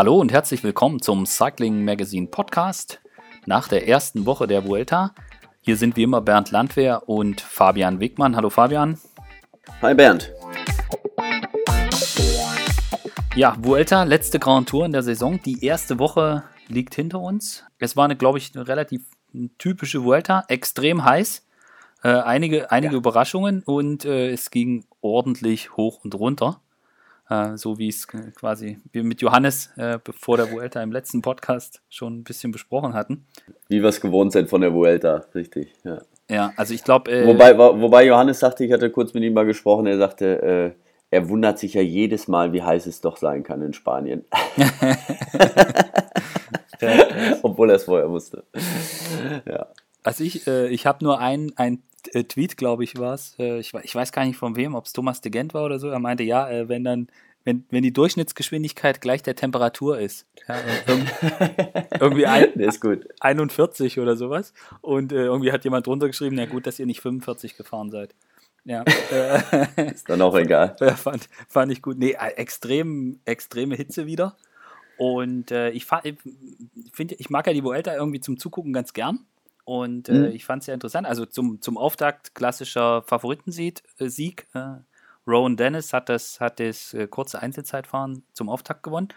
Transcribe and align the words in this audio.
Hallo 0.00 0.18
und 0.18 0.32
herzlich 0.32 0.64
willkommen 0.64 1.02
zum 1.02 1.26
Cycling 1.26 1.84
Magazine 1.84 2.26
Podcast 2.26 3.02
nach 3.44 3.68
der 3.68 3.86
ersten 3.86 4.24
Woche 4.24 4.46
der 4.46 4.64
Vuelta. 4.64 5.14
Hier 5.60 5.76
sind 5.76 5.94
wie 5.94 6.04
immer 6.04 6.22
Bernd 6.22 6.52
Landwehr 6.52 7.06
und 7.06 7.42
Fabian 7.42 8.00
Wegmann. 8.00 8.34
Hallo 8.34 8.48
Fabian. 8.48 8.98
Hi 9.82 9.92
Bernd. 9.92 10.32
Ja, 13.36 13.54
Vuelta, 13.60 14.04
letzte 14.04 14.38
Grand 14.38 14.70
Tour 14.70 14.86
in 14.86 14.92
der 14.92 15.02
Saison. 15.02 15.38
Die 15.44 15.62
erste 15.62 15.98
Woche 15.98 16.44
liegt 16.68 16.94
hinter 16.94 17.20
uns. 17.20 17.64
Es 17.78 17.94
war, 17.94 18.06
eine, 18.06 18.16
glaube 18.16 18.38
ich, 18.38 18.54
eine 18.54 18.66
relativ 18.66 19.02
typische 19.58 20.02
Vuelta, 20.02 20.44
extrem 20.48 21.04
heiß. 21.04 21.46
Äh, 22.04 22.08
einige 22.08 22.72
einige 22.72 22.94
ja. 22.94 22.98
Überraschungen 22.98 23.62
und 23.66 24.06
äh, 24.06 24.30
es 24.30 24.50
ging 24.50 24.86
ordentlich 25.02 25.76
hoch 25.76 26.02
und 26.02 26.14
runter. 26.14 26.62
Äh, 27.30 27.56
so 27.56 27.78
wie 27.78 27.88
es 27.88 28.08
quasi 28.08 28.78
wir 28.90 29.04
mit 29.04 29.22
Johannes 29.22 29.70
äh, 29.76 29.98
bevor 30.02 30.36
der 30.36 30.50
Vuelta 30.50 30.82
im 30.82 30.90
letzten 30.90 31.22
Podcast 31.22 31.80
schon 31.88 32.18
ein 32.18 32.24
bisschen 32.24 32.50
besprochen 32.50 32.92
hatten. 32.92 33.24
Wie 33.68 33.80
wir 33.80 33.88
es 33.88 34.00
gewohnt 34.00 34.32
sind 34.32 34.50
von 34.50 34.60
der 34.60 34.74
Vuelta, 34.74 35.24
richtig. 35.32 35.72
Ja, 35.84 36.02
ja 36.28 36.52
also 36.56 36.74
ich 36.74 36.82
glaube. 36.82 37.10
Äh, 37.10 37.26
wobei, 37.26 37.56
wobei 37.56 38.04
Johannes 38.04 38.40
sagte, 38.40 38.64
ich 38.64 38.72
hatte 38.72 38.90
kurz 38.90 39.14
mit 39.14 39.22
ihm 39.22 39.32
mal 39.32 39.46
gesprochen, 39.46 39.86
er 39.86 39.96
sagte, 39.96 40.42
äh, 40.42 40.72
er 41.12 41.28
wundert 41.28 41.60
sich 41.60 41.74
ja 41.74 41.82
jedes 41.82 42.26
Mal, 42.26 42.52
wie 42.52 42.62
heiß 42.62 42.86
es 42.86 43.00
doch 43.00 43.16
sein 43.16 43.44
kann 43.44 43.62
in 43.62 43.72
Spanien. 43.72 44.24
Obwohl 47.42 47.70
er 47.70 47.76
es 47.76 47.84
vorher 47.84 48.10
wusste. 48.10 48.44
Ja. 49.46 49.66
Also 50.02 50.24
ich, 50.24 50.46
äh, 50.46 50.68
ich 50.68 50.86
habe 50.86 51.04
nur 51.04 51.20
ein, 51.20 51.52
ein 51.56 51.82
äh, 52.12 52.24
Tweet, 52.24 52.56
glaube 52.56 52.84
ich, 52.84 52.98
war 52.98 53.14
es. 53.14 53.34
Äh, 53.38 53.58
ich, 53.58 53.74
ich, 53.74 53.94
weiß 53.94 54.12
gar 54.12 54.24
nicht 54.24 54.36
von 54.36 54.56
wem, 54.56 54.74
ob 54.74 54.86
es 54.86 54.92
Thomas 54.92 55.20
de 55.20 55.30
Gent 55.30 55.54
war 55.54 55.64
oder 55.64 55.78
so. 55.78 55.88
Er 55.88 55.98
meinte, 55.98 56.22
ja, 56.22 56.48
äh, 56.48 56.68
wenn 56.68 56.84
dann, 56.84 57.08
wenn, 57.44 57.64
wenn 57.70 57.82
die 57.82 57.92
Durchschnittsgeschwindigkeit 57.92 59.00
gleich 59.00 59.22
der 59.22 59.34
Temperatur 59.34 59.98
ist. 59.98 60.26
Ja, 60.46 60.58
irgendwie 61.98 62.26
ein, 62.26 62.52
ist 62.54 62.80
gut. 62.80 63.06
41 63.20 63.98
oder 63.98 64.16
sowas. 64.16 64.52
Und 64.80 65.12
äh, 65.12 65.24
irgendwie 65.24 65.52
hat 65.52 65.64
jemand 65.64 65.86
drunter 65.86 66.06
geschrieben, 66.06 66.36
na 66.36 66.46
gut, 66.46 66.66
dass 66.66 66.78
ihr 66.78 66.86
nicht 66.86 67.00
45 67.00 67.56
gefahren 67.56 67.90
seid. 67.90 68.14
Ja. 68.64 68.82
ist 69.76 70.08
dann 70.08 70.20
auch 70.22 70.36
egal. 70.36 70.76
fand, 70.96 71.28
fand 71.48 71.72
ich 71.72 71.80
gut. 71.82 71.98
Nee, 71.98 72.16
extrem, 72.36 73.20
extreme 73.24 73.74
Hitze 73.74 74.06
wieder. 74.06 74.36
Und 74.98 75.50
äh, 75.50 75.70
ich, 75.70 75.86
finde, 75.86 77.14
ich 77.14 77.30
mag 77.30 77.46
ja 77.46 77.54
die 77.54 77.64
Vuelta 77.64 77.94
irgendwie 77.94 78.20
zum 78.20 78.38
Zugucken 78.38 78.74
ganz 78.74 78.92
gern. 78.92 79.24
Und 79.64 80.08
äh, 80.08 80.12
mhm. 80.12 80.24
ich 80.32 80.44
fand 80.44 80.60
es 80.60 80.66
sehr 80.66 80.74
interessant. 80.74 81.06
Also 81.06 81.24
zum, 81.24 81.62
zum 81.62 81.78
Auftakt 81.78 82.34
klassischer 82.34 83.02
Favoritensieg. 83.02 83.82
Äh, 83.98 84.08
Sieg, 84.08 84.46
äh, 84.52 84.74
Rowan 85.30 85.56
Dennis 85.56 85.92
hat 85.92 86.08
das, 86.08 86.40
hat 86.40 86.60
das 86.60 86.94
äh, 86.94 87.06
kurze 87.06 87.40
Einzelzeitfahren 87.40 88.24
zum 88.32 88.48
Auftakt 88.48 88.82
gewonnen. 88.82 89.08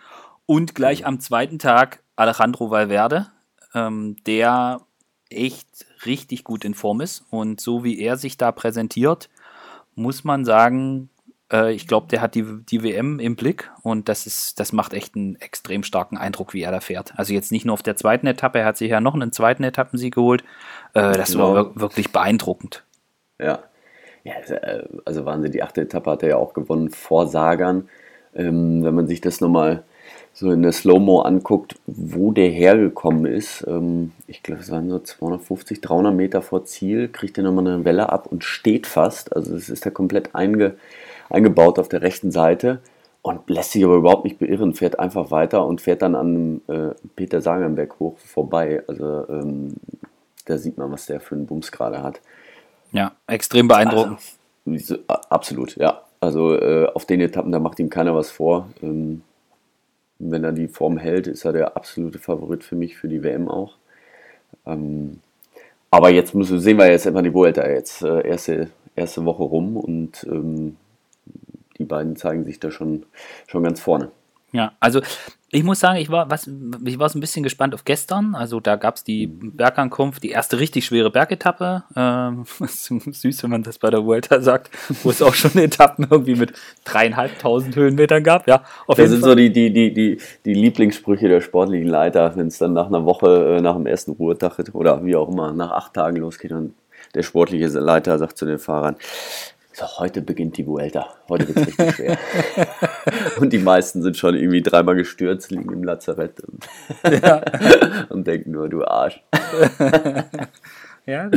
Und 0.46 0.76
gleich 0.76 1.02
mhm. 1.02 1.08
am 1.08 1.20
zweiten 1.20 1.60
Tag 1.60 2.04
Alejandro 2.16 2.70
Valverde, 2.70 3.28
ähm, 3.74 4.16
der 4.26 4.82
echt 5.30 5.86
richtig 6.06 6.44
gut 6.44 6.64
in 6.64 6.74
Form 6.74 7.02
ist. 7.02 7.26
Und 7.30 7.60
so 7.60 7.84
wie 7.84 8.00
er 8.00 8.18
sich 8.18 8.38
da 8.38 8.52
präsentiert, 8.52 9.30
muss 9.96 10.24
man 10.24 10.46
sagen, 10.46 11.10
äh, 11.52 11.74
ich 11.74 11.88
glaube, 11.88 12.08
der 12.08 12.22
hat 12.22 12.36
die, 12.36 12.46
die 12.66 12.84
WM 12.84 13.20
im 13.20 13.36
Blick 13.36 13.72
und 13.82 14.10
das 14.10 14.28
ist, 14.28 14.60
das 14.60 14.74
macht 14.74 14.94
echt 14.94 15.16
einen 15.16 15.36
extrem 15.38 15.84
starken 15.84 16.18
Eindruck, 16.18 16.54
wie 16.54 16.62
er 16.62 16.72
da 16.72 16.82
fährt. 16.82 17.18
Also 17.18 17.34
jetzt 17.34 17.52
nicht 17.52 17.66
nur 17.66 17.74
auf 17.74 17.84
der 17.84 17.96
zweiten 17.96 18.28
Etappe, 18.28 18.60
er 18.60 18.66
hat 18.66 18.78
sich 18.78 18.90
ja 18.90 19.02
noch 19.02 19.14
einen 19.14 19.32
zweiten 19.32 19.64
Etappensieg 19.64 20.16
geholt. 20.16 20.44
Äh, 20.94 21.14
das 21.14 21.32
genau. 21.32 21.54
war 21.54 21.80
wirklich 21.80 22.12
beeindruckend. 22.12 22.84
Ja. 23.40 23.60
Ja, 24.24 24.34
äh, 24.36 24.84
also 25.06 25.26
Wahnsinn, 25.26 25.52
die 25.52 25.64
achte 25.64 25.82
Etappe 25.82 26.12
hat 26.12 26.24
er 26.24 26.30
ja 26.30 26.38
auch 26.38 26.54
gewonnen 26.54 26.90
vor 26.90 27.28
Sagern. 27.28 27.90
Ähm, 28.36 28.84
wenn 28.84 28.96
man 28.96 29.08
sich 29.08 29.22
das 29.22 29.42
nochmal 29.42 29.84
so 30.34 30.52
in 30.52 30.64
der 30.64 30.72
Slow-Mo 30.72 31.22
anguckt, 31.22 31.76
wo 31.86 32.32
der 32.32 32.50
hergekommen 32.50 33.26
ist, 33.26 33.64
ähm, 33.68 34.12
ich 34.28 34.42
glaube, 34.42 34.62
es 34.62 34.72
waren 34.72 34.90
so 34.90 35.00
250, 35.00 35.82
300 35.82 36.14
Meter 36.14 36.42
vor 36.42 36.66
Ziel, 36.66 37.08
kriegt 37.10 37.38
er 37.38 37.44
nochmal 37.44 37.68
eine 37.68 37.86
Welle 37.86 38.12
ab 38.12 38.28
und 38.32 38.44
steht 38.44 38.88
fast. 38.88 39.36
Also 39.36 39.56
es 39.56 39.70
ist 39.70 39.86
da 39.86 39.92
komplett 39.92 40.34
einge, 40.34 40.76
eingebaut 41.30 41.78
auf 41.78 41.90
der 41.90 42.02
rechten 42.02 42.32
Seite 42.32 42.80
und 43.22 43.50
lässt 43.50 43.72
sich 43.74 43.84
aber 43.86 43.96
überhaupt 43.96 44.26
nicht 44.26 44.40
beirren, 44.40 44.74
fährt 44.74 45.00
einfach 45.00 45.30
weiter 45.32 45.66
und 45.66 45.82
fährt 45.82 46.02
dann 46.02 46.16
an 46.16 46.62
äh, 46.68 46.96
Peter 47.16 47.42
Sagenberg 47.42 48.00
hoch 48.00 48.18
vorbei. 48.18 48.84
Also 48.88 49.28
ähm, 49.30 49.76
da 50.46 50.58
sieht 50.58 50.78
man, 50.78 50.92
was 50.92 51.06
der 51.06 51.20
für 51.20 51.36
einen 51.36 51.46
Bums 51.46 51.72
gerade 51.72 52.02
hat. 52.02 52.22
Ja, 52.94 53.12
extrem 53.28 53.68
beeindruckend. 53.68 54.20
Also, 54.66 54.98
absolut, 55.30 55.76
ja. 55.76 56.02
Also 56.22 56.56
äh, 56.56 56.88
auf 56.94 57.06
den 57.06 57.20
Etappen, 57.20 57.52
da 57.52 57.60
macht 57.60 57.80
ihm 57.80 57.90
keiner 57.90 58.16
was 58.16 58.32
vor. 58.32 58.70
Ähm, 58.82 59.24
wenn 60.20 60.44
er 60.46 60.54
die 60.54 60.70
Form 60.70 60.98
hält, 60.98 61.28
ist 61.28 61.44
er 61.44 61.52
der 61.52 61.76
absolute 61.76 62.20
Favorit 62.20 62.64
für 62.64 62.76
mich, 62.76 62.96
für 62.96 63.10
die 63.10 63.24
WM 63.24 63.50
auch. 63.50 63.74
Ähm, 64.66 65.20
aber 65.92 66.12
jetzt 66.12 66.34
müssen, 66.34 66.60
sehen 66.62 66.78
wir 66.78 66.90
jetzt 66.90 67.06
einfach 67.06 67.24
die 67.24 67.34
Vuelta 67.34 67.68
jetzt 67.68 68.04
äh, 68.04 68.26
erste, 68.26 68.70
erste 68.96 69.26
Woche 69.26 69.44
rum 69.44 69.76
und 69.76 70.24
ähm, 70.24 70.78
die 71.78 71.86
beiden 71.86 72.16
zeigen 72.16 72.46
sich 72.46 72.60
da 72.60 72.72
schon, 72.72 73.06
schon 73.48 73.64
ganz 73.64 73.82
vorne. 73.82 74.12
Ja, 74.54 74.74
also 74.80 75.02
ich 75.54 75.64
muss 75.64 75.80
sagen, 75.80 76.00
ich 76.00 76.10
war, 76.10 76.32
was, 76.32 76.50
ich 76.84 76.98
war 76.98 77.10
so 77.10 77.18
ein 77.18 77.22
bisschen 77.22 77.44
gespannt 77.44 77.76
auf 77.76 77.86
gestern. 77.86 78.34
Also 78.34 78.60
da 78.60 78.76
gab 78.76 78.96
es 78.96 79.04
die 79.04 79.28
Bergankunft, 79.28 80.24
die 80.24 80.32
erste 80.32 80.60
richtig 80.60 80.84
schwere 80.86 81.12
Bergetappe. 81.12 81.84
Ähm, 81.96 82.46
süß, 82.60 83.44
wenn 83.44 83.52
man 83.52 83.62
das 83.62 83.78
bei 83.78 83.92
der 83.92 84.04
Vuelta 84.04 84.42
sagt, 84.42 84.72
wo 85.04 85.12
es 85.12 85.22
auch 85.22 85.36
schon 85.36 85.52
Etappen 85.58 86.08
irgendwie 86.10 86.36
mit 86.36 86.54
dreieinhalbtausend 86.86 87.76
Höhenmetern 87.76 88.24
gab. 88.24 88.48
Ja, 88.48 88.64
auf 88.88 88.98
das 88.98 89.12
sind 89.12 89.22
Fall. 89.22 89.30
so 89.30 89.36
die, 89.36 89.54
die, 89.54 89.72
die, 89.72 89.94
die, 89.94 90.18
die 90.44 90.54
Lieblingssprüche 90.56 91.28
der 91.28 91.42
sportlichen 91.42 91.88
Leiter, 91.88 92.36
wenn 92.36 92.48
es 92.48 92.58
dann 92.58 92.74
nach 92.74 92.88
einer 92.88 93.06
Woche, 93.06 93.58
äh, 93.58 93.62
nach 93.62 93.76
dem 93.76 93.86
ersten 93.86 94.14
Ruhetag 94.14 94.58
oder 94.74 95.06
wie 95.06 95.16
auch 95.16 95.30
immer, 95.30 95.54
nach 95.54 95.72
acht 95.72 95.94
Tagen 95.94 96.18
losgeht 96.18 96.52
und 96.52 96.74
der 97.14 97.22
sportliche 97.22 97.68
Leiter 97.68 98.18
sagt 98.18 98.40
zu 98.40 98.46
den 98.46 98.58
Fahrern, 98.58 98.96
so, 99.74 99.86
heute 99.98 100.22
beginnt 100.22 100.58
die 100.58 100.68
Vuelta. 100.68 101.16
Heute 101.28 101.48
wird 101.48 101.58
es 101.58 101.68
richtig 101.68 101.96
schwer. 101.96 102.18
und 103.40 103.52
die 103.52 103.58
meisten 103.58 104.04
sind 104.04 104.16
schon 104.16 104.36
irgendwie 104.36 104.62
dreimal 104.62 104.96
gestürzt, 104.96 105.50
liegen 105.50 105.72
im 105.74 105.84
Lazarett 105.84 106.42
und, 106.42 106.66
ja. 107.04 107.42
und 108.10 108.28
denken 108.28 108.52
nur, 108.52 108.70
du 108.70 108.86
Arsch. 108.86 109.24
ja, 111.08 111.30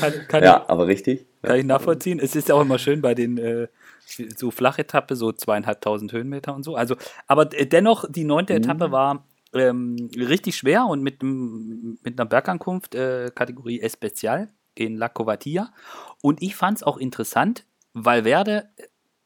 kann, 0.00 0.12
kann 0.26 0.42
ja 0.42 0.62
ich, 0.64 0.70
aber 0.70 0.88
richtig. 0.88 1.26
Kann 1.42 1.56
ich 1.56 1.64
nachvollziehen. 1.64 2.18
Es 2.18 2.34
ist 2.34 2.48
ja 2.48 2.56
auch 2.56 2.62
immer 2.62 2.78
schön 2.78 3.00
bei 3.00 3.14
den 3.14 3.38
äh, 3.38 3.68
so 4.36 4.50
Flachetappe, 4.50 5.14
so 5.14 5.30
zweieinhalbtausend 5.30 6.12
Höhenmeter 6.12 6.54
und 6.54 6.64
so. 6.64 6.74
Also, 6.74 6.96
aber 7.28 7.44
dennoch, 7.44 8.06
die 8.10 8.24
neunte 8.24 8.54
mhm. 8.54 8.58
Etappe 8.58 8.90
war 8.90 9.24
ähm, 9.54 10.10
richtig 10.16 10.56
schwer 10.56 10.86
und 10.86 11.02
mit, 11.02 11.22
mit 11.22 12.18
einer 12.18 12.26
Bergankunft 12.26 12.96
äh, 12.96 13.30
Kategorie 13.32 13.80
Especial 13.80 14.48
in 14.74 14.96
La 14.96 15.08
Covatia. 15.08 15.72
Und 16.22 16.42
ich 16.42 16.56
fand 16.56 16.78
es 16.78 16.82
auch 16.82 16.96
interessant, 16.96 17.64
Valverde 18.04 18.70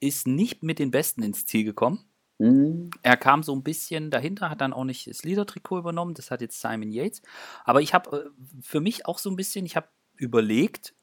ist 0.00 0.26
nicht 0.26 0.62
mit 0.62 0.78
den 0.78 0.90
Besten 0.90 1.22
ins 1.22 1.46
Ziel 1.46 1.64
gekommen. 1.64 2.04
Mhm. 2.38 2.90
Er 3.02 3.16
kam 3.16 3.42
so 3.42 3.54
ein 3.54 3.62
bisschen 3.62 4.10
dahinter, 4.10 4.50
hat 4.50 4.60
dann 4.60 4.72
auch 4.72 4.84
nicht 4.84 5.06
das 5.06 5.22
Leader-Trikot 5.22 5.78
übernommen, 5.78 6.14
das 6.14 6.30
hat 6.30 6.40
jetzt 6.40 6.60
Simon 6.60 6.90
Yates. 6.90 7.22
Aber 7.64 7.80
ich 7.80 7.94
habe 7.94 8.32
äh, 8.34 8.60
für 8.60 8.80
mich 8.80 9.06
auch 9.06 9.18
so 9.18 9.30
ein 9.30 9.36
bisschen, 9.36 9.64
ich 9.64 9.76
habe 9.76 9.88
überlegt, 10.16 10.94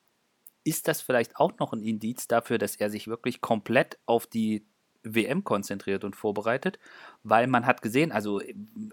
ist 0.63 0.87
das 0.87 1.01
vielleicht 1.01 1.37
auch 1.37 1.57
noch 1.59 1.71
ein 1.71 1.81
Indiz 1.81 2.27
dafür, 2.27 2.57
dass 2.57 2.75
er 2.75 2.89
sich 2.89 3.07
wirklich 3.07 3.41
komplett 3.41 3.99
auf 4.05 4.27
die 4.27 4.65
WM 5.03 5.45
konzentriert 5.45 6.03
und 6.03 6.15
vorbereitet, 6.15 6.77
weil 7.23 7.47
man 7.47 7.65
hat 7.65 7.81
gesehen, 7.81 8.11
also 8.11 8.41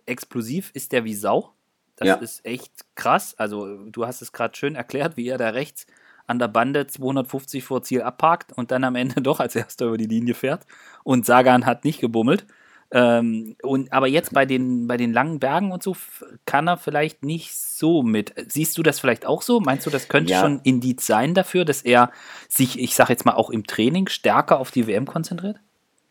explosiv 0.07 0.71
ist 0.73 0.93
der 0.93 1.05
wie 1.05 1.15
Sau. 1.15 1.53
Das 1.97 2.09
ja. 2.09 2.15
ist 2.17 2.45
echt 2.45 2.73
krass. 2.95 3.35
Also 3.39 3.87
du 3.87 4.07
hast 4.07 4.23
es 4.23 4.33
gerade 4.33 4.57
schön 4.57 4.77
erklärt, 4.77 5.17
wie 5.17 5.29
er 5.29 5.39
da 5.39 5.49
rechts 5.49 5.87
an 6.27 6.39
der 6.39 6.49
Bande 6.49 6.87
250 6.87 7.65
vor 7.65 7.83
Ziel 7.83 8.03
abparkt 8.03 8.53
und 8.53 8.71
dann 8.71 8.85
am 8.85 8.97
Ende 8.97 9.21
doch 9.23 9.41
als 9.41 9.57
erster 9.57 9.87
über 9.87 9.99
die 9.99 10.07
Linie 10.07 10.35
fährt. 10.35 10.67
Und 11.05 11.27
Sagan 11.27 11.67
hat 11.67 11.85
nicht 11.85 12.01
gebummelt. 12.01 12.47
Ähm, 12.93 13.57
und, 13.63 13.93
aber 13.93 14.07
jetzt 14.07 14.33
bei 14.33 14.47
den, 14.47 14.87
bei 14.87 14.97
den 14.97 15.13
langen 15.13 15.41
Bergen 15.41 15.73
und 15.73 15.83
so 15.83 15.97
kann 16.45 16.69
er 16.69 16.77
vielleicht 16.77 17.25
nicht 17.25 17.53
so 17.57 18.03
mit. 18.03 18.33
Siehst 18.47 18.79
du 18.79 18.83
das 18.83 19.01
vielleicht 19.01 19.27
auch 19.27 19.43
so? 19.43 19.61
Meinst 19.61 19.87
du, 19.87 19.91
das 19.91 20.09
könnte 20.09 20.33
ja. 20.33 20.41
schon 20.41 20.61
Indiz 20.63 21.05
sein 21.05 21.35
dafür, 21.35 21.65
dass 21.65 21.83
er 21.83 22.11
sich, 22.49 22.79
ich 22.79 22.95
sage 22.95 23.13
jetzt 23.13 23.27
mal, 23.27 23.35
auch 23.35 23.51
im 23.51 23.67
Training 23.67 24.09
stärker 24.09 24.61
auf 24.61 24.71
die 24.71 24.87
WM 24.87 25.07
konzentriert? 25.07 25.57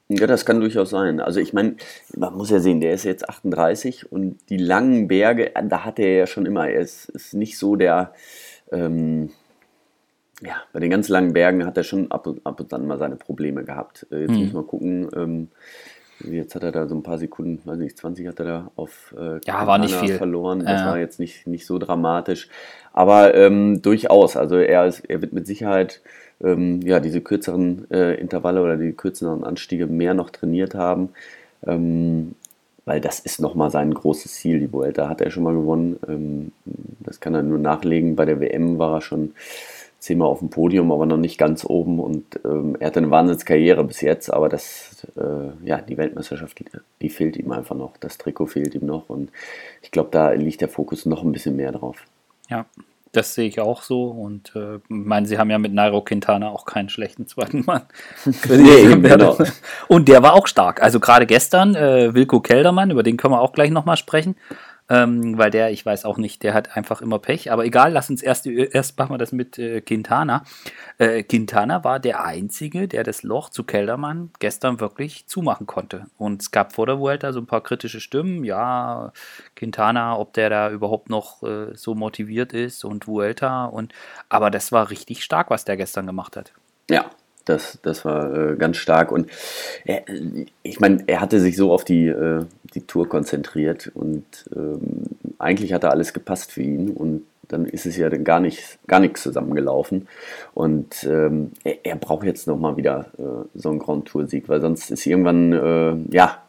Ja, 0.08 0.28
das 0.28 0.46
kann 0.46 0.60
durchaus 0.60 0.92
sein. 0.92 1.20
Also 1.20 1.40
ich 1.40 1.54
meine, 1.54 1.78
man 2.16 2.36
muss 2.36 2.52
ja 2.52 2.60
sehen, 2.60 2.80
der 2.80 2.94
ist 2.94 3.06
jetzt 3.06 3.28
38 3.28 4.12
und 4.12 4.38
die 4.50 4.58
langen 4.58 5.08
Berge, 5.08 5.52
da 5.64 5.84
hat 5.84 5.98
er 5.98 6.14
ja 6.14 6.28
schon 6.28 6.46
immer, 6.46 6.68
er 6.68 6.82
ist, 6.82 7.10
ist 7.10 7.34
nicht 7.34 7.58
so 7.58 7.76
der, 7.76 8.14
ähm, 8.72 9.32
ja, 10.42 10.56
bei 10.74 10.80
den 10.80 10.90
ganz 10.90 11.10
langen 11.10 11.34
Bergen 11.34 11.66
hat 11.66 11.78
er 11.78 11.84
schon 11.84 12.12
ab 12.12 12.28
und, 12.28 12.46
ab 12.46 12.60
und 12.60 12.74
an 12.74 12.88
mal 12.88 12.98
seine 12.98 13.16
Probleme 13.16 13.64
gehabt. 13.64 14.06
Äh, 14.12 14.22
jetzt 14.22 14.32
hm. 14.32 14.44
muss 14.44 14.54
man 14.54 14.68
gucken, 14.68 15.10
ähm, 15.16 15.48
jetzt 16.20 16.56
hat 16.56 16.64
er 16.64 16.72
da 16.72 16.88
so 16.88 16.96
ein 16.96 17.04
paar 17.04 17.18
Sekunden, 17.18 17.62
weiß 17.66 17.78
nicht, 17.78 17.98
20 17.98 18.28
hat 18.28 18.40
er 18.40 18.46
da 18.46 18.72
auf 18.76 19.14
äh, 19.18 19.40
ja, 19.46 19.66
war 19.68 19.78
nicht 19.78 19.96
viel. 19.96 20.16
verloren. 20.16 20.60
Das 20.60 20.82
ja. 20.82 20.88
war 20.88 20.98
jetzt 20.98 21.20
nicht, 21.20 21.48
nicht 21.48 21.66
so 21.66 21.78
dramatisch. 21.78 22.50
Aber 22.94 23.34
ähm, 23.36 23.82
durchaus, 23.82 24.38
also 24.38 24.58
er, 24.58 24.86
ist, 24.86 25.02
er 25.10 25.22
wird 25.22 25.34
mit 25.34 25.48
Sicherheit 25.48 26.02
ähm, 26.44 26.82
ja, 26.82 27.00
diese 27.00 27.22
kürzeren 27.22 27.90
äh, 27.92 28.16
Intervalle 28.16 28.62
oder 28.62 28.78
die 28.78 28.94
kürzeren 28.94 29.44
Anstiege 29.44 29.88
mehr 29.88 30.14
noch 30.14 30.30
trainiert 30.30 30.76
haben. 30.76 31.10
Ähm, 31.66 32.36
weil 32.86 33.02
das 33.02 33.20
ist 33.20 33.42
nochmal 33.42 33.72
sein 33.72 33.94
großes 33.94 34.36
Ziel. 34.36 34.60
Die 34.60 34.72
Vuelta 34.72 35.10
hat 35.10 35.20
er 35.20 35.32
schon 35.32 35.44
mal 35.44 35.56
gewonnen. 35.56 35.98
Ähm, 36.08 36.52
das 37.00 37.20
kann 37.20 37.34
er 37.34 37.42
nur 37.42 37.58
nachlegen. 37.58 38.16
Bei 38.16 38.26
der 38.26 38.40
WM 38.40 38.78
war 38.78 38.98
er 38.98 39.02
schon 39.02 39.34
zehnmal 40.06 40.28
auf 40.28 40.40
dem 40.40 40.50
Podium, 40.50 40.92
aber 40.92 41.06
noch 41.06 41.18
nicht 41.18 41.38
ganz 41.38 41.66
oben. 41.66 42.00
Und 42.00 42.40
ähm, 42.46 42.78
er 42.80 42.88
hatte 42.88 43.00
eine 43.00 43.10
Wahnsinnskarriere 43.10 43.84
bis 43.84 44.02
jetzt, 44.02 44.32
aber 44.32 44.50
das, 44.50 45.06
äh, 45.18 45.68
ja, 45.68 45.82
die 45.82 45.98
Weltmeisterschaft, 45.98 46.64
die 47.02 47.10
fehlt 47.10 47.38
ihm 47.38 47.52
einfach 47.52 47.76
noch. 47.76 47.98
Das 47.98 48.18
Trikot 48.18 48.48
fehlt 48.48 48.76
ihm 48.76 48.86
noch. 48.86 49.10
Und 49.10 49.32
ich 49.82 49.92
glaube, 49.92 50.10
da 50.12 50.32
liegt 50.32 50.62
der 50.62 50.70
Fokus 50.70 51.06
noch 51.06 51.24
ein 51.24 51.32
bisschen 51.32 51.56
mehr 51.56 51.72
drauf. 51.72 51.98
Ja, 52.50 52.68
das 53.12 53.34
sehe 53.34 53.48
ich 53.48 53.60
auch 53.60 53.82
so. 53.82 54.06
Und 54.06 54.56
äh, 54.56 54.80
meine, 54.90 55.26
sie 55.26 55.40
haben 55.40 55.50
ja 55.50 55.58
mit 55.58 55.74
Nairo 55.74 56.02
Quintana 56.02 56.50
auch 56.50 56.66
keinen 56.66 56.90
schlechten 56.90 57.26
zweiten 57.28 57.64
Mann. 57.66 57.82
nee, 58.50 58.96
genau. 58.98 59.38
Und 59.88 60.08
der 60.08 60.22
war 60.22 60.34
auch 60.34 60.46
stark. 60.46 60.84
Also 60.84 61.00
gerade 61.00 61.26
gestern, 61.26 61.76
äh, 61.76 62.14
Wilko 62.14 62.42
Keldermann, 62.42 62.92
über 62.92 63.02
den 63.02 63.18
können 63.18 63.34
wir 63.34 63.42
auch 63.42 63.54
gleich 63.54 63.72
nochmal 63.72 63.98
sprechen. 63.98 64.36
Ähm, 64.88 65.38
weil 65.38 65.50
der, 65.50 65.72
ich 65.72 65.84
weiß 65.84 66.06
auch 66.06 66.18
nicht, 66.18 66.44
der 66.44 66.54
hat 66.54 66.78
einfach 66.78 67.02
immer 67.02 67.18
Pech. 67.18 67.52
Aber 67.52 67.66
egal, 67.66 67.92
lass 67.92 68.10
uns 68.10 68.22
erst, 68.22 68.46
erst 68.46 68.98
machen 68.98 69.14
wir 69.14 69.18
das 69.18 69.32
mit 69.32 69.58
äh, 69.58 69.82
Quintana. 69.82 70.44
Äh, 71.00 71.24
Quintana 71.24 71.84
war 71.84 72.00
der 72.00 72.24
Einzige, 72.24 72.88
der 72.88 73.04
das 73.04 73.24
Loch 73.24 73.50
zu 73.50 73.64
Keldermann 73.64 74.30
gestern 74.40 74.80
wirklich 74.80 75.26
zumachen 75.28 75.66
konnte. 75.66 76.06
Und 76.18 76.44
es 76.44 76.52
gab 76.52 76.74
vor 76.74 76.86
der 76.86 77.00
Vuelta 77.00 77.34
so 77.34 77.40
ein 77.40 77.48
paar 77.48 77.62
kritische 77.62 78.00
Stimmen. 78.00 78.44
Ja, 78.44 79.12
Quintana, 79.56 80.18
ob 80.18 80.34
der 80.34 80.50
da 80.50 80.70
überhaupt 80.70 81.10
noch 81.10 81.42
äh, 81.42 81.76
so 81.76 81.96
motiviert 81.96 82.54
ist 82.54 82.86
und 82.86 83.08
Vuelta. 83.08 83.66
Und, 83.66 83.94
aber 84.30 84.52
das 84.52 84.72
war 84.72 84.92
richtig 84.92 85.24
stark, 85.24 85.50
was 85.50 85.66
der 85.66 85.78
gestern 85.78 86.06
gemacht 86.06 86.38
hat. 86.38 86.54
Ja, 86.92 87.10
das, 87.46 87.80
das 87.82 88.06
war 88.06 88.52
äh, 88.52 88.56
ganz 88.56 88.78
stark. 88.78 89.12
Und 89.12 89.30
er, 89.86 90.04
ich 90.64 90.80
meine, 90.80 91.04
er 91.08 91.22
hatte 91.22 91.40
sich 91.40 91.56
so 91.56 91.72
auf 91.72 91.84
die, 91.84 92.08
äh, 92.08 92.44
die 92.74 92.82
Tour 92.82 93.08
konzentriert 93.08 93.92
und 93.94 94.26
ähm, 94.56 95.04
eigentlich 95.40 95.74
hatte 95.74 95.92
alles 95.92 96.14
gepasst 96.14 96.52
für 96.52 96.62
ihn. 96.62 96.90
Und 96.90 97.24
dann 97.48 97.66
ist 97.66 97.86
es 97.86 97.96
ja 97.98 98.10
dann 98.10 98.24
gar, 98.24 98.40
nicht, 98.40 98.80
gar 98.88 99.00
nichts 99.00 99.22
zusammengelaufen. 99.22 100.08
Und 100.54 101.04
ähm, 101.04 101.52
er, 101.64 101.78
er, 101.84 101.96
braucht 101.96 102.26
jetzt 102.26 102.48
nochmal 102.48 102.78
wieder 102.78 103.06
äh, 103.18 103.46
so 103.54 103.70
einen 103.70 103.80
Grand 103.80 104.08
Tour-Sieg, 104.08 104.50
weil 104.50 104.62
sonst 104.62 104.92
ist 104.92 105.06
irgendwann, 105.06 105.54
äh, 105.54 106.16
ja, 106.16 106.42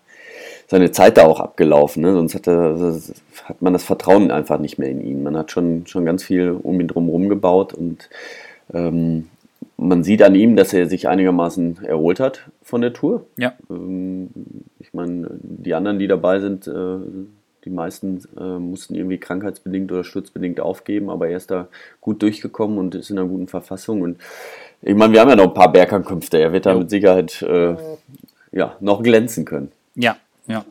seine 0.69 0.91
Zeit 0.91 1.17
da 1.17 1.27
auch 1.27 1.41
abgelaufen. 1.41 2.03
Ne? 2.03 2.13
Sonst 2.13 2.35
hat, 2.35 2.49
er, 2.49 2.99
hat 3.45 3.63
man 3.63 3.73
das 3.73 3.85
Vertrauen 3.85 4.31
einfach 4.31 4.59
nicht 4.59 4.79
mehr 4.79 4.89
in 4.89 5.01
ihn. 5.01 5.23
Man 5.23 5.37
hat 5.37 5.53
schon, 5.53 5.87
schon 5.87 6.05
ganz 6.05 6.25
viel 6.25 6.51
um 6.51 6.81
ihn 6.81 6.89
drum 6.89 7.29
gebaut 7.29 7.73
und 7.73 8.09
ähm, 8.75 9.29
man 9.77 10.05
sieht 10.05 10.23
an 10.23 10.35
ihm, 10.35 10.57
dass 10.57 10.73
er 10.73 10.89
sich 10.89 11.09
einigermaßen 11.09 11.85
erholt 11.85 12.21
hat 12.21 12.51
von 12.63 12.81
der 12.81 12.93
Tour. 12.93 13.27
Ja. 13.37 13.55
Ähm, 13.71 14.31
ich 14.79 14.95
meine, 14.95 15.29
die 15.41 15.75
anderen, 15.75 15.99
die 15.99 16.09
dabei 16.09 16.41
sind, 16.41 16.67
äh, 16.67 16.99
die 17.65 17.71
meisten 17.71 18.23
äh, 18.39 18.59
mussten 18.59 18.95
irgendwie 18.95 19.19
krankheitsbedingt 19.19 19.91
oder 19.91 20.05
sturzbedingt 20.05 20.61
aufgeben, 20.61 21.11
aber 21.11 21.29
er 21.29 21.37
ist 21.37 21.51
da 21.51 21.69
gut 22.01 22.23
durchgekommen 22.23 22.79
und 22.79 22.95
ist 22.95 23.11
in 23.11 23.19
einer 23.19 23.29
guten 23.29 23.49
Verfassung. 23.49 24.03
Und 24.03 24.19
ich 24.83 24.95
meine, 24.95 25.13
wir 25.13 25.21
haben 25.21 25.31
ja 25.31 25.37
noch 25.37 25.49
ein 25.49 25.55
paar 25.55 25.73
Bergankünfte. 25.73 26.39
Er 26.39 26.53
wird 26.53 26.67
da 26.67 26.75
mit 26.75 26.91
Sicherheit 26.91 27.43
äh, 27.43 27.75
ja, 28.53 28.77
noch 28.81 29.03
glänzen 29.03 29.45
können. 29.45 29.73
Ja, 29.95 30.17
ja. 30.47 30.65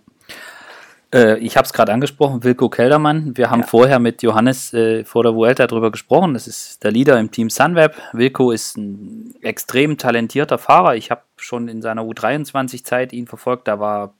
Äh, 1.13 1.37
ich 1.39 1.57
habe 1.57 1.65
es 1.65 1.73
gerade 1.73 1.93
angesprochen, 1.93 2.43
Wilko 2.43 2.69
Keldermann. 2.69 3.37
Wir 3.37 3.49
haben 3.49 3.61
ja. 3.61 3.67
vorher 3.67 3.99
mit 3.99 4.23
Johannes 4.23 4.73
äh, 4.73 5.03
vor 5.03 5.23
der 5.23 5.35
Vuelta 5.35 5.67
darüber 5.67 5.91
gesprochen. 5.91 6.33
Das 6.33 6.47
ist 6.47 6.83
der 6.83 6.91
Leader 6.91 7.19
im 7.19 7.31
Team 7.31 7.49
Sunweb. 7.49 7.95
Wilko 8.13 8.51
ist 8.51 8.77
ein 8.77 9.33
extrem 9.41 9.97
talentierter 9.97 10.57
Fahrer. 10.57 10.95
Ich 10.95 11.11
habe 11.11 11.21
schon 11.45 11.67
in 11.67 11.81
seiner 11.81 12.01
U23-Zeit 12.01 13.13
ihn 13.13 13.27
verfolgt. 13.27 13.67
Da 13.67 13.79
war, 13.79 14.13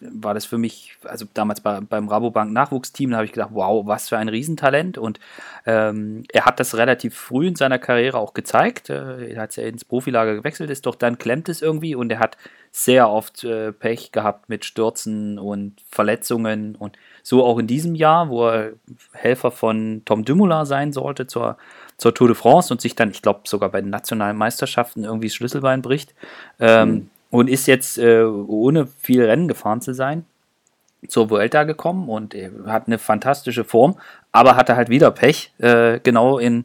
war 0.00 0.34
das 0.34 0.44
für 0.44 0.58
mich, 0.58 0.96
also 1.04 1.26
damals 1.34 1.60
bei, 1.60 1.80
beim 1.80 2.08
Rabobank 2.08 2.52
Nachwuchsteam, 2.52 3.10
da 3.10 3.16
habe 3.16 3.26
ich 3.26 3.32
gedacht, 3.32 3.50
wow, 3.52 3.86
was 3.86 4.08
für 4.08 4.18
ein 4.18 4.28
Riesentalent. 4.28 4.98
Und 4.98 5.18
ähm, 5.64 6.24
er 6.32 6.44
hat 6.44 6.60
das 6.60 6.76
relativ 6.76 7.16
früh 7.16 7.48
in 7.48 7.56
seiner 7.56 7.78
Karriere 7.78 8.18
auch 8.18 8.34
gezeigt. 8.34 8.90
Äh, 8.90 9.32
er 9.32 9.42
hat 9.42 9.56
ja 9.56 9.64
ins 9.64 9.84
Profilager 9.84 10.34
gewechselt, 10.34 10.70
ist 10.70 10.86
doch 10.86 10.94
dann 10.94 11.18
klemmt 11.18 11.48
es 11.48 11.62
irgendwie 11.62 11.94
und 11.94 12.12
er 12.12 12.18
hat 12.18 12.36
sehr 12.70 13.08
oft 13.08 13.42
äh, 13.42 13.72
Pech 13.72 14.12
gehabt 14.12 14.48
mit 14.48 14.64
Stürzen 14.64 15.38
und 15.38 15.80
Verletzungen 15.88 16.76
und 16.76 16.98
so 17.22 17.42
auch 17.42 17.58
in 17.58 17.66
diesem 17.66 17.94
Jahr, 17.94 18.28
wo 18.28 18.48
er 18.48 18.72
Helfer 19.12 19.50
von 19.50 20.02
Tom 20.04 20.24
Dumoulin 20.24 20.66
sein 20.66 20.92
sollte 20.92 21.26
zur 21.26 21.56
zur 21.96 22.14
Tour 22.14 22.28
de 22.28 22.36
France 22.36 22.72
und 22.72 22.80
sich 22.80 22.94
dann, 22.94 23.10
ich 23.10 23.22
glaube, 23.22 23.40
sogar 23.44 23.70
bei 23.70 23.80
den 23.80 23.90
nationalen 23.90 24.36
Meisterschaften 24.36 25.04
irgendwie 25.04 25.28
das 25.28 25.34
Schlüsselbein 25.34 25.82
bricht. 25.82 26.14
Ähm, 26.60 26.88
mhm. 26.88 27.10
Und 27.30 27.48
ist 27.48 27.66
jetzt, 27.66 27.98
äh, 27.98 28.22
ohne 28.22 28.86
viel 28.86 29.24
Rennen 29.24 29.48
gefahren 29.48 29.80
zu 29.80 29.92
sein, 29.92 30.24
zur 31.08 31.30
Vuelta 31.30 31.64
gekommen 31.64 32.08
und 32.08 32.34
hat 32.66 32.86
eine 32.86 32.98
fantastische 32.98 33.64
Form, 33.64 33.98
aber 34.32 34.56
hatte 34.56 34.76
halt 34.76 34.88
wieder 34.88 35.10
Pech, 35.10 35.52
äh, 35.58 36.00
genau 36.00 36.38
in, 36.38 36.64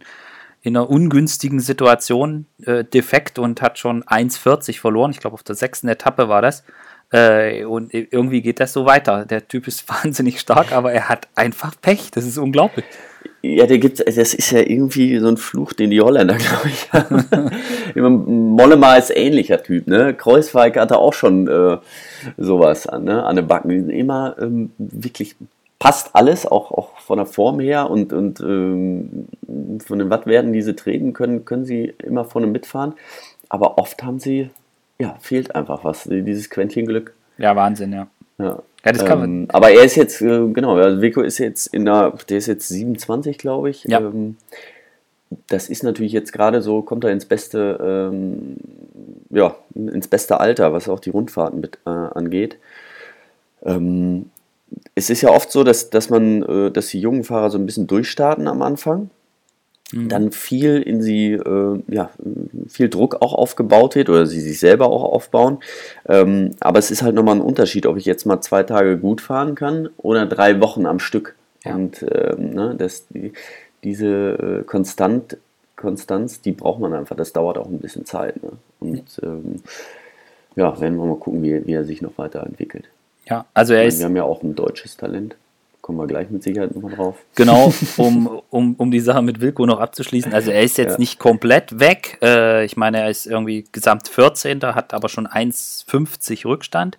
in 0.61 0.77
einer 0.77 0.89
ungünstigen 0.89 1.59
Situation 1.59 2.45
äh, 2.65 2.83
defekt 2.83 3.39
und 3.39 3.61
hat 3.61 3.79
schon 3.79 4.03
1,40 4.03 4.79
verloren. 4.79 5.11
Ich 5.11 5.19
glaube, 5.19 5.33
auf 5.33 5.43
der 5.43 5.55
sechsten 5.55 5.87
Etappe 5.87 6.29
war 6.29 6.41
das. 6.41 6.63
Äh, 7.11 7.65
und 7.65 7.93
irgendwie 7.93 8.41
geht 8.41 8.59
das 8.59 8.71
so 8.71 8.85
weiter. 8.85 9.25
Der 9.25 9.47
Typ 9.47 9.67
ist 9.67 9.87
wahnsinnig 10.03 10.39
stark, 10.39 10.71
aber 10.71 10.91
er 10.93 11.09
hat 11.09 11.27
einfach 11.35 11.73
Pech. 11.81 12.11
Das 12.11 12.25
ist 12.25 12.37
unglaublich. 12.37 12.85
Ja, 13.43 13.65
der 13.65 13.79
gibt, 13.79 13.99
das 13.99 14.17
ist 14.17 14.51
ja 14.51 14.59
irgendwie 14.59 15.17
so 15.17 15.27
ein 15.27 15.37
Fluch, 15.37 15.73
den 15.73 15.89
die 15.89 16.01
Holländer, 16.01 16.35
glaube 16.37 16.67
ich, 16.67 16.93
haben. 16.93 18.55
Mollema 18.55 18.95
ist 18.95 19.15
ähnlicher 19.15 19.63
Typ, 19.63 19.87
ne? 19.87 20.13
Kreuzweig 20.13 20.77
hatte 20.77 20.97
auch 20.97 21.13
schon 21.13 21.47
äh, 21.47 21.77
sowas 22.37 22.85
an, 22.85 23.05
ne? 23.05 23.23
an 23.23 23.35
den 23.35 23.47
Backen. 23.47 23.89
Immer 23.89 24.35
ähm, 24.39 24.71
wirklich 24.77 25.35
passt 25.79 26.11
alles, 26.13 26.45
auch, 26.45 26.71
auch 26.71 26.99
von 26.99 27.17
der 27.17 27.25
Form 27.25 27.59
her 27.59 27.89
und, 27.89 28.13
und 28.13 28.39
ähm, 28.41 29.27
von 29.83 29.97
den 29.97 30.11
Wattwerten, 30.11 30.53
die 30.53 30.61
sie 30.61 30.75
treten 30.75 31.13
können, 31.13 31.43
können 31.43 31.65
sie 31.65 31.93
immer 32.03 32.23
vorne 32.23 32.45
mitfahren. 32.45 32.93
Aber 33.49 33.79
oft 33.79 34.03
haben 34.03 34.19
sie, 34.19 34.51
ja, 34.99 35.15
fehlt 35.19 35.55
einfach 35.55 35.83
was, 35.83 36.03
dieses 36.03 36.51
Quäntchen 36.51 36.85
Glück. 36.85 37.15
Ja, 37.39 37.55
Wahnsinn, 37.55 37.93
ja. 37.93 38.07
Ja. 38.37 38.61
Ja, 38.83 38.91
das 38.91 39.05
kann 39.05 39.19
man. 39.19 39.29
Ähm, 39.29 39.47
aber 39.49 39.71
er 39.71 39.83
ist 39.83 39.95
jetzt, 39.95 40.21
äh, 40.21 40.47
genau, 40.47 40.75
also 40.75 41.01
Vico 41.01 41.21
ist 41.21 41.37
jetzt 41.37 41.67
in 41.67 41.85
der, 41.85 42.13
der 42.29 42.37
ist 42.37 42.47
jetzt 42.47 42.67
27, 42.67 43.37
glaube 43.37 43.69
ich. 43.69 43.83
Ja. 43.83 43.99
Ähm, 43.99 44.37
das 45.47 45.69
ist 45.69 45.83
natürlich 45.83 46.11
jetzt 46.11 46.33
gerade 46.33 46.61
so, 46.61 46.81
kommt 46.81 47.03
er 47.03 47.11
ins 47.11 47.25
beste, 47.25 48.09
ähm, 48.11 48.57
ja, 49.29 49.55
ins 49.75 50.07
beste 50.07 50.39
Alter, 50.39 50.73
was 50.73 50.89
auch 50.89 50.99
die 50.99 51.11
Rundfahrten 51.11 51.61
mit, 51.61 51.77
äh, 51.85 51.89
angeht. 51.89 52.57
Ähm, 53.63 54.29
es 54.95 55.09
ist 55.09 55.21
ja 55.21 55.29
oft 55.29 55.51
so, 55.51 55.63
dass, 55.63 55.89
dass 55.89 56.09
man, 56.09 56.43
äh, 56.43 56.71
dass 56.71 56.87
die 56.87 56.99
jungen 56.99 57.23
Fahrer 57.23 57.49
so 57.49 57.57
ein 57.57 57.65
bisschen 57.65 57.87
durchstarten 57.87 58.47
am 58.47 58.61
Anfang 58.61 59.09
mhm. 59.91 60.09
dann 60.09 60.31
viel 60.31 60.81
in 60.81 61.01
sie, 61.01 61.33
äh, 61.33 61.81
ja, 61.87 62.09
viel 62.67 62.89
Druck 62.89 63.21
auch 63.21 63.33
aufgebaut 63.33 63.95
wird 63.95 64.09
oder 64.09 64.25
sie 64.25 64.41
sich 64.41 64.59
selber 64.59 64.87
auch 64.87 65.03
aufbauen. 65.03 65.59
Ähm, 66.07 66.51
aber 66.59 66.79
es 66.79 66.91
ist 66.91 67.01
halt 67.01 67.15
nochmal 67.15 67.35
ein 67.35 67.41
Unterschied, 67.41 67.85
ob 67.85 67.97
ich 67.97 68.05
jetzt 68.05 68.25
mal 68.25 68.41
zwei 68.41 68.63
Tage 68.63 68.97
gut 68.97 69.21
fahren 69.21 69.55
kann 69.55 69.89
oder 69.97 70.25
drei 70.25 70.59
Wochen 70.61 70.85
am 70.85 70.99
Stück. 70.99 71.35
Ja. 71.63 71.75
Und 71.75 72.03
ähm, 72.09 72.53
ne, 72.53 72.75
das, 72.77 73.07
die, 73.09 73.33
diese 73.83 74.07
äh, 74.07 74.63
Konstant, 74.63 75.37
Konstanz, 75.75 76.41
die 76.41 76.51
braucht 76.51 76.79
man 76.79 76.93
einfach. 76.93 77.15
Das 77.15 77.33
dauert 77.33 77.57
auch 77.57 77.67
ein 77.67 77.79
bisschen 77.79 78.05
Zeit. 78.05 78.41
Ne? 78.43 78.51
Und 78.79 79.19
ähm, 79.23 79.61
ja, 80.55 80.79
werden 80.79 80.97
wir 80.97 81.05
mal 81.05 81.17
gucken, 81.17 81.43
wie, 81.43 81.65
wie 81.65 81.73
er 81.73 81.85
sich 81.85 82.01
noch 82.01 82.17
weiterentwickelt. 82.17 82.85
Ja, 83.25 83.45
also 83.53 83.73
er 83.73 83.79
meine, 83.79 83.87
ist. 83.87 83.99
Wir 83.99 84.05
haben 84.05 84.15
ja 84.15 84.23
auch 84.23 84.43
ein 84.43 84.55
deutsches 84.55 84.97
Talent 84.97 85.35
kommen 85.91 86.03
wir 86.03 86.07
gleich 86.07 86.29
mit 86.29 86.41
Sicherheit 86.41 86.73
nochmal 86.73 86.95
drauf. 86.95 87.17
Genau, 87.35 87.73
um, 87.97 88.41
um, 88.49 88.75
um 88.75 88.91
die 88.91 89.01
Sache 89.01 89.21
mit 89.21 89.41
Wilko 89.41 89.65
noch 89.65 89.81
abzuschließen. 89.81 90.33
Also 90.33 90.49
er 90.49 90.63
ist 90.63 90.77
jetzt 90.77 90.93
ja. 90.93 90.99
nicht 90.99 91.19
komplett 91.19 91.81
weg. 91.81 92.17
Äh, 92.21 92.63
ich 92.63 92.77
meine, 92.77 93.01
er 93.01 93.09
ist 93.09 93.25
irgendwie 93.27 93.65
gesamt 93.73 94.07
14. 94.07 94.61
hat 94.61 94.93
aber 94.93 95.09
schon 95.09 95.27
1,50 95.27 96.45
Rückstand. 96.45 96.97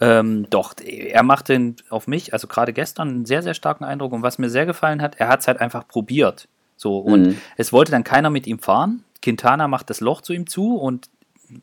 Ähm, 0.00 0.46
doch, 0.48 0.72
er 0.82 1.22
macht 1.22 1.50
den 1.50 1.76
auf 1.90 2.06
mich, 2.06 2.32
also 2.32 2.46
gerade 2.46 2.72
gestern, 2.72 3.08
einen 3.08 3.26
sehr, 3.26 3.42
sehr 3.42 3.52
starken 3.52 3.84
Eindruck. 3.84 4.12
Und 4.12 4.22
was 4.22 4.38
mir 4.38 4.48
sehr 4.48 4.64
gefallen 4.64 5.02
hat, 5.02 5.16
er 5.18 5.28
hat 5.28 5.40
es 5.40 5.46
halt 5.46 5.60
einfach 5.60 5.86
probiert. 5.86 6.48
So, 6.78 6.98
und 6.98 7.22
mhm. 7.22 7.38
es 7.58 7.70
wollte 7.70 7.92
dann 7.92 8.02
keiner 8.02 8.30
mit 8.30 8.46
ihm 8.46 8.60
fahren. 8.60 9.04
Quintana 9.20 9.68
macht 9.68 9.90
das 9.90 10.00
Loch 10.00 10.22
zu 10.22 10.32
ihm 10.32 10.46
zu 10.46 10.76
und 10.76 11.10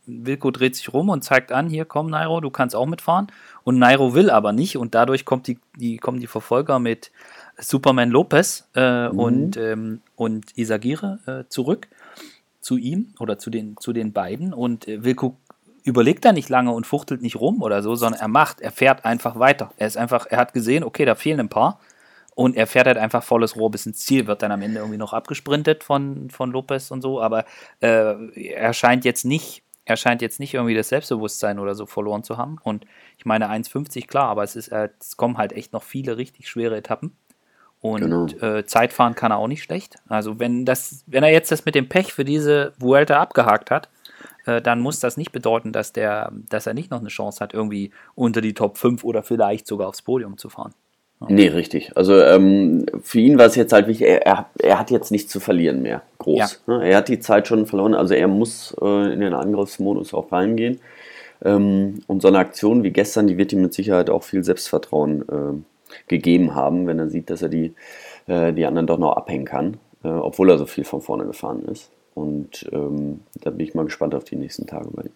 Wilko 0.06 0.52
dreht 0.52 0.76
sich 0.76 0.94
rum 0.94 1.10
und 1.10 1.24
zeigt 1.24 1.52
an, 1.52 1.70
hier 1.70 1.86
komm 1.86 2.08
Nairo, 2.08 2.42
du 2.42 2.50
kannst 2.50 2.76
auch 2.76 2.86
mitfahren. 2.86 3.28
Und 3.64 3.80
Nairo 3.80 4.14
will 4.14 4.30
aber 4.30 4.54
nicht 4.54 4.78
und 4.78 4.96
dadurch 4.96 5.26
kommt 5.26 5.48
die, 5.48 5.60
die, 5.78 5.98
kommen 5.98 6.20
die 6.20 6.28
Verfolger 6.28 6.80
mit 6.80 7.12
Superman 7.58 8.10
Lopez 8.10 8.68
äh, 8.76 9.10
mhm. 9.10 9.20
und, 9.20 9.58
ähm, 9.58 10.02
und 10.16 10.58
Isagire 10.58 11.20
äh, 11.26 11.50
zurück 11.50 11.88
zu 12.62 12.78
ihm 12.78 13.14
oder 13.20 13.38
zu 13.38 13.50
den, 13.50 13.78
zu 13.78 13.94
den 13.94 14.14
beiden 14.14 14.54
und 14.54 14.88
äh, 14.88 15.04
Wilko 15.04 15.38
überlegt 15.84 16.26
da 16.26 16.32
nicht 16.34 16.50
lange 16.50 16.72
und 16.72 16.86
fuchtelt 16.86 17.22
nicht 17.22 17.38
rum 17.38 17.62
oder 17.62 17.82
so, 17.82 17.96
sondern 17.96 18.22
er 18.22 18.28
macht, 18.28 18.62
er 18.62 18.72
fährt 18.72 19.06
einfach 19.06 19.40
weiter. 19.40 19.72
Er 19.78 19.88
ist 19.88 19.98
einfach, 19.98 20.28
er 20.30 20.38
hat 20.38 20.54
gesehen, 20.54 20.84
okay, 20.84 21.06
da 21.06 21.16
fehlen 21.16 21.40
ein 21.40 21.50
paar 21.50 21.80
und 22.36 22.56
er 22.56 22.68
fährt 22.68 22.88
halt 22.88 22.98
einfach 22.98 23.24
volles 23.24 23.56
Rohr 23.56 23.72
bis 23.72 23.86
ins 23.86 24.06
Ziel, 24.06 24.28
wird 24.28 24.42
dann 24.42 24.52
am 24.52 24.62
Ende 24.62 24.80
irgendwie 24.80 24.98
noch 24.98 25.14
abgesprintet 25.14 25.84
von, 25.84 26.30
von 26.30 26.52
Lopez 26.52 26.92
und 26.92 27.02
so, 27.02 27.22
aber 27.22 27.46
äh, 27.82 28.16
er 28.36 28.74
scheint 28.74 29.06
jetzt 29.06 29.26
nicht 29.26 29.64
er 29.90 29.98
scheint 29.98 30.22
jetzt 30.22 30.40
nicht 30.40 30.54
irgendwie 30.54 30.76
das 30.76 30.90
Selbstbewusstsein 30.90 31.58
oder 31.58 31.74
so 31.74 31.86
verloren 31.86 32.24
zu 32.24 32.38
haben. 32.38 32.58
Und 32.64 32.86
ich 33.18 33.26
meine 33.26 33.50
1,50 33.50 34.08
klar, 34.08 34.30
aber 34.30 34.44
es, 34.44 34.56
ist, 34.56 34.70
äh, 34.70 34.90
es 35.00 35.18
kommen 35.18 35.38
halt 35.38 35.52
echt 35.52 35.74
noch 35.74 35.84
viele 35.84 36.18
richtig 36.18 36.48
schwere 36.48 36.78
Etappen. 36.78 37.12
Und 37.82 38.02
genau. 38.02 38.28
äh, 38.42 38.66
Zeitfahren 38.66 39.16
kann 39.16 39.32
er 39.32 39.38
auch 39.38 39.48
nicht 39.48 39.64
schlecht. 39.64 39.96
Also 40.08 40.40
wenn 40.40 40.66
das, 40.66 41.04
wenn 41.08 41.24
er 41.24 41.32
jetzt 41.32 41.52
das 41.52 41.66
mit 41.66 41.76
dem 41.76 41.90
Pech 41.90 42.14
für 42.14 42.26
diese 42.26 42.74
Vuelta 42.78 43.20
abgehakt 43.20 43.72
hat, 43.72 43.90
äh, 44.46 44.62
dann 44.62 44.80
muss 44.80 45.00
das 45.00 45.18
nicht 45.18 45.32
bedeuten, 45.32 45.72
dass 45.72 45.92
der, 45.92 46.32
dass 46.50 46.68
er 46.68 46.74
nicht 46.74 46.92
noch 46.92 47.00
eine 47.00 47.10
Chance 47.10 47.40
hat, 47.40 47.54
irgendwie 47.54 47.92
unter 48.16 48.42
die 48.42 48.54
Top 48.54 48.78
5 48.78 49.04
oder 49.04 49.24
vielleicht 49.24 49.66
sogar 49.66 49.88
aufs 49.88 50.02
Podium 50.02 50.38
zu 50.38 50.50
fahren. 50.50 50.74
Ja. 51.22 51.28
Nee, 51.30 51.48
richtig. 51.48 51.98
Also 51.98 52.22
ähm, 52.22 52.86
für 53.02 53.20
ihn 53.20 53.40
war 53.40 53.46
es 53.46 53.56
jetzt 53.56 53.74
halt 53.74 53.88
wichtig, 53.88 54.08
er, 54.08 54.26
er, 54.26 54.46
er, 54.60 54.80
hat 54.80 54.92
jetzt 54.92 55.12
nichts 55.12 55.32
zu 55.32 55.40
verlieren 55.40 55.82
mehr. 55.82 56.02
Groß. 56.20 56.62
Ja. 56.68 56.78
Ne? 56.78 56.90
Er 56.90 56.98
hat 56.98 57.08
die 57.08 57.20
Zeit 57.20 57.48
schon 57.48 57.66
verloren, 57.66 57.96
also 57.96 58.14
er 58.14 58.28
muss 58.28 58.76
äh, 58.82 59.14
in 59.14 59.22
den 59.22 59.34
Angriffsmodus 59.34 60.14
auch 60.14 60.32
reingehen. 60.32 60.80
Ähm, 61.44 62.02
und 62.08 62.22
so 62.22 62.28
eine 62.28 62.40
Aktion 62.40 62.84
wie 62.84 62.92
gestern, 62.92 63.28
die 63.28 63.38
wird 63.38 63.54
ihm 63.54 63.62
mit 63.62 63.74
Sicherheit 63.74 64.10
auch 64.10 64.24
viel 64.24 64.44
Selbstvertrauen 64.44 65.22
äh, 65.22 65.94
gegeben 66.08 66.56
haben, 66.56 66.88
wenn 66.88 67.00
er 67.00 67.10
sieht, 67.10 67.30
dass 67.30 67.42
er 67.42 67.50
die, 67.50 67.74
äh, 68.28 68.54
die 68.54 68.66
anderen 68.66 68.88
doch 68.88 68.98
noch 68.98 69.16
abhängen 69.16 69.46
kann, 69.46 69.78
äh, 70.04 70.10
obwohl 70.10 70.50
er 70.50 70.58
so 70.58 70.66
viel 70.66 70.84
von 70.84 71.02
vorne 71.02 71.26
gefahren 71.26 71.64
ist. 71.66 71.90
Und 72.14 72.70
ähm, 72.74 73.22
da 73.42 73.50
bin 73.52 73.66
ich 73.66 73.74
mal 73.74 73.86
gespannt 73.86 74.14
auf 74.14 74.26
die 74.26 74.36
nächsten 74.36 74.68
Tage 74.68 74.90
bei 74.92 75.04
ihm. 75.04 75.12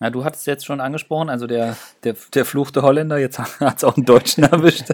Ja. 0.00 0.06
Ja, 0.06 0.10
du 0.10 0.24
hattest 0.24 0.46
jetzt 0.46 0.64
schon 0.64 0.80
angesprochen, 0.80 1.28
also 1.28 1.46
der, 1.46 1.76
der, 2.04 2.14
der 2.34 2.44
Fluch 2.44 2.70
der 2.70 2.82
Holländer, 2.82 3.18
jetzt 3.18 3.38
hat 3.60 3.76
es 3.76 3.84
auch 3.84 3.96
einen 3.96 4.06
Deutschen 4.06 4.44
erwischt. 4.52 4.90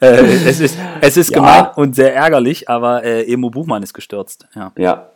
äh, 0.00 0.06
es 0.06 0.60
ist, 0.60 0.78
es 1.00 1.16
ist 1.16 1.30
ja. 1.30 1.36
gemein 1.36 1.66
und 1.76 1.94
sehr 1.94 2.14
ärgerlich, 2.14 2.68
aber 2.68 3.04
äh, 3.04 3.30
Emo 3.30 3.50
Buchmann 3.50 3.82
ist 3.82 3.94
gestürzt. 3.94 4.46
Ja, 4.54 4.72
ja. 4.76 5.08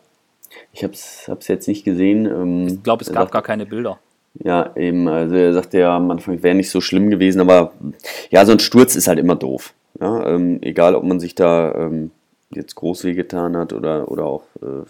ich 0.71 0.83
habe 0.83 0.93
es 0.93 1.47
jetzt 1.47 1.67
nicht 1.67 1.83
gesehen. 1.83 2.25
Ähm, 2.25 2.67
ich 2.67 2.83
glaube, 2.83 3.03
es 3.03 3.09
gab 3.09 3.23
sagt, 3.23 3.31
gar 3.31 3.41
keine 3.41 3.65
Bilder. 3.65 3.99
Ja, 4.35 4.75
eben, 4.75 5.07
also 5.07 5.35
er 5.35 5.53
sagte 5.53 5.79
ja 5.79 5.95
am 5.95 6.11
Anfang, 6.11 6.41
wäre 6.43 6.55
nicht 6.55 6.69
so 6.69 6.81
schlimm 6.81 7.09
gewesen, 7.09 7.41
aber 7.41 7.73
ja, 8.29 8.45
so 8.45 8.51
ein 8.51 8.59
Sturz 8.59 8.95
ist 8.95 9.07
halt 9.07 9.19
immer 9.19 9.35
doof. 9.35 9.73
Ja, 9.99 10.27
ähm, 10.27 10.59
egal, 10.61 10.95
ob 10.95 11.03
man 11.03 11.19
sich 11.19 11.33
da 11.33 11.73
ähm, 11.73 12.11
jetzt 12.51 12.75
groß 12.75 13.03
wehgetan 13.03 13.57
hat 13.57 13.73
oder, 13.73 14.09
oder 14.09 14.25
auch 14.25 14.43
äh, 14.61 14.85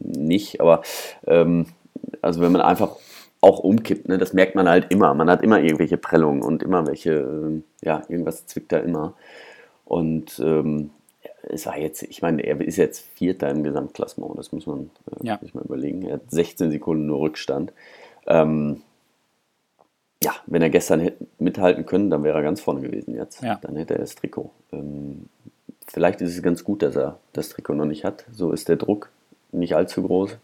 nicht, 0.00 0.60
aber 0.60 0.82
ähm, 1.26 1.66
also 2.22 2.40
wenn 2.40 2.52
man 2.52 2.62
einfach 2.62 2.96
auch 3.40 3.58
umkippt, 3.60 4.08
ne, 4.08 4.18
das 4.18 4.32
merkt 4.32 4.54
man 4.54 4.68
halt 4.68 4.90
immer. 4.90 5.14
Man 5.14 5.30
hat 5.30 5.42
immer 5.42 5.60
irgendwelche 5.60 5.96
Prellungen 5.96 6.42
und 6.42 6.62
immer 6.62 6.86
welche, 6.86 7.12
äh, 7.12 7.86
ja, 7.86 8.02
irgendwas 8.08 8.46
zwickt 8.46 8.72
da 8.72 8.78
immer. 8.78 9.14
Und 9.84 10.40
ähm, 10.44 10.90
es 11.42 11.66
war 11.66 11.78
jetzt, 11.78 12.02
ich 12.02 12.22
meine, 12.22 12.42
er 12.42 12.60
ist 12.60 12.76
jetzt 12.76 13.00
Vierter 13.14 13.50
im 13.50 13.64
Gesamtklassement, 13.64 14.38
das 14.38 14.52
muss 14.52 14.66
man 14.66 14.90
äh, 15.10 15.26
ja. 15.26 15.38
sich 15.38 15.54
mal 15.54 15.64
überlegen. 15.64 16.02
Er 16.02 16.14
hat 16.14 16.30
16 16.30 16.70
Sekunden 16.70 17.06
nur 17.06 17.20
Rückstand. 17.20 17.72
Ähm, 18.26 18.82
ja, 20.22 20.32
wenn 20.46 20.60
er 20.60 20.68
gestern 20.68 21.00
hätte 21.00 21.26
mithalten 21.38 21.86
können, 21.86 22.10
dann 22.10 22.22
wäre 22.24 22.36
er 22.36 22.42
ganz 22.42 22.60
vorne 22.60 22.82
gewesen 22.82 23.14
jetzt. 23.14 23.42
Ja. 23.42 23.58
Dann 23.62 23.76
hätte 23.76 23.94
er 23.94 24.00
das 24.00 24.16
Trikot. 24.16 24.50
Ähm, 24.70 25.30
vielleicht 25.86 26.20
ist 26.20 26.36
es 26.36 26.42
ganz 26.42 26.62
gut, 26.62 26.82
dass 26.82 26.94
er 26.94 27.18
das 27.32 27.48
Trikot 27.48 27.74
noch 27.74 27.86
nicht 27.86 28.04
hat. 28.04 28.26
So 28.32 28.52
ist 28.52 28.68
der 28.68 28.76
Druck 28.76 29.10
nicht 29.50 29.74
allzu 29.74 30.02
groß. 30.02 30.36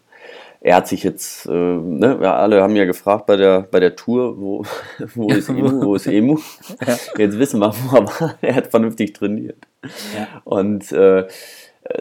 Er 0.59 0.75
hat 0.75 0.87
sich 0.87 1.03
jetzt, 1.03 1.45
äh, 1.45 1.51
ne, 1.51 2.19
wir 2.19 2.33
alle 2.33 2.61
haben 2.61 2.75
ja 2.75 2.85
gefragt 2.85 3.25
bei 3.27 3.37
der, 3.37 3.61
bei 3.61 3.79
der 3.79 3.95
Tour, 3.95 4.39
wo, 4.39 4.65
wo 5.15 5.29
ist 5.29 5.49
Emu, 5.49 5.85
wo 5.85 5.95
ist 5.95 6.07
Emu? 6.07 6.39
Ja. 6.85 6.97
Jetzt 7.17 7.39
wissen 7.39 7.59
wir, 7.59 7.73
wo 7.73 7.97
er 7.97 8.07
war. 8.07 8.35
Er 8.41 8.55
hat 8.55 8.67
vernünftig 8.67 9.13
trainiert. 9.13 9.67
Ja. 9.83 10.41
Und 10.43 10.91
äh, 10.91 11.27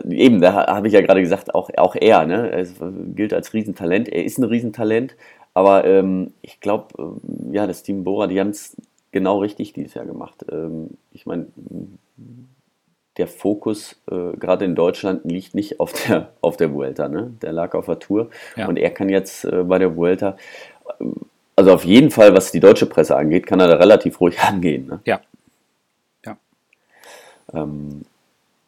eben, 0.09 0.41
da 0.41 0.67
habe 0.67 0.89
ich 0.89 0.95
ja 0.95 1.01
gerade 1.01 1.21
gesagt, 1.21 1.55
auch, 1.55 1.71
auch 1.77 1.95
er, 1.95 2.27
ne? 2.27 2.51
er 2.51 2.67
gilt 3.15 3.35
als 3.35 3.53
Riesentalent. 3.53 4.09
Er 4.09 4.25
ist 4.25 4.39
ein 4.39 4.45
Riesentalent, 4.45 5.17
aber 5.55 5.85
ähm, 5.85 6.33
ich 6.43 6.61
glaube, 6.61 6.87
ähm, 6.99 7.53
ja, 7.53 7.67
das 7.67 7.83
Team 7.83 8.05
Bora, 8.05 8.27
die 8.27 8.41
haben 8.41 8.51
es 8.51 8.77
genau 9.13 9.41
richtig 9.41 9.73
dieses 9.73 9.95
Jahr 9.95 10.07
gemacht. 10.07 10.45
Ähm, 10.51 10.91
ich 11.13 11.27
meine, 11.27 11.47
der 13.17 13.29
Fokus 13.29 13.97
äh, 14.11 14.37
gerade 14.37 14.65
in 14.65 14.75
Deutschland 14.75 15.25
liegt 15.25 15.55
nicht 15.55 15.81
auf 15.81 15.93
der, 15.93 16.33
auf 16.41 16.57
der 16.57 16.73
Vuelta, 16.73 17.09
ne? 17.09 17.33
der 17.43 17.53
lag 17.53 17.75
auf 17.75 17.87
der 17.87 17.99
Tour 17.99 18.31
ja. 18.57 18.69
und 18.69 18.77
er 18.77 18.91
kann 18.91 19.09
jetzt 19.09 19.45
äh, 19.45 19.63
bei 19.65 19.79
der 19.79 19.97
Vuelta, 19.97 20.37
ähm, 21.01 21.15
also 21.57 21.73
auf 21.73 21.85
jeden 21.85 22.11
Fall, 22.11 22.35
was 22.35 22.53
die 22.53 22.61
deutsche 22.61 22.87
Presse 22.87 23.17
angeht, 23.17 23.47
kann 23.47 23.61
er 23.61 23.69
da 23.69 23.77
relativ 23.77 24.21
ruhig 24.21 24.39
angehen. 24.47 24.87
Ne? 24.87 25.01
Ja. 25.05 25.21
ja. 26.25 26.37
Ähm, 27.55 28.03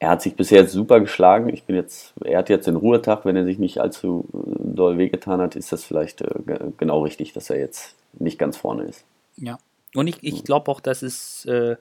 er 0.00 0.10
hat 0.10 0.22
sich 0.22 0.36
bisher 0.36 0.66
super 0.66 1.00
geschlagen. 1.00 1.52
Ich 1.52 1.64
bin 1.64 1.76
jetzt, 1.76 2.14
er 2.24 2.38
hat 2.38 2.48
jetzt 2.48 2.66
den 2.66 2.76
Ruhetag, 2.76 3.24
wenn 3.24 3.36
er 3.36 3.44
sich 3.44 3.58
nicht 3.58 3.78
allzu 3.78 4.26
äh, 4.32 4.74
doll 4.74 4.96
wehgetan 4.96 5.40
hat, 5.40 5.56
ist 5.56 5.72
das 5.72 5.84
vielleicht 5.84 6.22
äh, 6.22 6.30
genau 6.78 7.02
richtig, 7.02 7.32
dass 7.32 7.50
er 7.50 7.58
jetzt 7.58 7.94
nicht 8.14 8.38
ganz 8.38 8.56
vorne 8.56 8.84
ist. 8.84 9.04
Ja. 9.36 9.58
Und 9.94 10.06
ich, 10.06 10.22
ich 10.22 10.44
glaube 10.44 10.70
auch, 10.70 10.80
dass 10.80 11.02
es, 11.02 11.44
äh, 11.46 11.76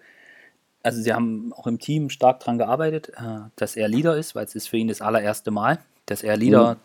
also 0.88 1.01
sie 1.01 1.13
haben 1.13 1.51
auch 1.51 1.67
im 1.67 1.79
Team 1.79 2.10
stark 2.10 2.39
daran 2.39 2.58
gearbeitet, 2.58 3.10
äh, 3.10 3.50
dass 3.58 3.75
er 3.75 3.89
Leader 3.89 4.15
ist, 4.15 4.36
weil 4.36 4.46
es 4.46 4.56
ist 4.56 4.70
für 4.70 4.77
ihn 4.77 4.88
das 4.88 5.01
allererste 5.01 5.51
Mal, 5.51 5.79
dass 6.06 6.24
er 6.24 6.38
Leader 6.38 6.75
mhm. 6.75 6.79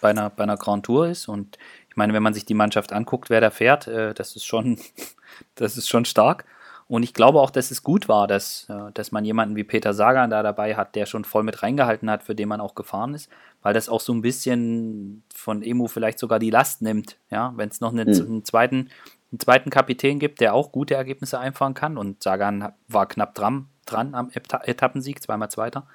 bei, 0.00 0.10
einer, 0.10 0.28
bei 0.28 0.42
einer 0.42 0.56
Grand 0.56 0.84
Tour 0.84 1.06
ist. 1.06 1.28
Und 1.28 1.56
ich 1.88 1.94
meine, 1.94 2.12
wenn 2.14 2.22
man 2.24 2.34
sich 2.34 2.44
die 2.44 2.54
Mannschaft 2.54 2.92
anguckt, 2.92 3.30
wer 3.30 3.40
da 3.40 3.50
fährt, 3.50 3.86
äh, 3.86 4.12
das 4.12 4.34
ist 4.34 4.44
schon, 4.44 4.80
das 5.54 5.76
ist 5.76 5.88
schon 5.88 6.04
stark. 6.04 6.46
Und 6.88 7.04
ich 7.04 7.14
glaube 7.14 7.40
auch, 7.40 7.50
dass 7.50 7.70
es 7.70 7.84
gut 7.84 8.08
war, 8.08 8.26
dass, 8.26 8.66
äh, 8.68 8.90
dass 8.92 9.12
man 9.12 9.24
jemanden 9.24 9.54
wie 9.54 9.62
Peter 9.62 9.94
Sagan 9.94 10.30
da 10.30 10.42
dabei 10.42 10.74
hat, 10.74 10.96
der 10.96 11.06
schon 11.06 11.24
voll 11.24 11.44
mit 11.44 11.62
reingehalten 11.62 12.10
hat, 12.10 12.24
für 12.24 12.34
den 12.34 12.48
man 12.48 12.60
auch 12.60 12.74
gefahren 12.74 13.14
ist, 13.14 13.30
weil 13.62 13.72
das 13.72 13.88
auch 13.88 14.00
so 14.00 14.12
ein 14.12 14.20
bisschen 14.20 15.22
von 15.32 15.62
Emu 15.62 15.86
vielleicht 15.86 16.18
sogar 16.18 16.40
die 16.40 16.50
Last 16.50 16.82
nimmt, 16.82 17.18
ja, 17.30 17.52
wenn 17.54 17.68
es 17.68 17.80
noch 17.80 17.92
einen, 17.92 18.08
mhm. 18.08 18.26
einen, 18.26 18.44
zweiten, 18.44 18.90
einen 19.34 19.40
zweiten 19.40 19.70
Kapitän 19.70 20.20
gibt, 20.20 20.40
der 20.40 20.54
auch 20.54 20.70
gute 20.70 20.94
Ergebnisse 20.94 21.40
einfahren 21.40 21.74
kann 21.74 21.98
und 21.98 22.22
Sagan 22.22 22.72
war 22.86 23.06
knapp 23.06 23.34
dran, 23.34 23.66
dran 23.84 24.14
am 24.14 24.30
Etappensieg, 24.32 25.20
zweimal 25.20 25.50
Zweiter. 25.50 25.88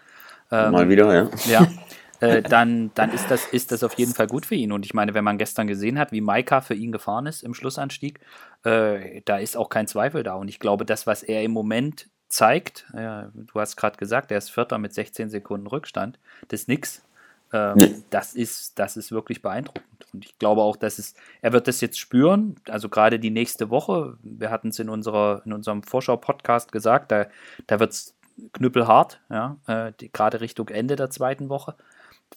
Ähm, 0.51 0.73
Mal 0.73 0.89
wieder, 0.89 1.13
ja. 1.13 1.29
Ja, 1.45 1.67
äh, 2.19 2.41
dann, 2.41 2.91
dann 2.95 3.13
ist, 3.13 3.31
das, 3.31 3.47
ist 3.47 3.71
das 3.71 3.83
auf 3.83 3.93
jeden 3.93 4.13
Fall 4.13 4.27
gut 4.27 4.45
für 4.45 4.55
ihn. 4.55 4.73
Und 4.73 4.85
ich 4.85 4.93
meine, 4.93 5.13
wenn 5.13 5.23
man 5.23 5.37
gestern 5.37 5.67
gesehen 5.67 5.97
hat, 5.97 6.11
wie 6.11 6.19
Maika 6.19 6.59
für 6.59 6.73
ihn 6.73 6.91
gefahren 6.91 7.27
ist 7.27 7.41
im 7.43 7.53
Schlussanstieg, 7.53 8.19
äh, 8.65 9.21
da 9.23 9.37
ist 9.37 9.55
auch 9.55 9.69
kein 9.69 9.87
Zweifel 9.87 10.23
da. 10.23 10.33
Und 10.33 10.49
ich 10.49 10.59
glaube, 10.59 10.85
das, 10.85 11.07
was 11.07 11.23
er 11.23 11.41
im 11.43 11.51
Moment 11.51 12.09
zeigt, 12.27 12.87
ja, 12.93 13.31
du 13.33 13.59
hast 13.59 13.77
gerade 13.77 13.97
gesagt, 13.97 14.31
er 14.31 14.37
ist 14.37 14.49
Vierter 14.49 14.79
mit 14.79 14.93
16 14.93 15.29
Sekunden 15.29 15.67
Rückstand, 15.67 16.19
das 16.49 16.61
ist 16.61 16.67
nix. 16.67 17.03
Ähm, 17.51 17.77
nee. 17.77 17.95
das, 18.09 18.35
ist, 18.35 18.77
das 18.77 18.97
ist 18.97 19.11
wirklich 19.11 19.41
beeindruckend. 19.41 19.85
Und 20.13 20.25
ich 20.25 20.37
glaube 20.39 20.61
auch, 20.61 20.75
dass 20.75 20.99
es, 20.99 21.15
er 21.41 21.53
wird 21.53 21.67
das 21.67 21.81
jetzt 21.81 21.99
spüren, 21.99 22.55
also 22.67 22.89
gerade 22.89 23.19
die 23.19 23.31
nächste 23.31 23.69
Woche, 23.69 24.17
wir 24.21 24.49
hatten 24.49 24.69
es 24.69 24.79
in, 24.79 24.89
unserer, 24.89 25.41
in 25.45 25.53
unserem 25.53 25.83
Vorschau-Podcast 25.83 26.71
gesagt, 26.71 27.11
da, 27.11 27.27
da 27.67 27.79
wird 27.79 27.91
es 27.91 28.15
knüppelhart, 28.53 29.21
ja, 29.29 29.57
äh, 29.67 29.91
gerade 30.13 30.41
Richtung 30.41 30.69
Ende 30.69 30.95
der 30.95 31.09
zweiten 31.09 31.49
Woche 31.49 31.75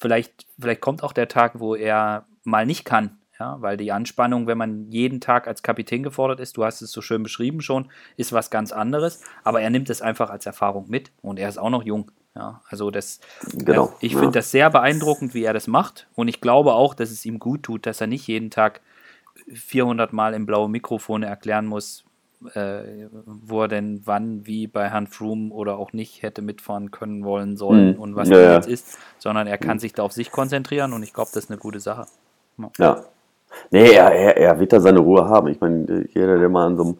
vielleicht, 0.01 0.47
vielleicht 0.59 0.81
kommt 0.81 1.03
auch 1.03 1.13
der 1.13 1.29
Tag, 1.29 1.61
wo 1.61 1.75
er 1.75 2.27
mal 2.45 2.67
nicht 2.67 2.85
kann. 2.85 3.19
Ja, 3.41 3.61
weil 3.61 3.77
die 3.77 3.91
Anspannung, 3.91 4.47
wenn 4.47 4.59
man 4.59 4.93
jeden 4.93 5.21
Tag 5.21 5.49
als 5.49 5.65
Kapitän 5.65 6.05
gefordert 6.05 6.39
ist, 6.39 6.57
du 6.57 6.65
hast 6.65 6.81
es 6.81 6.93
so 6.93 7.01
schön 7.01 7.25
beschrieben 7.25 7.61
schon, 7.61 7.91
ist 8.17 8.33
was 8.33 8.51
ganz 8.51 8.73
anderes. 8.73 9.25
Aber 9.43 9.61
er 9.61 9.71
nimmt 9.71 9.91
es 9.91 10.01
einfach 10.01 10.31
als 10.31 10.47
Erfahrung 10.47 10.89
mit 10.89 11.11
und 11.23 11.39
er 11.39 11.49
ist 11.49 11.59
auch 11.59 11.71
noch 11.71 11.83
jung. 11.83 12.13
Ja, 12.35 12.63
also 12.69 12.91
das, 12.91 13.21
genau, 13.53 13.89
äh, 13.89 14.07
ich 14.07 14.13
ja. 14.13 14.19
finde 14.19 14.39
das 14.39 14.51
sehr 14.51 14.71
beeindruckend, 14.71 15.35
wie 15.35 15.45
er 15.45 15.53
das 15.53 15.67
macht. 15.67 16.07
Und 16.15 16.29
ich 16.29 16.41
glaube 16.41 16.73
auch, 16.73 16.95
dass 16.95 17.11
es 17.11 17.27
ihm 17.27 17.39
gut 17.39 17.63
tut, 17.63 17.85
dass 17.85 18.01
er 18.01 18.07
nicht 18.07 18.27
jeden 18.27 18.51
Tag 18.51 18.81
400 19.53 20.13
Mal 20.13 20.35
im 20.35 20.47
blauen 20.47 20.71
Mikrofon 20.71 21.23
erklären 21.23 21.67
muss, 21.67 22.05
äh, 22.55 23.07
wo 23.27 23.63
er 23.63 23.69
denn 23.69 24.03
wann, 24.05 24.47
wie 24.47 24.67
bei 24.67 24.89
Herrn 24.89 25.07
Froome 25.07 25.53
oder 25.53 25.77
auch 25.77 25.93
nicht 25.93 26.23
hätte 26.23 26.43
mitfahren 26.43 26.91
können 26.91 27.25
wollen 27.25 27.57
sollen 27.57 27.95
mhm. 27.95 28.01
und 28.01 28.17
was 28.17 28.29
ja, 28.29 28.37
da 28.37 28.55
jetzt 28.55 28.69
ist, 28.69 28.99
sondern 29.19 29.47
er 29.47 29.59
kann 29.59 29.77
mhm. 29.77 29.81
sich 29.81 29.93
da 29.93 30.03
auf 30.03 30.13
sich 30.13 30.31
konzentrieren 30.31 30.93
und 30.93 31.03
ich 31.03 31.13
glaube, 31.13 31.31
das 31.35 31.45
ist 31.45 31.51
eine 31.51 31.59
gute 31.59 31.81
Sache. 31.81 32.07
Ja. 32.59 32.71
ja. 32.79 33.05
Nee, 33.71 33.93
er, 33.93 34.11
er, 34.11 34.37
er 34.39 34.59
wird 34.59 34.73
da 34.73 34.81
seine 34.81 35.01
Ruhe 35.01 35.27
haben. 35.29 35.49
Ich 35.49 35.61
meine, 35.61 36.07
jeder, 36.15 36.39
der 36.39 36.49
mal 36.49 36.67
an 36.67 36.77
so 36.77 36.83
einem 36.85 36.99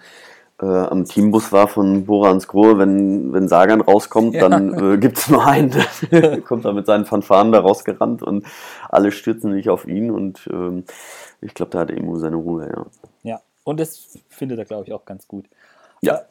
äh, 0.63 0.65
am 0.65 1.05
Teambus 1.05 1.51
war 1.51 1.67
von 1.67 2.07
Borans 2.07 2.47
Grohe, 2.47 2.79
wenn, 2.79 3.33
wenn 3.33 3.49
Sagan 3.49 3.81
rauskommt, 3.81 4.35
ja. 4.35 4.49
dann 4.49 4.95
äh, 4.95 4.99
gibt 4.99 5.19
es 5.19 5.29
nur 5.29 5.45
einen, 5.45 5.75
der 6.11 6.41
kommt 6.43 6.65
da 6.65 6.73
mit 6.73 6.87
seinen 6.87 7.05
Fanfaren 7.05 7.51
da 7.51 7.61
rausgerannt 7.61 8.23
und 8.23 8.47
alle 8.89 9.11
stürzen 9.11 9.53
sich 9.53 9.69
auf 9.69 9.87
ihn 9.87 10.11
und 10.11 10.49
ähm, 10.53 10.85
ich 11.41 11.55
glaube, 11.55 11.71
da 11.71 11.81
hat 11.81 11.91
Emu 11.91 12.17
seine 12.17 12.37
Ruhe, 12.37 12.71
ja. 12.73 12.87
Ja, 13.23 13.41
und 13.65 13.81
das 13.81 14.19
findet 14.29 14.59
er, 14.59 14.65
glaube 14.65 14.85
ich, 14.87 14.93
auch 14.93 15.05
ganz 15.05 15.27
gut. 15.27 15.47
Ja. 16.01 16.19
Äh, 16.19 16.23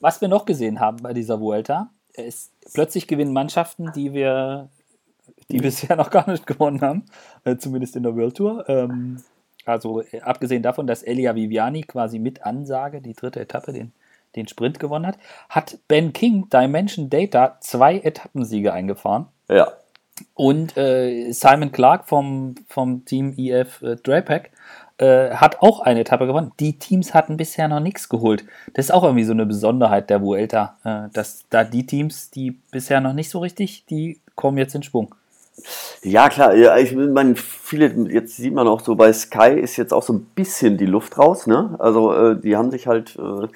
was 0.00 0.20
wir 0.20 0.28
noch 0.28 0.44
gesehen 0.44 0.80
haben 0.80 0.98
bei 1.02 1.12
dieser 1.12 1.40
Vuelta, 1.40 1.90
ist, 2.14 2.52
plötzlich 2.74 3.06
gewinnen 3.06 3.32
Mannschaften, 3.32 3.92
die 3.94 4.12
wir 4.12 4.68
die 5.50 5.58
bisher 5.58 5.96
noch 5.96 6.10
gar 6.10 6.28
nicht 6.28 6.46
gewonnen 6.46 6.80
haben, 6.80 7.04
äh, 7.44 7.56
zumindest 7.56 7.96
in 7.96 8.02
der 8.02 8.16
World 8.16 8.36
Tour. 8.36 8.68
Ähm, 8.68 9.22
also 9.68 10.02
äh, 10.02 10.20
abgesehen 10.20 10.62
davon, 10.62 10.86
dass 10.86 11.02
Elia 11.02 11.34
Viviani 11.34 11.82
quasi 11.82 12.18
mit 12.18 12.44
Ansage 12.44 13.00
die 13.00 13.14
dritte 13.14 13.40
Etappe 13.40 13.72
den, 13.72 13.92
den 14.36 14.48
Sprint 14.48 14.80
gewonnen 14.80 15.06
hat, 15.06 15.18
hat 15.48 15.78
Ben 15.88 16.12
King 16.12 16.48
Dimension 16.48 17.10
Data 17.10 17.58
zwei 17.60 17.98
Etappensiege 17.98 18.72
eingefahren. 18.72 19.26
Ja. 19.48 19.72
Und 20.34 20.76
äh, 20.76 21.30
Simon 21.30 21.70
Clark 21.70 22.08
vom, 22.08 22.56
vom 22.68 23.04
Team 23.04 23.34
EF 23.36 23.82
äh, 23.82 23.96
Drapack 23.96 24.50
äh, 24.98 25.30
hat 25.30 25.62
auch 25.62 25.80
eine 25.80 26.00
Etappe 26.00 26.26
gewonnen. 26.26 26.52
Die 26.58 26.78
Teams 26.78 27.14
hatten 27.14 27.36
bisher 27.36 27.68
noch 27.68 27.80
nichts 27.80 28.08
geholt. 28.08 28.44
Das 28.74 28.86
ist 28.86 28.90
auch 28.90 29.04
irgendwie 29.04 29.24
so 29.24 29.32
eine 29.32 29.46
Besonderheit 29.46 30.10
der 30.10 30.22
Vuelta, 30.22 30.76
äh, 30.84 31.12
dass 31.12 31.44
da 31.50 31.62
die 31.62 31.86
Teams, 31.86 32.30
die 32.30 32.52
bisher 32.72 33.00
noch 33.00 33.12
nicht 33.12 33.30
so 33.30 33.38
richtig, 33.38 33.86
die 33.86 34.20
kommen 34.34 34.58
jetzt 34.58 34.74
in 34.74 34.82
Schwung. 34.82 35.14
Ja, 36.02 36.28
klar, 36.28 36.54
ich 36.78 36.94
meine, 36.94 37.34
viele, 37.36 37.88
jetzt 38.10 38.36
sieht 38.36 38.54
man 38.54 38.68
auch 38.68 38.80
so, 38.80 38.94
bei 38.94 39.12
Sky 39.12 39.58
ist 39.60 39.76
jetzt 39.76 39.92
auch 39.92 40.02
so 40.02 40.12
ein 40.12 40.26
bisschen 40.34 40.76
die 40.76 40.86
Luft 40.86 41.18
raus, 41.18 41.46
ne? 41.46 41.74
Also, 41.78 42.12
äh, 42.12 42.40
die 42.40 42.56
haben 42.56 42.70
sich 42.70 42.86
halt, 42.86 43.16
äh, 43.16 43.48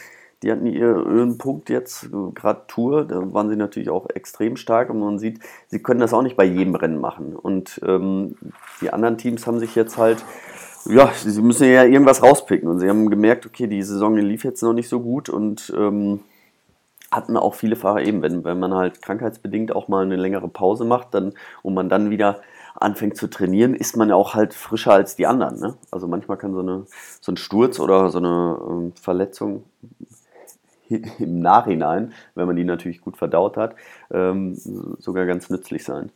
die 0.42 0.50
hatten 0.50 0.66
ihren 0.66 1.38
Punkt 1.38 1.70
jetzt, 1.70 2.04
äh, 2.04 2.32
gerade 2.34 2.62
Tour, 2.66 3.04
da 3.04 3.32
waren 3.32 3.48
sie 3.48 3.56
natürlich 3.56 3.90
auch 3.90 4.08
extrem 4.10 4.56
stark 4.56 4.90
und 4.90 4.98
man 4.98 5.18
sieht, 5.18 5.38
sie 5.68 5.78
können 5.80 6.00
das 6.00 6.12
auch 6.12 6.22
nicht 6.22 6.36
bei 6.36 6.44
jedem 6.44 6.74
Rennen 6.74 7.00
machen. 7.00 7.36
Und 7.36 7.80
ähm, 7.86 8.36
die 8.80 8.90
anderen 8.90 9.18
Teams 9.18 9.46
haben 9.46 9.60
sich 9.60 9.74
jetzt 9.76 9.96
halt, 9.96 10.24
ja, 10.86 11.12
sie 11.14 11.42
müssen 11.42 11.68
ja 11.70 11.84
irgendwas 11.84 12.22
rauspicken 12.22 12.68
und 12.68 12.80
sie 12.80 12.88
haben 12.88 13.08
gemerkt, 13.08 13.46
okay, 13.46 13.68
die 13.68 13.82
Saison 13.82 14.16
lief 14.16 14.42
jetzt 14.44 14.62
noch 14.62 14.72
nicht 14.72 14.88
so 14.88 15.00
gut 15.00 15.28
und 15.28 15.72
ähm, 15.76 16.20
hatten 17.12 17.36
auch 17.36 17.54
viele 17.54 17.76
Fahrer 17.76 18.02
eben, 18.02 18.22
wenn, 18.22 18.42
wenn 18.44 18.58
man 18.58 18.74
halt 18.74 19.02
krankheitsbedingt 19.02 19.74
auch 19.74 19.88
mal 19.88 20.04
eine 20.04 20.16
längere 20.16 20.48
Pause 20.48 20.84
macht 20.84 21.14
dann, 21.14 21.34
und 21.62 21.74
man 21.74 21.88
dann 21.88 22.10
wieder 22.10 22.40
anfängt 22.74 23.16
zu 23.16 23.28
trainieren, 23.28 23.74
ist 23.74 23.96
man 23.96 24.08
ja 24.08 24.14
auch 24.14 24.34
halt 24.34 24.54
frischer 24.54 24.92
als 24.92 25.14
die 25.14 25.26
anderen. 25.26 25.60
Ne? 25.60 25.74
Also 25.90 26.08
manchmal 26.08 26.38
kann 26.38 26.54
so, 26.54 26.60
eine, 26.60 26.86
so 27.20 27.32
ein 27.32 27.36
Sturz 27.36 27.78
oder 27.78 28.10
so 28.10 28.18
eine 28.18 28.58
ähm, 28.68 28.92
Verletzung 29.00 29.64
im 30.88 31.40
Nachhinein, 31.40 32.12
wenn 32.34 32.46
man 32.46 32.56
die 32.56 32.64
natürlich 32.64 33.00
gut 33.00 33.16
verdaut 33.16 33.56
hat, 33.56 33.76
ähm, 34.10 34.54
sogar 34.98 35.26
ganz 35.26 35.50
nützlich 35.50 35.84
sein. 35.84 36.10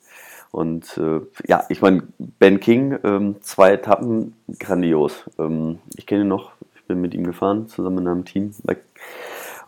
Und 0.50 0.96
äh, 0.98 1.20
ja, 1.46 1.64
ich 1.68 1.82
meine, 1.82 2.02
Ben 2.18 2.60
King, 2.60 2.98
ähm, 3.04 3.36
zwei 3.42 3.72
Etappen, 3.72 4.34
grandios. 4.58 5.24
Ähm, 5.38 5.80
ich 5.96 6.06
kenne 6.06 6.22
ihn 6.22 6.28
noch, 6.28 6.52
ich 6.76 6.84
bin 6.84 7.00
mit 7.00 7.14
ihm 7.14 7.24
gefahren, 7.24 7.68
zusammen 7.68 7.98
in 7.98 8.08
einem 8.08 8.24
Team. 8.24 8.52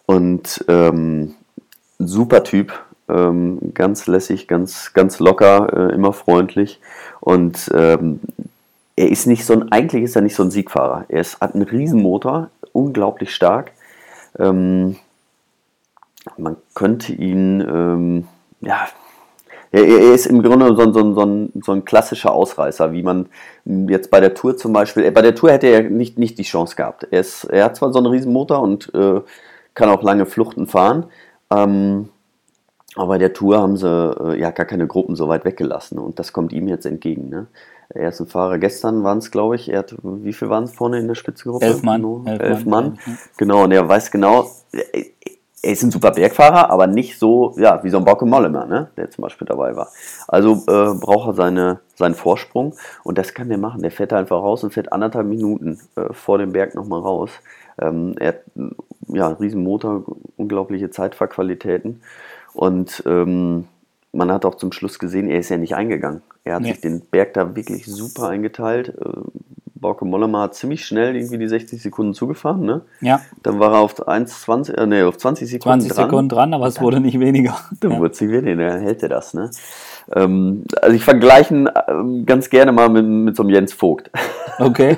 Und 0.09 0.65
ähm, 0.69 1.35
super 1.99 2.43
Typ, 2.43 2.73
ähm, 3.11 3.75
ganz 3.75 4.07
lässig, 4.07 4.49
ganz, 4.49 4.95
ganz 4.95 5.19
locker, 5.19 5.91
äh, 5.91 5.95
immer 5.95 6.15
freundlich. 6.15 6.81
Und 7.21 7.71
ähm, 7.75 8.21
er 8.97 9.11
ist 9.11 9.27
nicht 9.27 9.45
so 9.45 9.53
ein, 9.53 9.71
eigentlich 9.71 10.05
ist 10.05 10.17
er 10.17 10.23
nicht 10.23 10.35
so 10.35 10.43
ein 10.43 10.51
Siegfahrer. 10.51 11.05
Er 11.11 11.21
ist, 11.21 11.43
hat 11.43 11.55
einen 11.55 11.65
Riesenmotor, 11.65 12.49
unglaublich 12.73 13.35
stark. 13.35 13.73
Ähm, 14.39 14.97
man 16.39 16.57
könnte 16.75 17.13
ihn, 17.13 17.61
ähm, 17.61 18.29
ja, 18.63 18.89
er, 19.73 19.87
er, 19.87 20.15
ist 20.15 20.25
im 20.25 20.43
Grunde 20.43 20.69
so, 20.69 20.91
so, 20.91 21.13
so, 21.13 21.23
ein, 21.27 21.53
so, 21.63 21.73
ein, 21.73 21.85
klassischer 21.85 22.33
Ausreißer, 22.33 22.93
wie 22.93 23.03
man 23.03 23.27
jetzt 23.67 24.11
bei 24.11 24.21
der 24.21 24.33
Tour 24.33 24.57
zum 24.57 24.73
Beispiel, 24.73 25.11
bei 25.11 25.21
der 25.21 25.35
Tour 25.35 25.51
hätte 25.51 25.67
er 25.67 25.83
nicht, 25.83 26.19
nicht 26.19 26.39
die 26.39 26.45
Chance 26.45 26.77
gehabt. 26.77 27.07
Er, 27.11 27.21
ist, 27.21 27.45
er 27.45 27.67
hat 27.67 27.77
zwar 27.77 27.93
so 27.93 27.99
einen 27.99 28.07
Riesenmotor 28.07 28.63
und 28.63 28.91
äh, 28.95 29.21
kann 29.79 29.89
auch 29.89 30.03
lange 30.03 30.27
Fluchten 30.27 30.67
fahren. 30.67 31.07
Ähm, 31.51 32.09
aber 32.97 33.07
bei 33.07 33.19
der 33.19 33.33
Tour 33.33 33.59
haben 33.59 33.77
sie 33.77 33.87
äh, 33.89 34.41
ja 34.41 34.51
gar 34.51 34.67
keine 34.67 34.89
Gruppen 34.89 35.15
so 35.15 35.29
weit 35.29 35.45
weggelassen 35.45 35.99
und 35.99 36.19
das 36.19 36.33
kommt 36.33 36.53
ihm 36.53 36.67
jetzt 36.67 36.85
entgegen. 36.85 37.29
Ne? 37.29 37.47
Er 37.91 38.09
ist 38.09 38.21
ein 38.21 38.27
Fahrer, 38.27 38.59
gestern 38.59 39.05
waren 39.05 39.19
es, 39.19 39.31
glaube 39.31 39.55
ich, 39.55 39.71
er 39.71 39.79
hat, 39.81 39.95
wie 40.03 40.33
viel 40.33 40.51
waren 40.51 40.65
es 40.65 40.73
vorne 40.73 40.99
in 40.99 41.07
der 41.07 41.15
Spitzengruppe? 41.15 41.65
Elf 41.65 41.83
Mann. 41.83 42.03
No, 42.03 42.25
elf, 42.27 42.41
elf 42.41 42.65
Mann. 42.67 42.99
Mann. 43.07 43.19
Genau, 43.37 43.65
und 43.65 43.73
er 43.73 43.89
weiß 43.89 44.11
genau, 44.11 44.51
er 45.63 45.73
ist 45.73 45.83
ein 45.83 45.93
super 45.93 46.11
Bergfahrer, 46.11 46.71
aber 46.71 46.89
nicht 46.89 47.19
so, 47.19 47.55
ja, 47.57 47.83
wie 47.85 47.91
so 47.91 47.99
ein 47.99 48.05
Bauke 48.05 48.27
Mollemer, 48.27 48.67
ne? 48.67 48.91
der 48.97 49.11
zum 49.11 49.23
Beispiel 49.23 49.47
dabei 49.47 49.77
war. 49.77 49.89
Also 50.27 50.55
äh, 50.67 50.95
braucht 50.99 51.29
er 51.29 51.35
seine, 51.35 51.81
seinen 51.95 52.15
Vorsprung 52.15 52.75
und 53.05 53.17
das 53.17 53.33
kann 53.33 53.49
der 53.49 53.59
machen. 53.59 53.83
Der 53.83 53.93
fährt 53.93 54.13
einfach 54.13 54.39
raus 54.43 54.65
und 54.65 54.75
fährt 54.75 54.93
anderthalb 54.93 55.27
Minuten 55.27 55.79
äh, 55.95 56.13
vor 56.13 56.39
dem 56.39 56.53
Berg 56.53 56.75
nochmal 56.75 57.01
raus. 57.01 57.31
Ähm, 57.81 58.17
er 58.19 58.29
hat 58.29 58.41
ja, 59.09 59.29
riesen 59.29 59.63
Motor, 59.63 60.05
unglaubliche 60.37 60.91
Zeitfahrqualitäten. 60.91 62.01
Und 62.55 63.03
ähm, 63.07 63.65
man 64.13 64.33
hat 64.33 64.45
auch 64.45 64.57
zum 64.57 64.73
Schluss 64.73 64.99
gesehen, 64.99 65.29
er 65.29 65.41
ist 65.41 65.49
ja 65.49 65.57
nicht 65.57 65.75
eingegangen. 65.75 66.23
Er 66.45 66.57
hat 66.57 66.63
nee. 66.63 66.73
sich 66.73 66.81
den 66.81 67.01
Berg 67.01 67.35
da 67.35 67.55
wirklich 67.55 67.87
super 67.87 68.29
eingeteilt. 68.29 68.89
Äh, 68.89 69.21
Bauke 69.81 70.05
Mollema 70.05 70.43
hat 70.43 70.55
ziemlich 70.55 70.85
schnell 70.85 71.15
irgendwie 71.15 71.39
die 71.39 71.49
60 71.49 71.81
Sekunden 71.81 72.15
zugefahren, 72.15 72.63
ne? 72.65 72.83
Ja. 73.01 73.21
Dann 73.43 73.61
war 73.61 73.75
er 73.75 73.79
auf 73.81 74.09
1,20, 74.09 74.75
äh, 74.75 74.87
nee, 74.87 75.03
auf 75.03 75.19
20 75.19 75.49
Sekunden 75.49 75.81
20 75.81 75.93
dran. 75.93 76.07
Sekunden 76.07 76.29
dran, 76.29 76.55
aber 76.55 76.67
es 76.67 76.81
wurde 76.81 77.01
nicht 77.01 77.21
weniger. 77.21 77.57
Dann 77.81 77.93
ja. 77.93 77.99
wurde 77.99 78.13
es 78.13 78.21
nicht 78.21 78.33
weniger, 78.33 78.57
dann 78.57 78.81
hält 78.81 79.03
er 79.03 79.09
das, 79.09 79.35
ne? 79.35 79.51
Ähm, 80.15 80.65
also 80.81 80.97
ich 80.97 81.05
vergleiche 81.05 81.73
ganz 82.25 82.51
gerne 82.51 82.73
mal 82.73 82.89
mit, 82.89 83.05
mit 83.05 83.37
so 83.37 83.43
einem 83.43 83.51
Jens 83.51 83.73
Vogt. 83.73 84.11
Okay. 84.61 84.97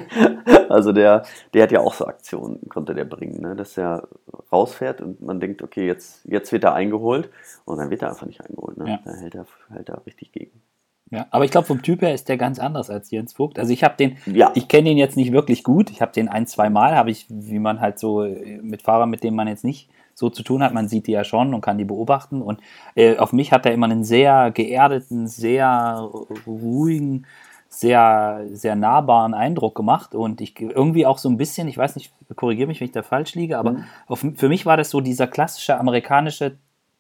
Also 0.70 0.92
der, 0.92 1.24
der 1.52 1.64
hat 1.64 1.70
ja 1.70 1.80
auch 1.80 1.92
so 1.92 2.06
Aktionen, 2.06 2.66
konnte 2.70 2.94
der 2.94 3.04
bringen, 3.04 3.42
ne? 3.42 3.54
dass 3.54 3.76
er 3.76 4.08
rausfährt 4.50 5.02
und 5.02 5.20
man 5.20 5.38
denkt, 5.38 5.60
okay, 5.60 5.86
jetzt, 5.86 6.24
jetzt 6.24 6.50
wird 6.50 6.64
er 6.64 6.72
eingeholt 6.72 7.28
und 7.66 7.76
dann 7.76 7.90
wird 7.90 8.00
er 8.00 8.08
einfach 8.08 8.24
nicht 8.24 8.40
eingeholt. 8.40 8.78
Ne? 8.78 8.88
Ja. 8.88 9.00
Da 9.04 9.12
hält 9.12 9.34
er, 9.34 9.44
hält 9.70 9.90
er 9.90 10.06
richtig 10.06 10.32
gegen. 10.32 10.62
Ja, 11.10 11.26
aber 11.30 11.44
ich 11.44 11.50
glaube, 11.50 11.66
vom 11.66 11.82
Typ 11.82 12.00
her 12.02 12.14
ist 12.14 12.30
der 12.30 12.38
ganz 12.38 12.58
anders 12.58 12.88
als 12.88 13.10
Jens 13.10 13.34
Vogt. 13.34 13.58
Also 13.58 13.70
ich 13.72 13.84
habe 13.84 13.96
den, 13.98 14.16
ja. 14.26 14.52
ich 14.54 14.68
kenne 14.68 14.90
ihn 14.90 14.96
jetzt 14.96 15.16
nicht 15.16 15.32
wirklich 15.32 15.62
gut. 15.64 15.90
Ich 15.90 16.00
habe 16.00 16.12
den 16.12 16.28
ein, 16.28 16.46
zwei 16.46 16.70
Mal, 16.70 16.96
habe 16.96 17.10
ich, 17.10 17.26
wie 17.28 17.58
man 17.58 17.80
halt 17.80 17.98
so 17.98 18.22
äh, 18.22 18.60
mit 18.62 18.82
Fahrern, 18.82 19.10
mit 19.10 19.24
denen 19.24 19.36
man 19.36 19.48
jetzt 19.48 19.64
nicht 19.64 19.90
so 20.20 20.28
zu 20.28 20.42
tun 20.42 20.62
hat, 20.62 20.74
man 20.74 20.87
sieht 20.87 21.06
die 21.06 21.12
ja 21.12 21.24
schon 21.24 21.54
und 21.54 21.62
kann 21.62 21.78
die 21.78 21.87
beobachten. 21.87 22.42
Und 22.42 22.61
äh, 22.94 23.16
auf 23.16 23.33
mich 23.33 23.52
hat 23.52 23.64
er 23.64 23.72
immer 23.72 23.87
einen 23.87 24.04
sehr 24.04 24.50
geerdeten, 24.50 25.26
sehr 25.26 26.09
ruhigen, 26.46 27.26
sehr, 27.68 28.42
sehr 28.52 28.76
nahbaren 28.76 29.33
Eindruck 29.33 29.74
gemacht 29.74 30.14
und 30.14 30.42
ich 30.42 30.61
irgendwie 30.61 31.06
auch 31.06 31.16
so 31.16 31.30
ein 31.30 31.38
bisschen, 31.38 31.68
ich 31.68 31.78
weiß 31.78 31.96
nicht, 31.96 32.12
korrigiere 32.37 32.68
mich, 32.68 32.80
wenn 32.80 32.87
ich 32.87 32.92
da 32.92 33.02
falsch 33.02 33.35
liege, 33.35 33.59
aber 33.59 33.72
mhm. 33.72 33.85
auf, 34.09 34.24
für 34.37 34.48
mich 34.48 34.66
war 34.66 34.76
das 34.76 34.90
so 34.90 35.00
dieser 35.00 35.26
klassische 35.26 35.78
amerikanische, 35.78 36.59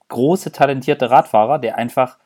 große, 0.08 0.50
talentierte 0.50 1.10
Radfahrer, 1.10 1.58
der 1.58 1.76
einfach 1.76 2.16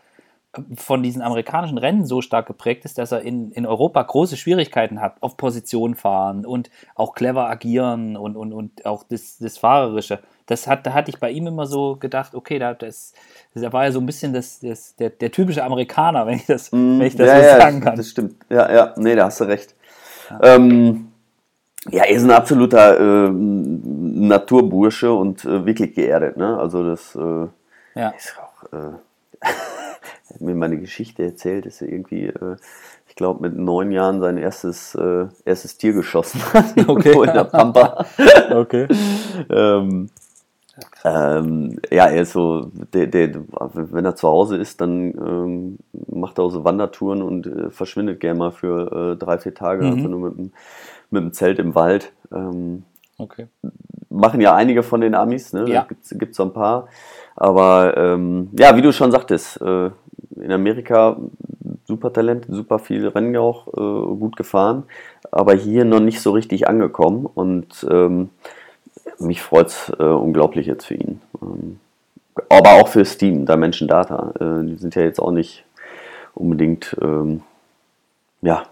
von 0.76 1.02
diesen 1.02 1.22
amerikanischen 1.22 1.78
Rennen 1.78 2.07
so 2.07 2.20
stark 2.22 2.46
geprägt 2.46 2.85
ist, 2.85 2.98
dass 2.98 3.11
er 3.11 3.22
in, 3.22 3.50
in 3.50 3.66
Europa 3.66 4.00
große 4.00 4.37
Schwierigkeiten 4.37 5.00
hat, 5.00 5.16
auf 5.20 5.37
Position 5.37 5.96
fahren 5.96 6.46
und 6.46 6.70
auch 6.94 7.14
clever 7.14 7.50
agieren 7.50 8.16
und, 8.16 8.37
und, 8.37 8.52
und 8.52 8.87
auch 8.87 9.02
das, 9.02 9.38
das 9.38 9.59
Fahrerische. 9.59 10.20
Das 10.46 10.66
hat, 10.66 10.87
da 10.87 10.92
hatte 10.92 11.11
ich 11.11 11.18
bei 11.18 11.30
ihm 11.30 11.46
immer 11.46 11.66
so 11.66 11.96
gedacht, 11.96 12.35
okay, 12.35 12.59
da, 12.59 12.74
das, 12.74 13.14
das 13.54 13.72
war 13.72 13.85
ja 13.85 13.92
so 13.92 14.00
ein 14.00 14.07
bisschen 14.07 14.35
das, 14.35 14.61
das, 14.61 14.94
der, 14.96 15.11
der 15.11 15.30
typische 15.30 15.64
Amerikaner, 15.64 16.26
wenn 16.26 16.37
ich 16.37 16.46
das, 16.46 16.70
mm, 16.70 16.98
wenn 16.98 17.07
ich 17.07 17.16
das 17.16 17.28
ja, 17.28 17.37
so 17.37 17.42
ja, 17.42 17.61
sagen 17.61 17.80
kann. 17.80 17.96
Das 17.96 18.09
stimmt. 18.09 18.37
Ja, 18.50 18.70
ja, 18.70 18.94
nee, 18.96 19.14
da 19.14 19.26
hast 19.26 19.40
du 19.40 19.44
recht. 19.44 19.74
Ja, 20.30 20.40
ähm, 20.42 21.09
ja 21.90 22.04
er 22.04 22.11
ist 22.11 22.24
ein 22.24 22.30
absoluter 22.30 23.26
äh, 23.26 23.30
Naturbursche 23.33 25.12
und 25.12 25.44
äh, 25.44 25.64
wirklich 25.64 25.94
geerdet. 25.94 26.37
Ne? 26.37 26.59
Also 26.59 26.85
das 26.85 27.14
äh, 27.14 27.46
ja. 27.98 28.11
ist 28.11 28.37
auch. 28.38 28.72
Äh, 28.72 28.92
er 29.40 30.35
hat 30.35 30.40
mir 30.40 30.54
meine 30.54 30.78
Geschichte 30.78 31.22
erzählt, 31.22 31.64
dass 31.64 31.80
er 31.80 31.88
irgendwie, 31.88 32.26
äh, 32.26 32.57
ich 33.09 33.14
glaube, 33.14 33.48
mit 33.48 33.57
neun 33.57 33.92
Jahren 33.92 34.20
sein 34.20 34.37
erstes, 34.37 34.94
äh, 34.94 35.26
erstes 35.46 35.78
Tier 35.78 35.94
geschossen 35.94 36.40
hat. 36.52 36.74
Okay. 36.87 37.12
in 37.12 37.33
der 37.33 37.44
Pampa. 37.44 38.04
okay. 38.50 38.88
ähm, 39.48 40.11
ähm, 41.04 41.78
ja, 41.90 42.06
er 42.06 42.22
ist 42.22 42.32
so, 42.32 42.70
der, 42.92 43.06
der, 43.06 43.30
wenn 43.74 44.04
er 44.04 44.16
zu 44.16 44.28
Hause 44.28 44.56
ist, 44.56 44.80
dann 44.80 45.14
ähm, 45.14 45.78
macht 46.08 46.38
er 46.38 46.44
auch 46.44 46.50
so 46.50 46.64
Wandertouren 46.64 47.22
und 47.22 47.46
äh, 47.46 47.70
verschwindet 47.70 48.20
gerne 48.20 48.38
mal 48.38 48.50
für 48.50 49.12
äh, 49.12 49.16
drei, 49.16 49.38
vier 49.38 49.54
Tage, 49.54 49.84
mhm. 49.84 49.92
einfach 49.92 50.08
nur 50.10 50.30
mit 50.30 50.38
dem, 50.38 50.52
mit 51.10 51.22
dem 51.22 51.32
Zelt 51.32 51.58
im 51.58 51.74
Wald. 51.74 52.12
Ähm, 52.32 52.84
okay. 53.18 53.46
Machen 54.08 54.40
ja 54.40 54.54
einige 54.54 54.82
von 54.82 55.00
den 55.00 55.14
Amis, 55.14 55.52
ne? 55.52 55.68
Ja. 55.68 55.87
Gibt 56.10 56.30
es 56.30 56.37
so 56.37 56.42
ein 56.44 56.52
paar. 56.52 56.88
Aber 57.37 57.96
ähm, 57.96 58.50
ja, 58.58 58.76
wie 58.76 58.82
du 58.82 58.92
schon 58.92 59.10
sagtest, 59.10 59.60
äh, 59.60 59.90
in 60.37 60.52
Amerika 60.52 61.16
super 61.84 62.12
Talent, 62.12 62.46
super 62.48 62.78
viele 62.78 63.14
Rennen 63.14 63.37
auch 63.37 63.68
äh, 63.68 64.16
gut 64.16 64.37
gefahren, 64.37 64.84
aber 65.30 65.54
hier 65.54 65.84
noch 65.84 66.00
nicht 66.00 66.20
so 66.20 66.32
richtig 66.32 66.68
angekommen 66.68 67.26
und 67.26 67.87
ähm, 67.90 68.30
mich 69.18 69.42
freut 69.42 69.68
es 69.68 69.92
äh, 69.98 70.02
unglaublich 70.02 70.66
jetzt 70.66 70.86
für 70.86 70.94
ihn. 70.94 71.20
Ähm, 71.42 71.80
aber 72.48 72.72
auch 72.72 72.88
fürs 72.88 73.16
Team, 73.16 73.46
da 73.46 73.56
Menschen 73.56 73.88
Data. 73.88 74.32
Äh, 74.40 74.66
die 74.66 74.76
sind 74.76 74.94
ja 74.94 75.02
jetzt 75.02 75.20
auch 75.20 75.30
nicht 75.30 75.64
unbedingt 76.34 76.96
ähm, 77.00 77.42
ja, 78.42 78.64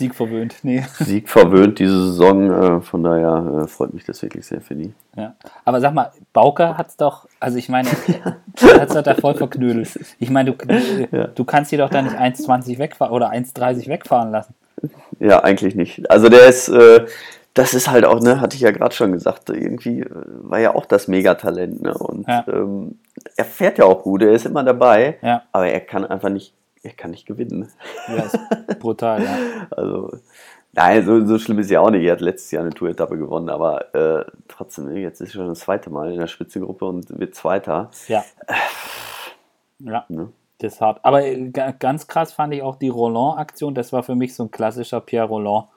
Sieg 0.00 0.14
verwöhnt, 0.14 0.56
nee. 0.62 0.82
Sieg 0.98 1.28
verwöhnt 1.28 1.78
diese 1.78 2.06
Saison, 2.06 2.50
äh, 2.50 2.80
von 2.80 3.02
daher 3.02 3.64
äh, 3.64 3.68
freut 3.68 3.92
mich 3.92 4.04
das 4.04 4.22
wirklich 4.22 4.46
sehr 4.46 4.60
für 4.60 4.74
die. 4.74 4.94
Ja. 5.16 5.34
Aber 5.64 5.80
sag 5.80 5.92
mal, 5.92 6.10
Bauke 6.32 6.78
hat 6.78 6.88
es 6.88 6.96
doch, 6.96 7.26
also 7.38 7.58
ich 7.58 7.68
meine, 7.68 7.88
hat 8.62 8.94
es 8.94 9.02
da 9.02 9.14
voll 9.14 9.34
verknödelt. 9.34 9.98
Ich 10.18 10.30
meine, 10.30 10.52
du, 10.52 11.06
ja. 11.12 11.26
du 11.26 11.44
kannst 11.44 11.70
sie 11.70 11.76
doch 11.76 11.90
da 11.90 12.00
nicht 12.00 12.16
1,20 12.16 12.78
wegfahren 12.78 13.12
oder 13.12 13.30
1,30 13.30 13.88
wegfahren 13.88 14.30
lassen. 14.30 14.54
Ja, 15.18 15.42
eigentlich 15.42 15.74
nicht. 15.74 16.10
Also 16.10 16.30
der 16.30 16.46
ist, 16.46 16.68
äh, 16.68 17.04
das 17.54 17.74
ist 17.74 17.90
halt 17.90 18.04
auch, 18.04 18.20
ne, 18.20 18.40
hatte 18.40 18.54
ich 18.56 18.62
ja 18.62 18.70
gerade 18.70 18.94
schon 18.94 19.12
gesagt, 19.12 19.50
irgendwie 19.50 20.00
äh, 20.02 20.10
war 20.10 20.58
ja 20.60 20.74
auch 20.74 20.86
das 20.86 21.08
Megatalent, 21.08 21.82
ne? 21.82 21.94
Und 21.94 22.26
ja. 22.28 22.44
ähm, 22.48 22.98
er 23.36 23.44
fährt 23.44 23.78
ja 23.78 23.84
auch 23.86 24.02
gut, 24.02 24.22
er 24.22 24.32
ist 24.32 24.46
immer 24.46 24.62
dabei, 24.64 25.18
ja. 25.22 25.42
aber 25.52 25.68
er 25.68 25.80
kann 25.80 26.04
einfach 26.04 26.28
nicht 26.30 26.54
er 26.82 26.92
kann 26.92 27.10
nicht 27.10 27.26
gewinnen. 27.26 27.68
Ja, 28.08 28.22
ist 28.22 28.38
brutal, 28.78 29.22
ja. 29.22 29.36
Also, 29.76 30.12
nein, 30.72 31.04
so, 31.04 31.26
so 31.26 31.38
schlimm 31.38 31.58
ist 31.58 31.70
ja 31.70 31.80
auch 31.80 31.90
nicht. 31.90 32.04
Er 32.04 32.12
hat 32.12 32.22
letztes 32.22 32.50
Jahr 32.52 32.62
eine 32.62 32.72
Tour-Etappe 32.72 33.18
gewonnen, 33.18 33.50
aber 33.50 33.94
äh, 33.94 34.24
trotzdem, 34.48 34.96
jetzt 34.96 35.20
ist 35.20 35.28
er 35.30 35.40
schon 35.40 35.48
das 35.48 35.58
zweite 35.60 35.90
Mal 35.90 36.10
in 36.10 36.18
der 36.18 36.26
Spitzengruppe 36.26 36.86
und 36.86 37.18
wird 37.20 37.34
Zweiter. 37.34 37.90
Ja. 38.08 38.24
Ja, 39.78 40.04
Ne? 40.08 40.28
das 40.58 40.74
ist 40.74 40.80
hart. 40.80 41.00
Aber 41.02 41.22
äh, 41.24 41.50
ga- 41.50 41.72
ganz 41.72 42.06
krass 42.06 42.32
fand 42.32 42.54
ich 42.54 42.62
auch 42.62 42.76
die 42.76 42.88
Roland-Aktion. 42.88 43.74
Das 43.74 43.92
war 43.92 44.02
für 44.02 44.14
mich 44.14 44.34
so 44.34 44.44
ein 44.44 44.50
klassischer 44.50 45.00
Pierre 45.00 45.28
Roland. 45.28 45.68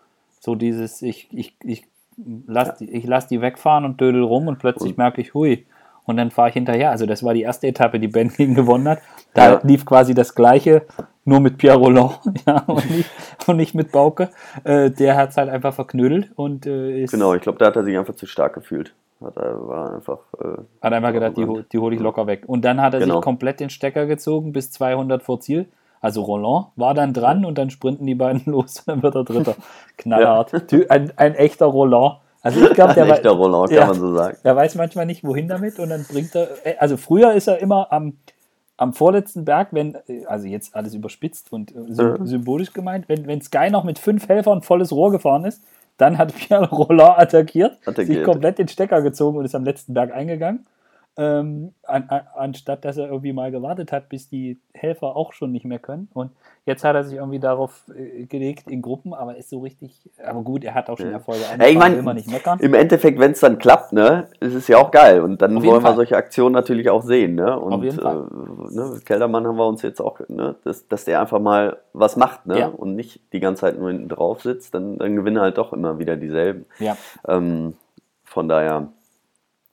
So 0.44 0.56
dieses, 0.56 1.02
ich, 1.02 1.30
ich, 1.32 1.56
ich 1.64 1.86
lass, 2.48 2.76
die, 2.78 2.92
ich 2.92 3.06
lass 3.06 3.28
die 3.28 3.40
wegfahren 3.40 3.86
und 3.86 4.02
dödel 4.02 4.22
rum 4.24 4.50
und 4.50 4.60
plötzlich 4.60 4.98
merke 4.98 5.22
ich, 5.22 5.34
hui. 5.34 5.66
Und 6.04 6.18
dann 6.18 6.32
fahre 6.32 6.50
ich 6.50 6.54
hinterher. 6.56 6.92
Also 6.92 7.06
das 7.06 7.24
war 7.24 7.34
die 7.34 7.44
erste 7.44 7.66
Etappe, 7.68 7.98
die 7.98 8.10
Ben 8.10 8.28
gegen 8.38 8.54
gewonnen 8.54 8.90
hat. 8.90 9.00
Da 9.34 9.54
Ja. 9.54 9.60
lief 9.64 9.86
quasi 9.86 10.14
das 10.14 10.36
Gleiche, 10.36 10.82
nur 11.24 11.40
mit 11.40 11.58
Pierre 11.58 11.78
Roland 11.78 12.20
ja, 12.46 12.58
und, 12.68 12.90
nicht, 12.92 13.10
und 13.48 13.56
nicht 13.56 13.74
mit 13.74 13.94
Bauke. 13.94 14.32
Äh, 14.66 14.92
der 14.92 15.16
hat 15.16 15.30
es 15.30 15.38
halt 15.38 15.48
einfach 15.48 15.74
verknödelt 15.74 16.32
und 16.36 16.66
äh, 16.68 17.02
ist, 17.04 17.12
Genau, 17.12 17.34
ich 17.36 17.42
glaube, 17.42 17.58
da 17.60 17.68
hat 17.68 17.78
er 17.78 17.86
sich 17.86 17.98
einfach 17.98 18.16
zu 18.16 18.26
stark 18.26 18.54
gefühlt. 18.54 18.94
Hat 19.24 19.38
er, 19.38 19.66
war 19.66 19.96
einfach. 19.96 20.20
Äh, 20.42 20.58
Hat 20.82 20.92
einfach 20.92 21.14
gedacht, 21.14 21.38
die, 21.38 21.48
die 21.72 21.78
hole 21.80 21.96
ich 21.96 22.02
locker 22.02 22.28
weg. 22.28 22.44
Und 22.48 22.66
dann 22.66 22.82
hat 22.82 22.94
er 22.96 23.00
Genau. 23.00 23.16
sich 23.16 23.24
komplett 23.24 23.62
den 23.62 23.70
Stecker 23.70 24.06
gezogen 24.08 24.52
bis 24.52 24.72
200 24.72 25.24
vor 25.24 25.40
Ziel. 25.40 25.68
Also 26.04 26.22
Roland 26.22 26.68
war 26.76 26.94
dann 26.94 27.14
dran 27.14 27.46
und 27.46 27.58
dann 27.58 27.70
sprinten 27.70 28.06
die 28.06 28.14
beiden 28.16 28.44
los 28.52 28.80
und 28.82 28.88
dann 28.88 29.04
wird 29.04 29.16
er 29.16 29.24
Dritter. 29.24 29.56
Knallhart. 29.98 30.52
Ty- 30.68 30.90
Ein, 30.90 31.12
ein 31.16 31.34
echter 31.36 31.66
Roland. 31.66 32.18
Also 32.42 32.62
ich 32.62 32.74
glaube, 32.74 32.94
der, 32.94 33.08
echter 33.10 33.32
Roland, 33.32 33.70
kann 33.70 33.80
Ja. 33.80 33.88
man 33.88 33.96
so 33.96 34.14
sagen. 34.14 34.38
der 34.44 34.56
weiß 34.56 34.76
manchmal 34.76 35.06
nicht, 35.06 35.24
wohin 35.24 35.48
damit 35.48 35.80
und 35.80 35.90
dann 35.90 36.04
bringt 36.04 36.36
er. 36.36 36.50
äh, 36.66 36.76
Also 36.78 36.98
früher 36.98 37.32
ist 37.34 37.48
er 37.48 37.60
immer 37.60 37.92
am, 37.92 38.18
am 38.76 38.92
vorletzten 38.94 39.46
Berg, 39.46 39.70
wenn, 39.72 39.96
äh, 40.08 40.26
also 40.28 40.46
jetzt 40.48 40.76
alles 40.76 40.94
überspitzt 40.94 41.54
und 41.54 41.72
Ja. 41.72 42.18
symbolisch 42.26 42.74
gemeint, 42.74 43.08
wenn, 43.08 43.26
wenn 43.28 43.40
Sky 43.42 43.70
noch 43.70 43.86
mit 43.86 43.98
fünf 43.98 44.28
Helfern 44.28 44.62
volles 44.62 44.92
Rohr 44.92 45.12
gefahren 45.12 45.46
ist, 45.46 45.64
dann 45.98 46.18
hat 46.18 46.36
Pierre 46.36 46.70
Roland 46.70 47.18
attackiert, 47.18 47.78
sich 47.80 47.88
Attackiert. 47.88 48.26
komplett 48.26 48.58
den 48.60 48.68
Stecker 48.68 49.02
gezogen 49.02 49.38
und 49.38 49.46
ist 49.46 49.56
am 49.56 49.64
letzten 49.64 49.94
Berg 49.94 50.14
eingegangen. 50.14 50.66
Ähm, 51.16 51.74
an, 51.84 52.06
an, 52.10 52.22
anstatt 52.36 52.84
dass 52.84 52.98
er 52.98 53.06
irgendwie 53.06 53.34
mal 53.34 53.52
gewartet 53.52 53.92
hat, 53.92 54.10
bis 54.10 54.30
die 54.30 54.60
Helfer 54.74 55.16
auch 55.16 55.32
schon 55.32 55.52
nicht 55.52 55.64
mehr 55.64 55.78
können. 55.78 56.10
Und 56.14 56.32
jetzt 56.66 56.84
hat 56.84 56.96
er 56.96 57.04
sich 57.04 57.18
irgendwie 57.18 57.40
darauf 57.40 57.84
äh, 57.96 58.26
gelegt 58.26 58.70
in 58.70 58.82
Gruppen, 58.82 59.14
aber 59.14 59.38
ist 59.38 59.50
so 59.50 59.60
richtig. 59.60 60.10
Aber 60.26 60.42
gut, 60.42 60.64
er 60.64 60.74
hat 60.74 60.90
auch 60.90 60.98
schon. 60.98 61.12
Erfolge. 61.12 61.42
Ja, 61.58 61.68
ich 61.68 61.78
mein, 61.78 61.96
will 61.96 62.02
man 62.02 62.16
nicht 62.16 62.30
meckern. 62.30 62.60
Im 62.60 62.74
Endeffekt, 62.74 63.20
wenn 63.20 63.32
es 63.32 63.40
dann 63.40 63.58
klappt, 63.58 63.94
ne, 63.94 64.28
ist 64.40 64.54
es 64.54 64.68
ja 64.68 64.78
auch 64.78 64.92
geil. 64.92 65.22
Und 65.22 65.42
dann 65.42 65.56
wollen 65.56 65.66
wir 65.66 65.82
Fall. 65.82 65.96
solche 65.96 66.18
Aktionen 66.18 66.54
natürlich 66.54 66.90
auch 66.90 67.04
sehen. 67.04 67.36
Ne? 67.36 67.58
Und 67.60 67.74
Auf 67.74 67.84
jeden 67.84 68.00
Fall. 68.00 68.28
Äh, 68.72 68.76
ne, 68.76 69.00
Keldermann 69.06 69.46
haben 69.48 69.58
wir 69.58 69.68
uns 69.68 69.82
jetzt 69.82 70.02
auch, 70.02 70.20
ne, 70.28 70.56
dass, 70.64 70.88
dass 70.88 71.06
der 71.06 71.22
einfach 71.22 71.40
mal 71.40 71.78
was 71.94 72.16
macht 72.16 72.46
ne? 72.48 72.60
Ja. 72.60 72.68
und 72.68 72.96
nicht 72.96 73.22
die 73.34 73.40
ganze 73.40 73.62
Zeit 73.62 73.78
nur 73.78 73.90
hinten 73.90 74.10
drauf 74.10 74.42
sitzt, 74.42 74.74
dann, 74.74 74.98
dann 74.98 75.16
gewinnen 75.16 75.40
halt 75.40 75.58
doch 75.58 75.74
immer 75.74 76.00
wieder 76.00 76.18
dieselben. 76.18 76.66
Ja, 76.80 76.98
Ähm, 77.28 77.76
von 78.24 78.50
daher, 78.50 78.88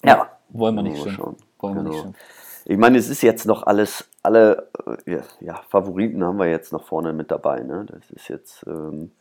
ja, 0.04 0.28
wollen 0.52 0.74
wir 0.76 0.82
nicht 0.82 0.96
schimpfen. 0.98 1.16
schauen. 1.16 1.36
Wollen 1.60 1.74
wir 1.76 1.82
nicht 1.82 1.92
Genau. 1.92 2.02
schimpfen. 2.02 2.22
Ich 2.66 2.76
meine, 2.76 2.98
es 2.98 3.08
ist 3.08 3.22
jetzt 3.22 3.46
noch 3.46 3.62
alles, 3.64 4.08
alle 4.22 4.68
äh, 5.06 5.20
ja, 5.40 5.60
Favoriten 5.70 6.22
haben 6.22 6.38
wir 6.38 6.46
jetzt 6.48 6.72
noch 6.72 6.84
vorne 6.84 7.12
mit 7.12 7.30
dabei. 7.30 7.60
Ne? 7.60 7.86
Das 7.90 8.10
ist 8.10 8.28
jetzt 8.28 8.64
ähm, 8.66 9.12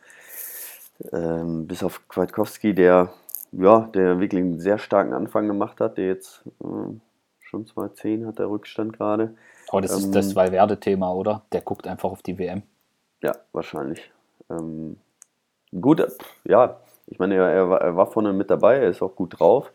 ähm, 1.12 1.66
bis 1.66 1.82
auf 1.82 2.06
Kwiatkowski, 2.08 2.74
der, 2.74 3.12
ja, 3.52 3.80
der 3.94 4.20
wirklich 4.20 4.42
einen 4.42 4.60
sehr 4.60 4.78
starken 4.78 5.12
Anfang 5.14 5.46
gemacht 5.48 5.80
hat, 5.80 5.96
der 5.98 6.06
jetzt 6.06 6.42
ähm, 6.62 7.00
schon 7.40 7.64
2.10 7.66 8.26
hat 8.26 8.38
der 8.38 8.50
Rückstand 8.50 8.92
gerade. 8.96 9.34
Aber 9.68 9.80
das 9.80 9.92
ist 9.92 10.04
Ähm, 10.04 10.12
das 10.12 10.36
Valverde-Thema, 10.36 11.12
oder? 11.12 11.42
Der 11.52 11.62
guckt 11.62 11.86
einfach 11.86 12.10
auf 12.10 12.22
die 12.22 12.38
WM. 12.38 12.62
Ja, 13.22 13.34
wahrscheinlich. 13.52 14.10
Ähm, 14.50 14.96
gut, 15.80 16.00
äh, 16.00 16.08
ja, 16.44 16.76
ich 17.06 17.18
meine, 17.18 17.36
er, 17.36 17.70
er 17.80 17.96
war 17.96 18.06
vorne 18.06 18.32
mit 18.32 18.50
dabei, 18.50 18.76
er 18.76 18.90
ist 18.90 19.02
auch 19.02 19.16
gut 19.16 19.40
drauf. 19.40 19.72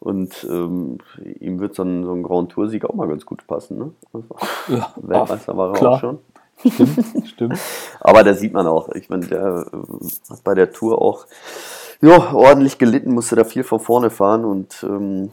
Und 0.00 0.46
ähm, 0.50 0.98
ihm 1.40 1.60
wird 1.60 1.74
so 1.74 1.82
ein, 1.82 2.04
so 2.04 2.12
ein 2.12 2.22
Grand 2.22 2.50
Tour-Sieg 2.52 2.86
auch 2.86 2.94
mal 2.94 3.06
ganz 3.06 3.26
gut 3.26 3.46
passen. 3.46 3.78
Ne? 3.78 3.92
Also, 4.12 4.28
Ja, 4.68 4.92
Weltmeister 4.96 5.56
war 5.56 5.76
er 5.76 5.90
auch 5.90 6.00
schon. 6.00 6.18
Stimmt, 6.66 7.28
stimmt. 7.28 7.58
Aber 8.00 8.24
da 8.24 8.34
sieht 8.34 8.52
man 8.52 8.66
auch, 8.66 8.88
ich 8.90 9.08
meine, 9.10 9.26
der 9.26 9.66
äh, 9.72 10.32
hat 10.32 10.44
bei 10.44 10.54
der 10.54 10.72
Tour 10.72 11.00
auch 11.00 11.26
ja, 12.00 12.32
ordentlich 12.32 12.78
gelitten, 12.78 13.12
musste 13.12 13.36
da 13.36 13.44
viel 13.44 13.62
von 13.62 13.78
vorne 13.78 14.08
fahren 14.10 14.44
und 14.46 14.82
ähm, 14.82 15.32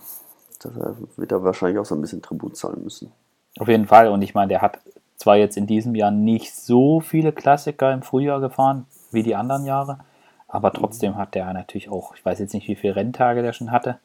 da 0.62 0.96
wird 1.16 1.32
er 1.32 1.44
wahrscheinlich 1.44 1.80
auch 1.80 1.86
so 1.86 1.96
ein 1.96 2.02
bisschen 2.02 2.22
Tribut 2.22 2.58
zahlen 2.58 2.84
müssen. 2.84 3.12
Auf 3.60 3.70
jeden 3.70 3.88
Fall. 3.88 4.10
Und 4.10 4.22
ich 4.22 4.34
meine, 4.34 4.50
der 4.50 4.62
hat 4.62 4.80
zwar 5.16 5.38
jetzt 5.38 5.56
in 5.56 5.66
diesem 5.66 5.96
Jahr 5.96 6.12
nicht 6.12 6.56
so 6.56 7.00
viele 7.00 7.32
Klassiker 7.32 7.94
im 7.94 8.02
Frühjahr 8.02 8.42
gefahren 8.42 8.86
wie 9.12 9.24
die 9.24 9.36
anderen 9.36 9.66
Jahre, 9.66 10.00
aber 10.48 10.74
trotzdem 10.74 11.16
hat 11.16 11.36
der 11.36 11.54
natürlich 11.54 11.90
auch, 11.90 12.16
ich 12.16 12.26
weiß 12.26 12.40
jetzt 12.40 12.54
nicht, 12.54 12.68
wie 12.68 12.76
viele 12.76 12.98
Renntage 12.98 13.42
der 13.42 13.54
schon 13.54 13.72
hatte, 13.72 14.00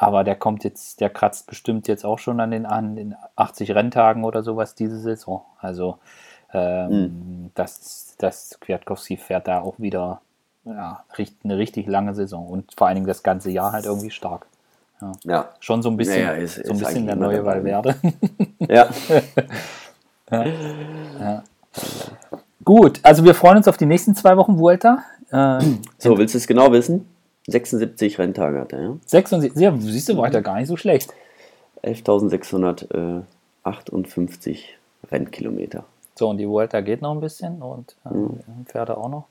aber 0.00 0.22
der 0.22 0.36
kommt 0.36 0.62
jetzt, 0.62 1.00
der 1.00 1.10
kratzt 1.10 1.48
bestimmt 1.48 1.88
jetzt 1.88 2.04
auch 2.04 2.20
schon 2.20 2.38
an 2.38 2.52
den, 2.52 2.66
an 2.66 2.94
den 2.94 3.16
80 3.34 3.74
Renntagen 3.74 4.22
oder 4.24 4.44
sowas 4.44 4.76
diese 4.76 4.98
Saison. 5.00 5.42
Also 5.60 5.98
ähm, 6.52 7.50
das, 7.56 8.14
das 8.18 8.58
Kwiatkowski 8.60 9.16
fährt 9.16 9.48
da 9.48 9.60
auch 9.60 9.74
wieder 9.78 10.20
ja, 10.64 11.02
eine 11.42 11.58
richtig 11.58 11.88
lange 11.88 12.14
Saison 12.14 12.46
und 12.46 12.72
vor 12.76 12.86
allen 12.86 12.94
Dingen 12.94 13.06
das 13.08 13.24
ganze 13.24 13.50
Jahr 13.50 13.72
halt 13.72 13.86
irgendwie 13.86 14.10
stark. 14.10 14.46
Ja, 15.24 15.48
Schon 15.60 15.82
so 15.82 15.90
ein 15.90 15.96
bisschen, 15.96 16.22
Ja, 16.22 16.32
ja, 16.34 16.38
ist- 16.38 16.64
so 16.64 16.72
ein 16.72 16.78
bisschen 16.78 17.06
der 17.06 17.16
neue. 17.16 17.44
Valverde. 17.44 17.96
ja. 20.30 21.42
Gut, 22.64 23.00
also 23.02 23.24
wir 23.24 23.34
freuen 23.34 23.56
uns 23.56 23.66
auf 23.68 23.76
die 23.76 23.86
nächsten 23.86 24.14
zwei 24.14 24.36
Wochen 24.36 24.58
Vuelta. 24.58 25.02
Äh, 25.30 25.60
So, 25.98 26.16
willst 26.18 26.34
du 26.34 26.38
es 26.38 26.46
genau 26.46 26.70
wissen? 26.72 27.06
76 27.48 28.18
Renntage 28.18 28.60
hat 28.60 28.72
er, 28.72 28.82
ja? 28.82 28.96
76, 29.06 29.60
ja, 29.60 29.74
siehst 29.78 30.08
du, 30.08 30.16
war 30.16 30.32
ja 30.32 30.40
gar 30.40 30.56
nicht 30.56 30.68
so 30.68 30.76
schlecht. 30.76 31.12
11.658 31.82 34.58
Rennkilometer. 35.10 35.84
So, 36.14 36.28
und 36.30 36.38
die 36.38 36.48
Vuelta 36.48 36.80
geht 36.80 37.02
noch 37.02 37.12
ein 37.12 37.20
bisschen 37.20 37.60
und 37.62 37.94
äh, 38.04 38.08
Mhm. 38.14 38.40
Pferde 38.66 38.96
auch 38.96 39.08
noch. 39.08 39.24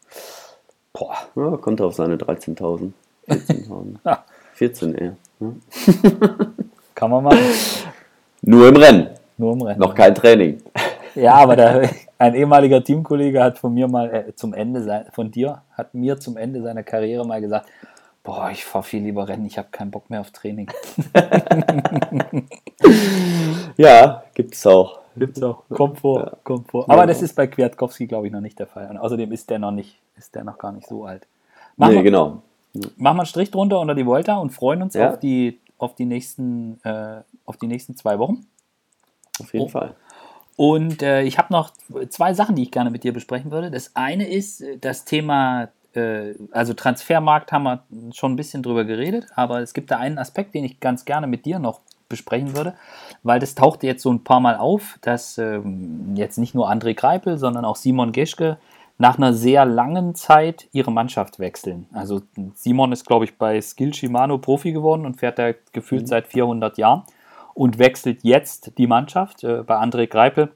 Boah, 0.94 1.16
Ja, 1.36 1.58
kommt 1.58 1.82
auf 1.82 1.94
seine 1.96 2.16
13.000. 2.18 2.92
14.000. 3.28 3.96
Ja. 4.06 4.24
14 4.54 4.96
eher. 4.96 5.16
Ja. 5.40 5.48
kann 6.96 7.12
man 7.12 7.24
machen. 7.26 7.40
Nur 8.42 8.70
im 8.70 8.76
Rennen, 8.78 9.08
Nur 9.38 9.54
im 9.54 9.62
Rennen. 9.62 9.80
noch 9.80 9.94
kein 9.94 10.16
Training. 10.16 10.62
Ja, 11.16 11.34
aber 11.34 11.56
der, 11.56 11.90
ein 12.20 12.36
ehemaliger 12.36 12.84
Teamkollege 12.84 13.42
hat 13.44 13.58
von 13.58 13.74
mir 13.74 13.88
mal 13.88 14.14
äh, 14.14 14.36
zum 14.36 14.54
Ende 14.54 14.84
sein, 14.84 15.06
von 15.14 15.32
dir, 15.32 15.64
hat 15.72 15.96
mir 15.96 16.20
zum 16.20 16.38
Ende 16.38 16.62
seiner 16.62 16.84
Karriere 16.84 17.26
mal 17.26 17.42
gesagt, 17.42 17.68
boah, 18.28 18.52
ich 18.52 18.66
fahre 18.66 18.84
viel 18.84 19.02
lieber 19.04 19.26
Rennen, 19.30 19.46
ich 19.46 19.58
habe 19.58 19.70
keinen 19.72 19.90
Bock 19.90 20.10
mehr 20.10 20.20
auf 20.20 20.32
Training. 20.32 20.70
Ja, 23.78 24.24
gibt 24.34 24.56
es 24.56 24.66
auch. 24.66 25.00
Gibt's 25.16 25.42
auch. 25.42 25.64
Kommt 25.70 26.00
vor, 26.00 26.20
Ja. 26.20 26.32
kommt 26.44 26.70
vor. 26.70 26.90
Aber 26.90 27.02
Ja. 27.02 27.06
das 27.06 27.22
ist 27.22 27.36
bei 27.36 27.48
Kwiatkowski, 27.48 28.08
glaube 28.08 28.28
ich, 28.28 28.34
noch 28.34 28.42
nicht 28.42 28.58
der 28.60 28.68
Fall. 28.68 28.90
Und 28.90 28.98
außerdem 28.98 29.32
ist 29.32 29.50
der 29.50 29.60
noch 29.60 29.72
nicht, 29.72 29.98
ist 30.16 30.34
der 30.36 30.44
noch 30.44 30.58
gar 30.58 30.72
nicht 30.72 30.88
so 30.88 31.06
alt. 31.06 31.28
Machen, 31.76 31.92
Nee, 31.92 31.96
wir, 31.98 32.04
genau. 32.04 32.42
machen 32.74 32.98
wir 32.98 33.10
einen 33.12 33.26
Strich 33.26 33.52
drunter 33.52 33.80
unter 33.80 33.96
die 33.96 34.06
Volta 34.06 34.38
und 34.38 34.50
freuen 34.52 34.82
uns 34.82 34.94
Ja. 34.96 35.10
auf, 35.12 35.20
die, 35.20 35.60
auf, 35.78 35.96
die 35.96 36.06
nächsten, 36.06 36.80
äh, 36.84 37.22
auf 37.46 37.58
die 37.58 37.68
nächsten 37.68 37.96
zwei 37.96 38.18
Wochen. 38.20 38.46
Auf 39.40 39.54
jeden 39.54 39.66
Oh. 39.66 39.70
Fall. 39.70 39.96
Und 40.56 41.04
äh, 41.04 41.22
ich 41.22 41.38
habe 41.38 41.54
noch 41.54 41.72
zwei 42.10 42.34
Sachen, 42.34 42.56
die 42.56 42.64
ich 42.64 42.72
gerne 42.72 42.90
mit 42.90 43.04
dir 43.04 43.14
besprechen 43.14 43.52
würde. 43.52 43.70
Das 43.70 43.96
eine 43.96 44.28
ist 44.28 44.62
äh, 44.62 44.78
das 44.80 45.06
Thema, 45.06 45.70
also 46.52 46.74
Transfermarkt 46.74 47.52
haben 47.52 47.64
wir 47.64 47.84
schon 48.14 48.34
ein 48.34 48.36
bisschen 48.36 48.64
drüber 48.64 48.86
geredet, 48.86 49.28
aber 49.36 49.62
es 49.62 49.74
gibt 49.74 49.92
da 49.92 49.98
einen 49.98 50.18
Aspekt, 50.18 50.56
den 50.56 50.64
ich 50.64 50.80
ganz 50.80 51.06
gerne 51.06 51.28
mit 51.28 51.46
dir 51.46 51.60
noch 51.60 51.82
besprechen 52.10 52.56
würde, 52.56 52.74
weil 53.24 53.40
das 53.40 53.56
tauchte 53.56 53.86
jetzt 53.86 54.02
so 54.02 54.12
ein 54.12 54.24
paar 54.24 54.40
Mal 54.40 54.56
auf, 54.58 54.98
dass 55.02 55.38
ähm, 55.38 56.16
jetzt 56.16 56.38
nicht 56.38 56.56
nur 56.56 56.72
André 56.72 56.94
Greipel, 56.94 57.38
sondern 57.38 57.66
auch 57.66 57.76
Simon 57.76 58.12
Geschke 58.12 58.58
nach 58.98 59.18
einer 59.18 59.34
sehr 59.34 59.66
langen 59.66 60.16
Zeit 60.16 60.68
ihre 60.72 60.92
Mannschaft 60.92 61.40
wechseln. 61.40 61.88
Also 61.94 62.22
Simon 62.56 62.92
ist, 62.92 63.06
glaube 63.06 63.26
ich, 63.26 63.38
bei 63.38 63.62
Skill 63.62 63.94
Shimano 63.94 64.38
Profi 64.40 64.72
geworden 64.72 65.06
und 65.06 65.20
fährt 65.20 65.38
da 65.38 65.52
gefühlt 65.72 66.08
seit 66.08 66.28
400 66.28 66.78
Jahren 66.78 67.04
und 67.54 67.78
wechselt 67.78 68.24
jetzt 68.24 68.78
die 68.78 68.88
Mannschaft. 68.88 69.44
Äh, 69.44 69.64
bei 69.64 69.76
André 69.76 70.08
Greipel, 70.08 70.52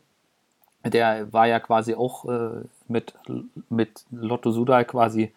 der 0.86 1.32
war 1.34 1.48
ja 1.48 1.60
quasi 1.60 1.96
auch 1.96 2.26
äh, 2.26 2.64
mit, 2.88 3.14
mit 3.70 4.06
Lotto 4.12 4.52
Sudal 4.52 4.86
quasi 4.86 5.32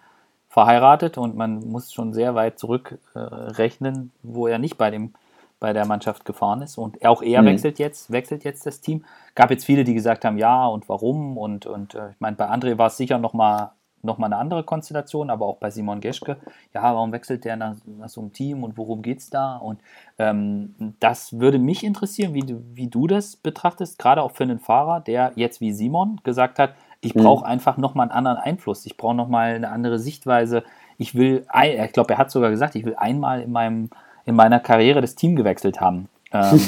verheiratet 0.49 1.19
und 1.19 1.37
man 1.37 1.69
muss 1.69 1.93
schon 1.93 2.15
sehr 2.15 2.35
weit 2.35 2.59
zurückrechnen, 2.59 4.13
äh, 4.15 4.19
wo 4.23 4.47
er 4.47 4.59
nicht 4.59 4.79
bei 4.79 4.91
dem 4.91 5.15
bei 5.61 5.73
der 5.73 5.87
Mannschaft 5.87 6.27
gefahren 6.27 6.61
ist 6.63 6.77
und 6.79 7.05
auch 7.07 7.23
er 7.23 7.43
Mhm. 7.43 7.47
wechselt 7.47 7.79
jetzt 7.79 8.11
wechselt 8.13 8.45
jetzt 8.45 8.67
das 8.67 8.81
Team. 8.81 9.05
Gab 9.35 9.51
jetzt 9.51 9.65
viele, 9.65 9.85
die 9.85 9.95
gesagt 9.95 10.25
haben, 10.25 10.37
ja 10.39 10.67
und 10.67 10.89
warum 10.89 11.39
und 11.39 11.67
und 11.67 11.95
äh, 11.95 12.11
ich 12.11 12.21
meine 12.21 12.37
bei 12.37 12.49
André 12.51 12.77
war 12.79 12.89
es 12.89 12.97
sicher 12.99 13.19
noch 13.19 13.33
mal 13.33 13.73
nochmal 14.05 14.33
eine 14.33 14.41
andere 14.41 14.65
Konstellation, 14.65 15.31
aber 15.31 15.47
auch 15.47 15.57
bei 15.57 15.71
Simon 15.71 16.01
Geschke, 16.01 16.37
ja, 16.73 16.83
warum 16.83 17.13
wechselt 17.13 17.45
der 17.45 17.57
nach, 17.57 17.77
nach 17.87 18.09
so 18.09 18.21
einem 18.21 18.33
Team 18.33 18.65
und 18.65 18.77
worum 18.77 19.03
geht 19.03 19.19
es 19.19 19.31
da? 19.31 19.57
Und 19.57 19.81
ähm, 20.19 20.75
das 21.01 21.39
würde 21.39 21.59
mich 21.59 21.85
interessieren, 21.85 22.35
wie 22.35 22.41
du, 22.41 22.63
wie 22.75 22.89
du 22.89 23.07
das 23.07 23.37
betrachtest, 23.37 23.99
gerade 23.99 24.23
auch 24.23 24.33
für 24.33 24.45
einen 24.45 24.59
Fahrer, 24.59 25.01
der 25.01 25.33
jetzt 25.37 25.61
wie 25.61 25.73
Simon 25.73 26.21
gesagt 26.25 26.59
hat, 26.59 26.75
ich 27.01 27.13
brauche 27.13 27.45
mhm. 27.45 27.51
einfach 27.51 27.77
nochmal 27.77 28.05
einen 28.09 28.17
anderen 28.17 28.39
Einfluss, 28.39 28.87
ich 28.87 28.97
brauche 28.97 29.15
nochmal 29.15 29.55
eine 29.55 29.69
andere 29.71 29.99
Sichtweise. 29.99 30.65
Ich 30.97 31.15
will, 31.15 31.47
ich 31.85 31.93
glaube, 31.93 32.15
er 32.15 32.19
hat 32.19 32.31
sogar 32.31 32.51
gesagt, 32.51 32.77
ich 32.77 32.85
will 32.87 32.95
einmal 32.97 33.43
in 33.43 33.53
meinem 33.53 33.91
in 34.25 34.35
meiner 34.35 34.61
Karriere 34.61 35.01
das 35.01 35.15
Team 35.15 35.37
gewechselt 35.37 35.81
haben. 35.81 36.09
Ähm, 36.35 36.61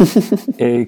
äh, 0.59 0.87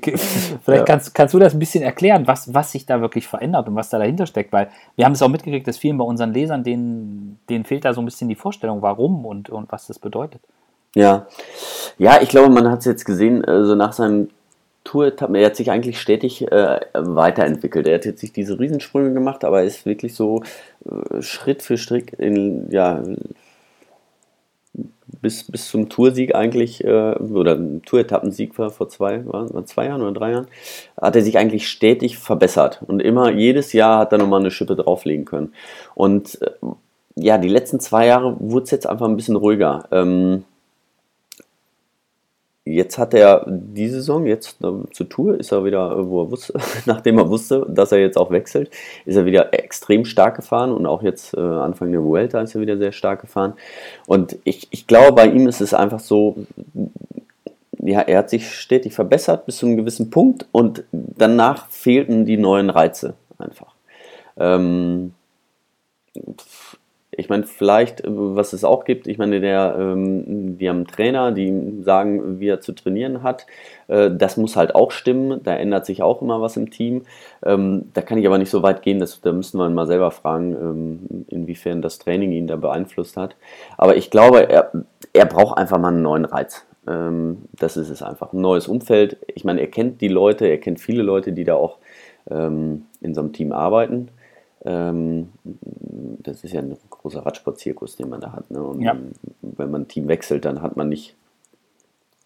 vielleicht 0.65 0.87
kannst, 0.87 1.15
kannst 1.15 1.35
du 1.35 1.41
das 1.41 1.53
ein 1.53 1.59
bisschen 1.59 1.83
erklären, 1.83 2.27
was, 2.27 2.55
was 2.55 2.71
sich 2.71 2.87
da 2.87 3.01
wirklich 3.01 3.27
verändert 3.27 3.69
und 3.69 3.75
was 3.75 3.91
da 3.91 3.99
dahinter 3.99 4.27
steckt, 4.27 4.53
weil 4.53 4.69
wir 4.95 5.05
haben 5.05 5.13
es 5.13 5.23
auch 5.23 5.29
mitgekriegt, 5.29 5.67
dass 5.67 5.79
vielen 5.79 5.99
bei 5.99 6.05
unseren 6.05 6.33
Lesern, 6.33 6.63
denen, 6.63 7.41
denen 7.49 7.65
fehlt 7.65 7.85
da 7.85 7.93
so 7.93 8.01
ein 8.01 8.05
bisschen 8.05 8.29
die 8.29 8.37
Vorstellung, 8.37 8.81
warum 8.81 9.27
und, 9.27 9.51
und 9.51 9.71
was 9.73 9.89
das 9.89 9.99
bedeutet. 9.99 10.41
Ja, 10.95 11.27
ja, 11.99 12.23
ich 12.23 12.29
glaube, 12.29 12.51
man 12.51 12.71
hat 12.71 12.81
es 12.81 12.85
jetzt 12.85 13.05
gesehen, 13.05 13.45
also 13.45 13.75
nach 13.75 13.93
seinem 13.93 14.31
Tour, 14.85 15.13
er 15.21 15.47
hat 15.47 15.57
sich 15.57 15.71
eigentlich 15.71 16.01
stetig 16.01 16.51
äh, 16.51 16.81
weiterentwickelt. 16.95 17.87
Er 17.87 17.97
hat 17.97 18.07
jetzt 18.07 18.23
nicht 18.23 18.37
diese 18.37 18.59
Riesensprünge 18.59 19.13
gemacht, 19.13 19.45
aber 19.45 19.61
er 19.61 19.67
ist 19.67 19.85
wirklich 19.85 20.15
so 20.15 20.43
äh, 20.87 21.21
Schritt 21.21 21.63
für 21.63 21.77
Schritt 21.77 22.13
in, 22.13 22.71
ja, 22.71 23.03
bis, 25.21 25.51
bis 25.51 25.69
zum 25.69 25.89
Toursieg 25.89 26.35
eigentlich, 26.35 26.85
äh, 26.85 27.15
oder 27.15 27.59
Tour-Etappensieg 27.85 28.59
war 28.59 28.71
vor 28.71 28.89
zwei, 28.89 29.25
war, 29.27 29.53
war 29.53 29.65
zwei 29.67 29.87
Jahren 29.87 30.03
oder 30.03 30.13
drei 30.13 30.33
Jahren, 30.33 30.47
hat 31.01 31.17
er 31.17 31.23
sich 31.23 31.39
eigentlich 31.39 31.69
stetig 31.69 32.19
verbessert. 32.19 32.83
Und 32.87 33.01
immer, 33.01 33.31
jedes 33.31 33.73
Jahr 33.73 33.99
hat 33.99 34.13
er 34.13 34.19
nochmal 34.19 34.41
eine 34.41 34.51
Schippe 34.51 34.77
drauflegen 34.77 35.25
können. 35.25 35.53
Und 35.95 36.41
äh, 36.43 36.51
ja, 37.17 37.39
die 37.39 37.49
letzten 37.49 37.81
zwei 37.81 38.07
Jahre 38.07 38.37
wurde 38.39 38.65
es 38.65 38.71
jetzt 38.71 38.87
einfach 38.87 39.07
ein 39.07 39.17
bisschen 39.17 39.37
ruhiger. 39.37 39.89
Ähm, 39.91 40.45
Jetzt 42.69 42.99
hat 42.99 43.15
er 43.15 43.45
die 43.47 43.89
Saison, 43.89 44.27
jetzt 44.27 44.63
äh, 44.63 44.91
zur 44.93 45.09
Tour, 45.09 45.41
ist 45.41 45.53
er 45.53 45.65
wieder, 45.65 46.07
wo 46.09 46.23
er 46.23 46.31
wusste, 46.31 46.55
nachdem 46.87 47.19
er 47.19 47.29
wusste, 47.29 47.67
dass 47.69 47.93
er 47.93 47.99
jetzt 47.99 48.19
auch 48.19 48.31
wechselt, 48.31 48.71
ist 49.07 49.17
er 49.17 49.25
wieder 49.25 49.55
extrem 49.55 50.05
stark 50.05 50.37
gefahren 50.37 50.73
und 50.73 50.87
auch 50.87 51.03
jetzt 51.03 51.35
äh, 51.35 51.41
Anfang 51.41 51.93
der 51.93 52.03
Vuelta 52.03 52.41
ist 52.41 52.55
er 52.55 52.61
wieder 52.61 52.77
sehr 52.77 52.93
stark 52.93 53.23
gefahren. 53.23 53.55
Und 54.07 54.37
ich, 54.45 54.69
ich 54.71 54.87
glaube, 54.87 55.13
bei 55.13 55.27
ihm 55.27 55.49
ist 55.49 55.61
es 55.61 55.73
einfach 55.73 56.01
so, 56.01 56.37
ja, 57.79 58.01
er 58.03 58.19
hat 58.19 58.31
sich 58.31 58.53
stetig 58.53 58.93
verbessert 58.93 59.47
bis 59.47 59.59
zu 59.59 59.67
einem 59.67 59.77
gewissen 59.77 60.11
Punkt 60.11 60.47
und 60.53 60.85
danach 60.93 61.69
fehlten 61.71 62.27
die 62.27 62.37
neuen 62.37 62.71
Reize 62.71 63.15
einfach. 63.39 63.75
Ähm, 64.37 65.15
ich 67.19 67.29
meine, 67.29 67.43
vielleicht, 67.43 68.05
äh, 68.05 68.07
was 68.09 68.53
es 68.53 68.63
auch 68.63 68.85
gibt, 68.85 69.09
ich 69.09 69.19
meine, 69.19 69.41
der, 69.41 69.77
ähm, 69.79 70.57
die 70.57 70.69
haben 70.69 70.87
Trainer, 70.87 71.33
die 71.33 71.83
sagen, 71.83 72.39
wie 72.39 72.49
er 72.49 72.61
zu 72.61 72.73
trainieren 72.73 73.25
hat. 73.25 73.47
Äh, 73.89 74.13
das 74.17 74.37
muss 74.37 74.55
halt 74.55 74.75
auch 74.77 74.93
stimmen. 74.93 75.41
Da 75.43 75.57
ändert 75.57 75.85
sich 75.85 76.01
auch 76.01 76.23
immer 76.23 76.41
was 76.41 76.57
im 76.57 76.71
Team. 76.71 77.03
Ähm, 77.45 77.91
da 77.93 78.03
kann 78.03 78.19
ich 78.19 78.27
aber 78.27 78.39
nicht 78.39 78.51
so 78.51 78.63
weit 78.63 78.83
gehen, 78.83 79.01
dass, 79.01 79.21
da 79.21 79.33
müssen 79.33 79.59
wir 79.59 79.67
ihn 79.67 79.75
mal 79.75 79.89
selber 79.89 80.13
fragen, 80.13 80.53
ähm, 80.53 81.27
inwiefern 81.29 81.83
das 81.83 81.99
Training 81.99 82.31
ihn 82.31 82.47
da 82.47 82.55
beeinflusst 82.55 83.17
hat. 83.17 83.35
Aber 83.77 83.97
ich 83.97 84.11
glaube, 84.11 84.49
er, 84.49 84.71
er 85.13 85.27
braucht 85.27 85.59
einfach 85.59 85.79
mal 85.79 85.89
einen 85.89 86.03
neuen 86.03 86.25
Reiz. 86.25 86.67
Ähm, 86.87 87.49
das 87.53 87.77
ist 87.77 87.91
es 87.91 88.01
einfach. 88.01 88.33
Ein 88.33 88.43
neues 88.43 88.69
Umfeld. 88.69 89.19
Ich 89.35 89.45
meine, 89.45 89.61
er 89.61 89.69
kennt 89.69 90.01
die 90.01 90.09
Leute, 90.09 90.47
er 90.47 90.59
kennt 90.59 90.79
viele 90.81 91.03
Leute, 91.03 91.33
die 91.33 91.43
da 91.43 91.55
auch 91.55 91.79
ähm, 92.31 92.87
in 93.01 93.13
so 93.13 93.23
einem 93.23 93.33
Team 93.33 93.51
arbeiten. 93.51 94.09
Ähm, 94.65 95.29
das 96.23 96.45
ist 96.45 96.53
ja 96.53 96.61
ein 96.61 96.77
großer 96.91 97.25
Radsportzirkus, 97.25 97.97
den 97.97 98.09
man 98.09 98.21
da 98.21 98.33
hat. 98.33 98.51
Ne? 98.51 98.63
Und 98.63 98.83
ja. 98.83 98.97
wenn 99.43 99.71
man 99.71 99.83
ein 99.83 99.89
Team 99.89 100.09
wechselt, 100.09 100.45
dann 100.45 100.63
hat 100.63 100.77
man 100.77 100.89
nicht, 100.89 101.15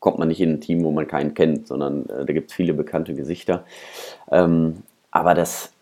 kommt 0.01 0.19
man 0.19 0.29
nicht 0.29 0.41
in 0.41 0.55
ein 0.55 0.61
Team, 0.61 0.85
wo 0.85 0.91
man 0.91 1.07
keinen 1.07 1.35
kennt, 1.35 1.67
sondern 1.67 2.09
äh, 2.09 2.25
da 2.25 2.33
gibt 2.33 2.51
es 2.51 2.57
viele 2.57 2.75
bekannte 2.75 3.15
Gesichter. 3.15 3.65
Ähm, 4.31 4.83
aber 5.11 5.35
das 5.35 5.73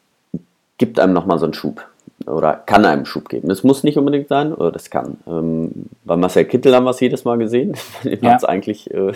gibt 0.79 0.99
einem 0.99 1.13
nochmal 1.13 1.39
so 1.39 1.45
einen 1.45 1.55
Schub 1.55 1.87
oder 2.27 2.55
kann 2.55 2.85
einem 2.85 3.07
Schub 3.07 3.29
geben. 3.29 3.49
Das 3.49 3.65
muss 3.65 3.83
nicht 3.83 3.97
unbedingt 3.97 4.29
sein, 4.29 4.53
oder 4.53 4.71
das 4.71 4.91
kann. 4.91 5.19
Ähm, 5.27 5.87
bei 6.05 6.17
Marcel 6.17 6.45
Kittel 6.45 6.75
haben 6.75 6.85
wir 6.85 6.91
es 6.91 7.01
jedes 7.01 7.25
Mal 7.25 7.39
gesehen. 7.39 7.77
Dem 8.05 8.23
ja. 8.23 8.33
hat 8.33 8.39
es 8.39 8.45
eigentlich, 8.45 8.91
äh, 8.93 9.13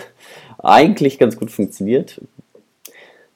eigentlich 0.59 1.19
ganz 1.19 1.37
gut 1.37 1.51
funktioniert. 1.51 2.19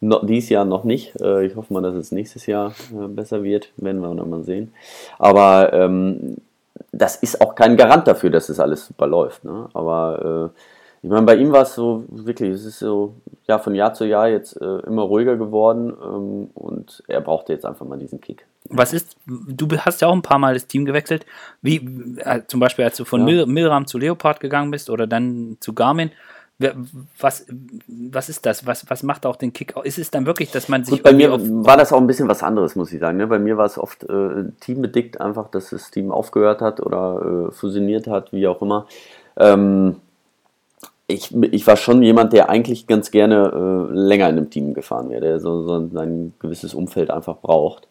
No, 0.02 0.20
dies 0.24 0.50
Jahr 0.50 0.66
noch 0.66 0.84
nicht. 0.84 1.20
Äh, 1.20 1.46
ich 1.46 1.56
hoffe 1.56 1.74
mal, 1.74 1.82
dass 1.82 1.96
es 1.96 2.12
nächstes 2.12 2.46
Jahr 2.46 2.74
äh, 2.92 3.08
besser 3.08 3.44
wird. 3.44 3.72
Werden 3.78 4.02
wir 4.02 4.14
noch 4.14 4.26
mal 4.26 4.44
sehen. 4.44 4.74
Aber 5.18 5.74
ähm, 5.74 6.38
das 6.92 7.18
ist 7.18 7.42
auch 7.42 7.56
kein 7.56 7.76
Garant 7.76 8.08
dafür, 8.08 8.30
dass 8.30 8.50
es 8.50 8.60
alles 8.60 8.86
super 8.86 9.08
läuft. 9.08 9.44
Ne? 9.44 9.68
Aber 9.74 10.52
äh, 10.56 10.60
ich 11.02 11.10
meine, 11.10 11.26
bei 11.26 11.36
ihm 11.36 11.52
war 11.52 11.62
es 11.62 11.76
so 11.76 12.04
wirklich, 12.10 12.50
es 12.52 12.66
ist 12.66 12.80
so 12.80 13.14
ja, 13.48 13.58
von 13.58 13.74
Jahr 13.74 13.94
zu 13.94 14.06
Jahr 14.06 14.28
jetzt 14.28 14.62
äh, 14.62 14.80
immer 14.80 15.04
ruhiger 15.04 15.38
geworden 15.38 15.94
ähm, 16.02 16.50
und 16.54 17.04
er 17.08 17.22
brauchte 17.22 17.54
jetzt 17.54 17.66
einfach 17.66 17.86
mal 17.86 17.98
diesen 17.98 18.20
Kick. 18.20 18.46
Was 18.70 18.92
ist, 18.94 19.16
du 19.26 19.68
hast 19.78 20.02
ja 20.02 20.10
auch 20.10 20.14
ein 20.14 20.22
paar 20.22 20.40
Mal 20.40 20.54
das 20.54 20.68
Team 20.68 20.86
gewechselt, 20.86 21.26
wie 21.62 21.78
äh, 22.18 22.42
zum 22.48 22.60
Beispiel 22.60 22.86
als 22.86 22.98
du 22.98 23.06
von 23.06 23.26
ja. 23.28 23.46
Milram 23.46 23.88
zu 23.88 23.98
Leopard 23.98 24.40
gegangen 24.42 24.72
bist 24.72 24.90
oder 24.90 25.08
dann 25.08 25.58
zu 25.62 25.74
Garmin 25.74 26.12
was, 27.17 27.45
was 27.88 28.28
ist 28.28 28.45
das? 28.45 28.65
Was, 28.65 28.89
was 28.89 29.04
macht 29.04 29.26
auch 29.26 29.38
den 29.38 29.54
Kick? 29.54 29.76
Ist 29.84 29.98
es 29.98 30.12
dann 30.12 30.26
wirklich, 30.26 30.52
dass 30.52 30.67
man 30.67 30.84
sich. 30.84 30.95
Gut, 30.95 31.04
bei 31.04 31.13
mir 31.13 31.32
war 31.32 31.78
das 31.78 31.93
auch 31.93 32.02
ein 32.02 32.08
bisschen 32.08 32.28
was 32.28 32.43
anderes, 32.43 32.76
muss 32.76 32.91
ich 32.91 33.00
sagen. 33.00 33.17
Ne? 33.17 33.28
Bei 33.28 33.39
mir 33.39 33.58
war 33.58 33.65
es 33.65 33.78
oft 33.78 34.04
äh, 34.04 34.43
teambedingt, 34.60 35.22
einfach, 35.22 35.50
dass 35.50 35.69
das 35.69 35.89
Team 35.89 36.12
aufgehört 36.12 36.62
hat 36.62 36.82
oder 36.82 37.48
äh, 37.48 37.52
fusioniert 37.54 38.08
hat, 38.08 38.34
wie 38.34 38.45
auch 38.45 38.62
immer. 38.62 38.88
Ähm, 39.38 39.95
ich, 41.08 41.34
ich 41.34 41.65
war 41.65 41.78
schon 41.78 42.04
jemand, 42.04 42.34
der 42.34 42.50
eigentlich 42.50 42.88
ganz 42.88 43.10
gerne 43.10 43.89
äh, 43.91 43.93
länger 43.93 44.30
in 44.30 44.38
einem 44.38 44.50
Team 44.50 44.74
gefahren 44.74 45.10
wäre, 45.10 45.22
der 45.22 45.39
so, 45.39 45.65
so 45.65 45.76
ein 45.76 46.34
gewisses 46.39 46.74
Umfeld 46.74 47.10
einfach 47.10 47.38
braucht. 47.38 47.88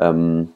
Ähm, 0.00 0.48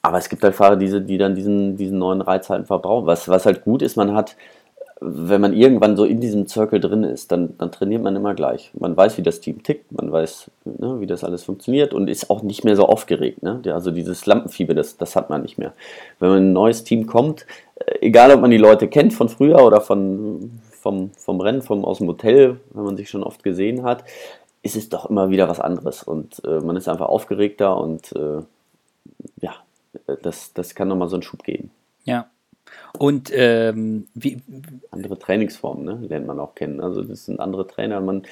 aber 0.00 0.18
es 0.18 0.28
gibt 0.28 0.44
halt 0.44 0.54
Fahrer, 0.54 0.76
die, 0.76 1.04
die 1.04 1.18
dann 1.18 1.34
diesen, 1.34 1.76
diesen 1.76 1.98
neuen 1.98 2.20
Reiz 2.20 2.48
halt 2.48 2.60
einfach 2.60 2.80
brauchen. 2.80 3.06
Was, 3.06 3.28
was 3.28 3.46
halt 3.46 3.64
gut 3.64 3.82
ist, 3.82 3.96
man 3.96 4.14
hat 4.14 4.36
wenn 5.00 5.40
man 5.40 5.52
irgendwann 5.52 5.96
so 5.96 6.04
in 6.04 6.20
diesem 6.20 6.48
Circle 6.48 6.80
drin 6.80 7.04
ist, 7.04 7.30
dann, 7.30 7.56
dann 7.58 7.70
trainiert 7.70 8.02
man 8.02 8.16
immer 8.16 8.34
gleich. 8.34 8.70
Man 8.78 8.96
weiß, 8.96 9.16
wie 9.16 9.22
das 9.22 9.40
Team 9.40 9.62
tickt, 9.62 9.92
man 9.92 10.10
weiß, 10.10 10.50
ne, 10.64 11.00
wie 11.00 11.06
das 11.06 11.22
alles 11.22 11.44
funktioniert 11.44 11.94
und 11.94 12.08
ist 12.08 12.30
auch 12.30 12.42
nicht 12.42 12.64
mehr 12.64 12.74
so 12.74 12.86
aufgeregt. 12.86 13.42
Ne? 13.42 13.62
Also 13.66 13.92
dieses 13.92 14.26
Lampenfieber, 14.26 14.74
das, 14.74 14.96
das 14.96 15.14
hat 15.14 15.30
man 15.30 15.42
nicht 15.42 15.56
mehr. 15.56 15.72
Wenn 16.18 16.30
man 16.30 16.38
in 16.38 16.50
ein 16.50 16.52
neues 16.52 16.82
Team 16.82 17.06
kommt, 17.06 17.46
äh, 17.76 17.98
egal 18.00 18.32
ob 18.32 18.40
man 18.40 18.50
die 18.50 18.58
Leute 18.58 18.88
kennt 18.88 19.14
von 19.14 19.28
früher 19.28 19.64
oder 19.64 19.80
von, 19.80 20.60
vom, 20.72 21.10
vom 21.16 21.40
Rennen, 21.40 21.62
vom, 21.62 21.84
aus 21.84 21.98
dem 21.98 22.08
Hotel, 22.08 22.58
wenn 22.72 22.84
man 22.84 22.96
sich 22.96 23.08
schon 23.08 23.22
oft 23.22 23.44
gesehen 23.44 23.84
hat, 23.84 24.02
ist 24.62 24.74
es 24.74 24.88
doch 24.88 25.08
immer 25.08 25.30
wieder 25.30 25.48
was 25.48 25.60
anderes 25.60 26.02
und 26.02 26.42
äh, 26.44 26.58
man 26.60 26.76
ist 26.76 26.88
einfach 26.88 27.08
aufgeregter 27.08 27.76
und 27.76 28.12
äh, 28.16 28.42
ja, 29.40 29.54
das, 30.22 30.52
das 30.52 30.74
kann 30.74 30.88
nochmal 30.88 31.08
so 31.08 31.16
einen 31.16 31.22
Schub 31.22 31.44
geben. 31.44 31.70
Ja, 32.04 32.28
und 32.96 33.30
ähm, 33.34 34.06
wie. 34.14 34.40
Andere 34.90 35.18
Trainingsformen, 35.18 35.84
ne? 35.84 36.06
lernt 36.08 36.26
man 36.26 36.40
auch 36.40 36.54
kennen. 36.54 36.80
Also, 36.80 37.02
das 37.02 37.26
sind 37.26 37.40
andere 37.40 37.66
Trainer. 37.66 38.00
Man, 38.00 38.22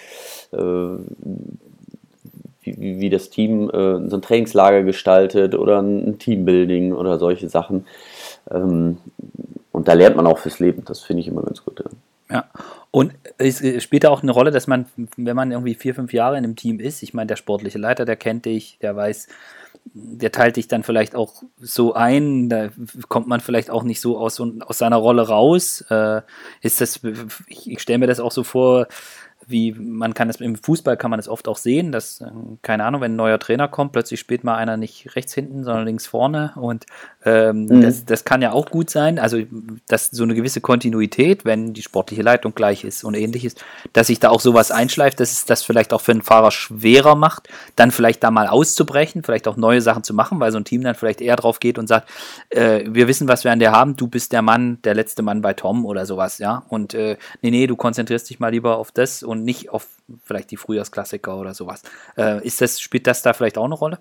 äh, 0.52 0.98
wie, 2.62 3.00
wie, 3.00 3.10
das 3.10 3.30
Team 3.30 3.70
äh, 3.70 4.08
so 4.08 4.16
ein 4.16 4.22
Trainingslager 4.22 4.82
gestaltet 4.82 5.54
oder 5.54 5.80
ein 5.80 6.18
Teambuilding 6.18 6.92
oder 6.92 7.18
solche 7.18 7.48
Sachen. 7.48 7.86
Ähm, 8.50 8.98
und 9.72 9.88
da 9.88 9.92
lernt 9.92 10.16
man 10.16 10.26
auch 10.26 10.38
fürs 10.38 10.58
Leben. 10.58 10.84
Das 10.84 11.00
finde 11.00 11.20
ich 11.20 11.28
immer 11.28 11.42
ganz 11.42 11.64
gut. 11.64 11.82
Ja. 12.30 12.36
ja. 12.36 12.44
Und 12.90 13.12
es 13.38 13.62
spielt 13.82 14.06
auch 14.06 14.22
eine 14.22 14.32
Rolle, 14.32 14.50
dass 14.50 14.66
man, 14.66 14.86
wenn 15.16 15.36
man 15.36 15.52
irgendwie 15.52 15.74
vier, 15.74 15.94
fünf 15.94 16.12
Jahre 16.12 16.38
in 16.38 16.44
einem 16.44 16.56
Team 16.56 16.80
ist, 16.80 17.02
ich 17.02 17.12
meine, 17.12 17.26
der 17.26 17.36
sportliche 17.36 17.78
Leiter, 17.78 18.04
der 18.04 18.16
kennt 18.16 18.46
dich, 18.46 18.78
der 18.80 18.96
weiß, 18.96 19.28
der 19.98 20.30
teilt 20.30 20.56
dich 20.56 20.68
dann 20.68 20.82
vielleicht 20.82 21.14
auch 21.14 21.42
so 21.58 21.94
ein, 21.94 22.50
da 22.50 22.68
kommt 23.08 23.28
man 23.28 23.40
vielleicht 23.40 23.70
auch 23.70 23.82
nicht 23.82 24.00
so 24.00 24.18
aus, 24.18 24.38
aus 24.40 24.78
seiner 24.78 24.96
Rolle 24.96 25.28
raus. 25.28 25.80
Äh, 25.88 26.20
ist 26.60 26.82
das, 26.82 27.00
ich, 27.46 27.70
ich 27.70 27.80
stelle 27.80 28.00
mir 28.00 28.06
das 28.06 28.20
auch 28.20 28.32
so 28.32 28.44
vor, 28.44 28.88
wie 29.48 29.72
man 29.72 30.12
kann 30.14 30.28
es 30.28 30.40
im 30.40 30.56
Fußball 30.56 30.96
kann 30.96 31.10
man 31.10 31.20
es 31.20 31.28
oft 31.28 31.46
auch 31.46 31.56
sehen, 31.56 31.92
dass, 31.92 32.20
äh, 32.20 32.26
keine 32.62 32.84
Ahnung, 32.84 33.00
wenn 33.00 33.12
ein 33.12 33.16
neuer 33.16 33.38
Trainer 33.38 33.68
kommt, 33.68 33.92
plötzlich 33.92 34.18
spielt 34.18 34.42
mal 34.42 34.56
einer 34.56 34.76
nicht 34.76 35.14
rechts 35.14 35.34
hinten, 35.34 35.62
sondern 35.62 35.86
links 35.86 36.06
vorne 36.06 36.52
und 36.56 36.86
ähm, 37.24 37.66
mhm. 37.66 37.80
das, 37.80 38.04
das 38.04 38.24
kann 38.24 38.42
ja 38.42 38.52
auch 38.52 38.70
gut 38.70 38.90
sein. 38.90 39.18
Also, 39.18 39.38
dass 39.86 40.10
so 40.10 40.24
eine 40.24 40.34
gewisse 40.34 40.60
Kontinuität, 40.60 41.44
wenn 41.44 41.74
die 41.74 41.82
sportliche 41.82 42.22
Leitung 42.22 42.54
gleich 42.54 42.84
ist 42.84 43.04
und 43.04 43.14
ähnliches, 43.14 43.54
dass 43.92 44.08
sich 44.08 44.18
da 44.18 44.30
auch 44.30 44.40
sowas 44.40 44.70
einschleift, 44.70 45.20
dass 45.20 45.32
es 45.32 45.44
das 45.44 45.62
vielleicht 45.62 45.92
auch 45.92 46.00
für 46.00 46.12
einen 46.12 46.22
Fahrer 46.22 46.50
schwerer 46.50 47.14
macht, 47.14 47.48
dann 47.76 47.92
vielleicht 47.92 48.24
da 48.24 48.30
mal 48.30 48.48
auszubrechen, 48.48 49.22
vielleicht 49.22 49.46
auch 49.46 49.56
neue 49.56 49.80
Sachen 49.80 50.02
zu 50.02 50.12
machen, 50.12 50.40
weil 50.40 50.50
so 50.50 50.58
ein 50.58 50.64
Team 50.64 50.82
dann 50.82 50.94
vielleicht 50.96 51.20
eher 51.20 51.36
drauf 51.36 51.60
geht 51.60 51.78
und 51.78 51.86
sagt, 51.86 52.08
äh, 52.50 52.84
wir 52.88 53.06
wissen, 53.06 53.28
was 53.28 53.44
wir 53.44 53.52
an 53.52 53.58
dir 53.60 53.70
haben, 53.72 53.96
du 53.96 54.08
bist 54.08 54.32
der 54.32 54.42
Mann, 54.42 54.78
der 54.82 54.94
letzte 54.94 55.22
Mann 55.22 55.40
bei 55.40 55.54
Tom 55.54 55.84
oder 55.86 56.04
sowas, 56.04 56.38
ja. 56.38 56.64
Und 56.68 56.94
äh, 56.94 57.16
nee, 57.42 57.50
nee, 57.50 57.66
du 57.66 57.76
konzentrierst 57.76 58.28
dich 58.28 58.40
mal 58.40 58.48
lieber 58.48 58.78
auf 58.78 58.90
das 58.90 59.22
und 59.22 59.35
und 59.36 59.44
nicht 59.44 59.70
auf 59.70 59.86
vielleicht 60.24 60.50
die 60.50 60.56
Frühjahrsklassiker 60.56 61.38
oder 61.38 61.54
sowas. 61.54 61.82
Äh, 62.16 62.44
ist 62.46 62.60
das, 62.60 62.80
spielt 62.80 63.06
das 63.06 63.22
da 63.22 63.32
vielleicht 63.32 63.58
auch 63.58 63.64
eine 63.64 63.74
Rolle? 63.74 63.98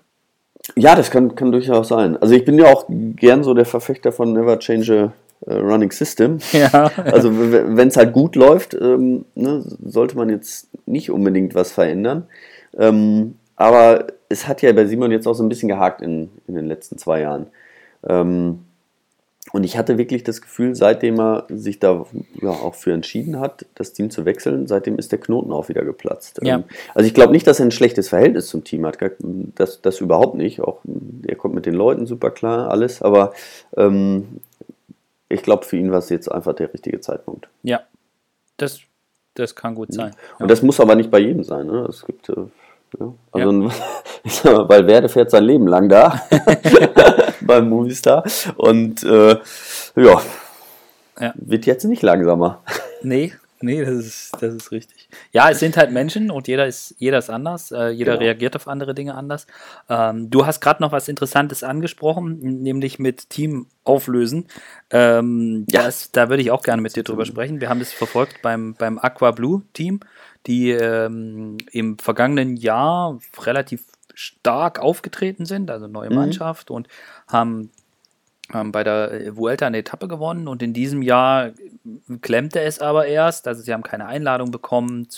Ja, 0.74 0.94
das 0.94 1.10
kann, 1.10 1.34
kann 1.34 1.52
durchaus 1.52 1.88
sein. 1.88 2.16
Also 2.16 2.34
ich 2.34 2.44
bin 2.44 2.58
ja 2.58 2.66
auch 2.66 2.86
gern 2.88 3.44
so 3.44 3.54
der 3.54 3.66
Verfechter 3.66 4.10
von 4.10 4.32
Never 4.32 4.58
Change 4.58 5.12
a 5.46 5.54
Running 5.54 5.92
System. 5.92 6.38
Ja. 6.52 6.90
Also 7.04 7.30
wenn 7.32 7.88
es 7.88 7.96
halt 7.96 8.12
gut 8.12 8.36
läuft, 8.36 8.74
ähm, 8.74 9.24
ne, 9.34 9.62
sollte 9.84 10.16
man 10.16 10.28
jetzt 10.28 10.68
nicht 10.86 11.10
unbedingt 11.10 11.54
was 11.54 11.72
verändern. 11.72 12.26
Ähm, 12.76 13.36
aber 13.54 14.08
es 14.28 14.48
hat 14.48 14.62
ja 14.62 14.72
bei 14.72 14.86
Simon 14.86 15.12
jetzt 15.12 15.26
auch 15.26 15.34
so 15.34 15.44
ein 15.44 15.48
bisschen 15.48 15.68
gehakt 15.68 16.02
in, 16.02 16.30
in 16.46 16.54
den 16.54 16.66
letzten 16.66 16.98
zwei 16.98 17.20
Jahren. 17.20 17.46
Ähm, 18.06 18.65
und 19.52 19.64
ich 19.64 19.78
hatte 19.78 19.96
wirklich 19.96 20.24
das 20.24 20.42
Gefühl, 20.42 20.74
seitdem 20.74 21.20
er 21.20 21.46
sich 21.48 21.78
da 21.78 22.04
ja, 22.40 22.50
auch 22.50 22.74
für 22.74 22.92
entschieden 22.92 23.38
hat, 23.38 23.64
das 23.74 23.92
Team 23.92 24.10
zu 24.10 24.24
wechseln, 24.24 24.66
seitdem 24.66 24.98
ist 24.98 25.12
der 25.12 25.20
Knoten 25.20 25.52
auch 25.52 25.68
wieder 25.68 25.84
geplatzt. 25.84 26.40
Ja. 26.42 26.56
Ähm, 26.56 26.64
also 26.94 27.06
ich 27.06 27.14
glaube 27.14 27.32
nicht, 27.32 27.46
dass 27.46 27.60
er 27.60 27.66
ein 27.66 27.70
schlechtes 27.70 28.08
Verhältnis 28.08 28.48
zum 28.48 28.64
Team 28.64 28.84
hat. 28.84 28.98
Das, 29.54 29.80
das 29.82 30.00
überhaupt 30.00 30.34
nicht. 30.34 30.60
Auch 30.60 30.80
er 31.26 31.36
kommt 31.36 31.54
mit 31.54 31.64
den 31.64 31.74
Leuten 31.74 32.06
super 32.06 32.30
klar, 32.30 32.70
alles. 32.70 33.02
Aber 33.02 33.34
ähm, 33.76 34.40
ich 35.28 35.42
glaube, 35.42 35.64
für 35.64 35.76
ihn 35.76 35.92
war 35.92 35.98
es 35.98 36.08
jetzt 36.08 36.30
einfach 36.30 36.54
der 36.54 36.72
richtige 36.72 37.00
Zeitpunkt. 37.00 37.48
Ja, 37.62 37.82
das, 38.56 38.80
das 39.34 39.54
kann 39.54 39.76
gut 39.76 39.92
sein. 39.92 40.12
Und 40.38 40.40
ja. 40.40 40.46
das 40.46 40.62
muss 40.62 40.80
aber 40.80 40.96
nicht 40.96 41.10
bei 41.10 41.20
jedem 41.20 41.44
sein. 41.44 41.66
Ne? 41.66 41.86
Es 41.88 42.04
gibt. 42.04 42.28
Äh, 42.28 42.46
ja, 42.98 43.12
also 43.32 43.52
ja. 43.52 43.70
Ein, 44.44 44.68
weil 44.68 44.86
Werde 44.86 45.08
fährt 45.08 45.30
sein 45.30 45.44
Leben 45.44 45.66
lang 45.66 45.88
da 45.88 46.22
beim 47.46 47.68
Movistar 47.68 48.24
und 48.56 49.02
äh, 49.04 49.38
ja, 49.96 50.22
ja, 51.20 51.34
wird 51.36 51.66
jetzt 51.66 51.84
nicht 51.84 52.02
langsamer. 52.02 52.62
Nee, 53.02 53.32
Nee, 53.60 53.84
das 53.84 53.94
ist, 53.94 54.32
das 54.40 54.54
ist 54.54 54.70
richtig. 54.70 55.08
Ja, 55.32 55.48
es 55.48 55.60
sind 55.60 55.78
halt 55.78 55.90
Menschen 55.90 56.30
und 56.30 56.46
jeder 56.46 56.66
ist, 56.66 56.94
jeder 56.98 57.18
ist 57.18 57.30
anders. 57.30 57.72
Äh, 57.72 57.88
jeder 57.88 58.12
genau. 58.12 58.24
reagiert 58.24 58.54
auf 58.54 58.68
andere 58.68 58.94
Dinge 58.94 59.14
anders. 59.14 59.46
Ähm, 59.88 60.28
du 60.28 60.44
hast 60.44 60.60
gerade 60.60 60.82
noch 60.82 60.92
was 60.92 61.08
Interessantes 61.08 61.64
angesprochen, 61.64 62.38
nämlich 62.62 62.98
mit 62.98 63.30
Team 63.30 63.66
auflösen. 63.82 64.46
Ähm, 64.90 65.64
ja. 65.70 65.84
Das, 65.84 66.12
da 66.12 66.28
würde 66.28 66.42
ich 66.42 66.50
auch 66.50 66.62
gerne 66.62 66.82
mit 66.82 66.96
dir 66.96 67.02
drüber 67.02 67.24
sprechen. 67.24 67.60
Wir 67.60 67.70
haben 67.70 67.78
das 67.78 67.92
verfolgt 67.92 68.42
beim, 68.42 68.74
beim 68.74 68.98
Aqua 68.98 69.30
Blue 69.30 69.62
Team, 69.72 70.00
die 70.46 70.70
ähm, 70.72 71.56
im 71.72 71.98
vergangenen 71.98 72.56
Jahr 72.56 73.18
relativ 73.40 73.84
stark 74.16 74.78
aufgetreten 74.80 75.44
sind, 75.44 75.70
also 75.70 75.86
neue 75.86 76.10
mhm. 76.10 76.16
Mannschaft 76.16 76.70
und 76.70 76.88
haben 77.28 77.70
haben 78.52 78.72
bei 78.72 78.84
der 78.84 79.36
Vuelta 79.36 79.66
eine 79.66 79.78
Etappe 79.78 80.08
gewonnen 80.08 80.46
und 80.48 80.62
in 80.62 80.72
diesem 80.72 81.02
Jahr 81.02 81.50
klemmte 82.20 82.60
es 82.60 82.78
aber 82.78 83.06
erst. 83.06 83.48
Also 83.48 83.62
sie 83.62 83.72
haben 83.72 83.82
keine 83.82 84.06
Einladung 84.06 84.50
bekommen. 84.50 85.08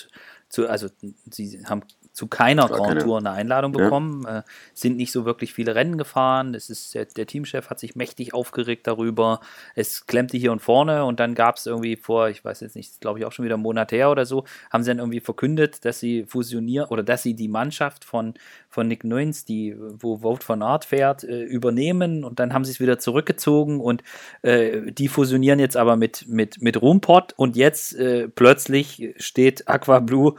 Zu, 0.49 0.67
also 0.67 0.89
sie 1.31 1.63
haben 1.67 1.83
zu 2.19 2.27
keiner 2.27 2.67
Gar 2.67 2.79
Grand 2.79 2.89
keine. 2.89 3.05
Tour 3.05 3.19
eine 3.19 3.31
Einladung 3.31 3.71
bekommen, 3.71 4.25
ja. 4.25 4.41
äh, 4.41 4.43
sind 4.75 4.97
nicht 4.97 5.13
so 5.13 5.25
wirklich 5.25 5.55
viele 5.55 5.77
Rennen 5.77 5.97
gefahren. 5.99 6.53
Es 6.53 6.69
ist, 6.69 6.93
der, 6.97 7.05
der, 7.05 7.29
Teamchef 7.29 7.71
hat 7.71 7.79
sich 7.79 7.95
mächtig 7.95 8.35
aufgeregt 8.35 8.89
darüber. 8.89 9.39
Es 9.77 10.05
klemmte 10.05 10.37
hier 10.37 10.51
und 10.51 10.61
vorne 10.61 11.05
und 11.05 11.21
dann 11.21 11.37
gab 11.37 11.59
es 11.59 11.67
irgendwie 11.67 11.95
vor, 11.95 12.29
ich 12.29 12.45
weiß 12.45 12.59
jetzt 12.61 12.75
nicht, 12.75 13.01
glaube 13.01 13.21
ich 13.21 13.25
auch 13.25 13.31
schon 13.31 13.45
wieder 13.45 13.55
einen 13.55 13.63
Monat 13.63 13.93
her 13.93 14.11
oder 14.11 14.27
so, 14.27 14.43
haben 14.73 14.83
sie 14.83 14.91
dann 14.91 14.99
irgendwie 14.99 15.21
verkündet, 15.21 15.85
dass 15.85 16.01
sie 16.01 16.25
fusionieren 16.25 16.89
oder 16.89 17.05
dass 17.05 17.23
sie 17.23 17.35
die 17.35 17.47
Mannschaft 17.47 18.05
von, 18.05 18.35
von 18.69 18.89
Nick 18.89 19.05
Nuins, 19.05 19.45
die, 19.45 19.77
wo 19.79 20.19
Vote 20.19 20.45
von 20.45 20.61
Art 20.61 20.87
fährt, 20.87 21.23
äh, 21.23 21.43
übernehmen 21.45 22.25
und 22.25 22.41
dann 22.41 22.53
haben 22.53 22.65
sie 22.65 22.73
es 22.73 22.81
wieder 22.81 22.99
zurückgezogen 22.99 23.79
und 23.79 24.03
äh, 24.43 24.91
die 24.91 25.07
fusionieren 25.07 25.61
jetzt 25.61 25.77
aber 25.77 25.95
mit, 25.95 26.27
mit, 26.27 26.61
mit 26.61 26.83
Rumpot 26.83 27.35
und 27.37 27.55
jetzt 27.55 27.95
äh, 27.95 28.27
plötzlich 28.29 29.15
steht 29.19 29.69
Aqua 29.69 30.01
Blue 30.01 30.35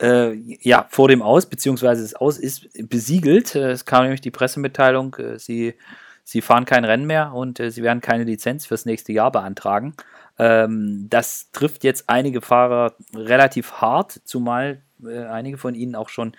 äh, 0.00 0.32
ja, 0.60 0.86
vor 0.88 1.08
dem 1.08 1.22
Aus, 1.22 1.46
beziehungsweise 1.46 2.02
das 2.02 2.14
Aus 2.14 2.38
ist 2.38 2.68
besiegelt. 2.88 3.54
Äh, 3.54 3.70
es 3.70 3.84
kam 3.84 4.02
nämlich 4.04 4.20
die 4.20 4.30
Pressemitteilung, 4.30 5.14
äh, 5.16 5.38
sie, 5.38 5.74
sie 6.24 6.40
fahren 6.40 6.64
kein 6.64 6.84
Rennen 6.84 7.06
mehr 7.06 7.32
und 7.34 7.60
äh, 7.60 7.70
sie 7.70 7.82
werden 7.82 8.00
keine 8.00 8.24
Lizenz 8.24 8.66
fürs 8.66 8.86
nächste 8.86 9.12
Jahr 9.12 9.30
beantragen. 9.30 9.94
Ähm, 10.38 11.06
das 11.10 11.50
trifft 11.52 11.84
jetzt 11.84 12.08
einige 12.08 12.40
Fahrer 12.40 12.94
relativ 13.14 13.72
hart, 13.74 14.20
zumal 14.24 14.80
äh, 15.04 15.24
einige 15.24 15.58
von 15.58 15.74
ihnen 15.74 15.94
auch 15.94 16.08
schon 16.08 16.32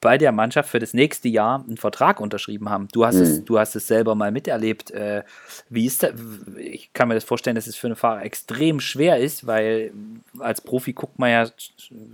bei 0.00 0.18
der 0.18 0.32
Mannschaft 0.32 0.68
für 0.68 0.80
das 0.80 0.94
nächste 0.94 1.28
Jahr 1.28 1.64
einen 1.64 1.76
Vertrag 1.76 2.20
unterschrieben 2.20 2.68
haben. 2.68 2.88
Du 2.92 3.06
hast, 3.06 3.16
mhm. 3.16 3.22
es, 3.22 3.44
du 3.44 3.58
hast 3.58 3.76
es 3.76 3.86
selber 3.86 4.16
mal 4.16 4.32
miterlebt. 4.32 4.90
Äh, 4.90 5.22
wie 5.68 5.86
ist 5.86 6.02
das? 6.02 6.12
Ich 6.56 6.92
kann 6.92 7.06
mir 7.06 7.14
das 7.14 7.22
vorstellen, 7.22 7.54
dass 7.54 7.68
es 7.68 7.76
für 7.76 7.86
einen 7.86 7.96
Fahrer 7.96 8.22
extrem 8.22 8.80
schwer 8.80 9.18
ist, 9.18 9.46
weil 9.46 9.92
als 10.40 10.60
Profi 10.60 10.92
guckt 10.92 11.20
man 11.20 11.30
ja 11.30 11.46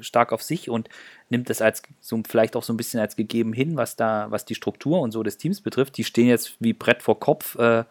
stark 0.00 0.32
auf 0.32 0.42
sich 0.42 0.68
und 0.68 0.90
nimmt 1.30 1.48
das 1.48 1.62
als 1.62 1.82
so 2.00 2.20
vielleicht 2.28 2.56
auch 2.56 2.62
so 2.62 2.74
ein 2.74 2.76
bisschen 2.76 3.00
als 3.00 3.16
gegeben 3.16 3.54
hin, 3.54 3.76
was 3.76 3.96
da, 3.96 4.26
was 4.28 4.44
die 4.44 4.54
Struktur 4.54 5.00
und 5.00 5.12
so 5.12 5.22
des 5.22 5.38
Teams 5.38 5.62
betrifft. 5.62 5.96
Die 5.96 6.04
stehen 6.04 6.28
jetzt 6.28 6.56
wie 6.60 6.74
Brett 6.74 7.02
vor 7.02 7.18
Kopf. 7.18 7.58
Äh, 7.58 7.84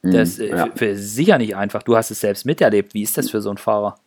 das 0.00 0.38
mhm, 0.38 0.46
ja. 0.46 0.66
für, 0.66 0.76
für 0.76 0.96
sicher 0.96 1.36
nicht 1.36 1.56
einfach. 1.56 1.82
Du 1.82 1.94
hast 1.96 2.10
es 2.10 2.20
selbst 2.20 2.46
miterlebt. 2.46 2.94
Wie 2.94 3.02
ist 3.02 3.18
das 3.18 3.30
für 3.30 3.42
so 3.42 3.50
einen 3.50 3.58
Fahrer? 3.58 3.98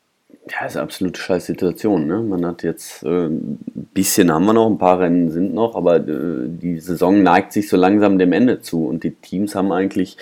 Ja, 0.51 0.65
ist 0.65 0.75
eine 0.75 0.83
absolute 0.83 1.19
scheiß 1.19 1.45
Situation. 1.45 2.07
Ne? 2.07 2.21
Man 2.21 2.45
hat 2.45 2.63
jetzt 2.63 3.03
äh, 3.03 3.27
ein 3.27 3.59
bisschen 3.93 4.31
haben 4.31 4.45
wir 4.45 4.53
noch, 4.53 4.67
ein 4.67 4.77
paar 4.77 4.99
Rennen 4.99 5.29
sind 5.29 5.53
noch, 5.53 5.75
aber 5.75 5.97
äh, 5.97 6.47
die 6.47 6.79
Saison 6.79 7.21
neigt 7.21 7.53
sich 7.53 7.69
so 7.69 7.77
langsam 7.77 8.17
dem 8.17 8.31
Ende 8.31 8.59
zu 8.61 8.85
und 8.85 9.03
die 9.03 9.11
Teams 9.11 9.53
haben 9.53 9.71
eigentlich 9.71 10.17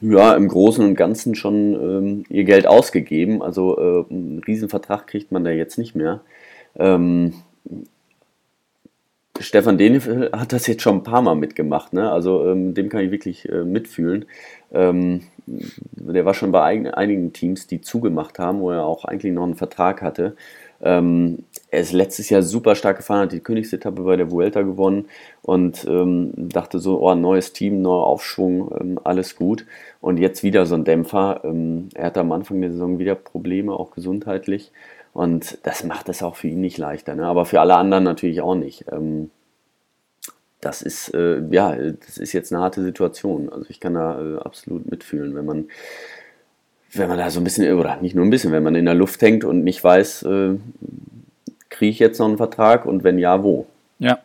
ja 0.00 0.34
im 0.34 0.48
Großen 0.48 0.84
und 0.84 0.94
Ganzen 0.96 1.34
schon 1.34 1.74
ähm, 1.74 2.24
ihr 2.28 2.44
Geld 2.44 2.66
ausgegeben. 2.66 3.42
Also 3.42 3.78
äh, 3.78 4.12
einen 4.12 4.42
Riesenvertrag 4.44 5.06
kriegt 5.06 5.30
man 5.30 5.44
da 5.44 5.50
jetzt 5.50 5.78
nicht 5.78 5.94
mehr. 5.94 6.20
Ähm, 6.76 7.34
Stefan 9.40 9.78
Denefel 9.78 10.30
hat 10.32 10.52
das 10.52 10.66
jetzt 10.66 10.82
schon 10.82 10.96
ein 10.96 11.02
paar 11.02 11.22
Mal 11.22 11.34
mitgemacht, 11.34 11.92
ne? 11.92 12.10
Also 12.10 12.46
ähm, 12.46 12.74
dem 12.74 12.88
kann 12.88 13.04
ich 13.04 13.10
wirklich 13.10 13.48
äh, 13.48 13.64
mitfühlen. 13.64 14.26
Ähm, 14.72 15.22
der 15.92 16.24
war 16.24 16.34
schon 16.34 16.52
bei 16.52 16.62
einigen 16.62 17.32
Teams, 17.32 17.66
die 17.66 17.80
zugemacht 17.80 18.38
haben, 18.38 18.60
wo 18.60 18.70
er 18.70 18.84
auch 18.84 19.04
eigentlich 19.04 19.32
noch 19.32 19.44
einen 19.44 19.56
Vertrag 19.56 20.02
hatte. 20.02 20.36
Ähm, 20.82 21.44
er 21.70 21.80
ist 21.80 21.92
letztes 21.92 22.30
Jahr 22.30 22.42
super 22.42 22.74
stark 22.74 22.98
gefahren, 22.98 23.22
hat 23.22 23.32
die 23.32 23.40
Königsetappe 23.40 24.02
bei 24.02 24.16
der 24.16 24.30
Vuelta 24.30 24.62
gewonnen 24.62 25.06
und 25.42 25.84
ähm, 25.88 26.32
dachte 26.36 26.78
so, 26.78 27.00
oh, 27.00 27.14
neues 27.14 27.52
Team, 27.52 27.82
neuer 27.82 28.06
Aufschwung, 28.06 28.70
ähm, 28.80 29.00
alles 29.04 29.36
gut. 29.36 29.66
Und 30.00 30.18
jetzt 30.18 30.42
wieder 30.42 30.66
so 30.66 30.74
ein 30.74 30.84
Dämpfer. 30.84 31.42
Ähm, 31.44 31.90
er 31.94 32.06
hatte 32.06 32.20
am 32.20 32.32
Anfang 32.32 32.60
der 32.60 32.72
Saison 32.72 32.98
wieder 32.98 33.14
Probleme, 33.14 33.72
auch 33.72 33.90
gesundheitlich. 33.90 34.72
Und 35.12 35.58
das 35.64 35.84
macht 35.84 36.08
es 36.08 36.22
auch 36.22 36.36
für 36.36 36.48
ihn 36.48 36.60
nicht 36.60 36.78
leichter, 36.78 37.14
ne? 37.14 37.26
aber 37.26 37.44
für 37.44 37.60
alle 37.60 37.76
anderen 37.76 38.04
natürlich 38.04 38.40
auch 38.40 38.54
nicht. 38.54 38.86
Ähm, 38.90 39.30
das 40.60 40.82
ist, 40.82 41.14
äh, 41.14 41.40
ja, 41.50 41.74
das 41.74 42.18
ist 42.18 42.32
jetzt 42.32 42.52
eine 42.52 42.62
harte 42.62 42.82
Situation. 42.82 43.50
Also 43.50 43.66
ich 43.68 43.80
kann 43.80 43.94
da 43.94 44.20
äh, 44.20 44.38
absolut 44.38 44.90
mitfühlen, 44.90 45.34
wenn 45.34 45.44
man, 45.44 45.68
wenn 46.92 47.08
man 47.08 47.18
da 47.18 47.30
so 47.30 47.40
ein 47.40 47.44
bisschen, 47.44 47.72
oder 47.78 47.96
nicht 48.00 48.14
nur 48.14 48.24
ein 48.24 48.30
bisschen, 48.30 48.52
wenn 48.52 48.62
man 48.62 48.74
in 48.74 48.84
der 48.84 48.94
Luft 48.94 49.22
hängt 49.22 49.44
und 49.44 49.64
nicht 49.64 49.82
weiß, 49.82 50.24
äh, 50.24 50.56
kriege 51.68 51.90
ich 51.90 51.98
jetzt 51.98 52.18
noch 52.18 52.28
einen 52.28 52.36
Vertrag 52.36 52.84
und 52.84 53.04
wenn 53.04 53.18
ja, 53.18 53.42
wo? 53.42 53.66
Ja. 53.98 54.18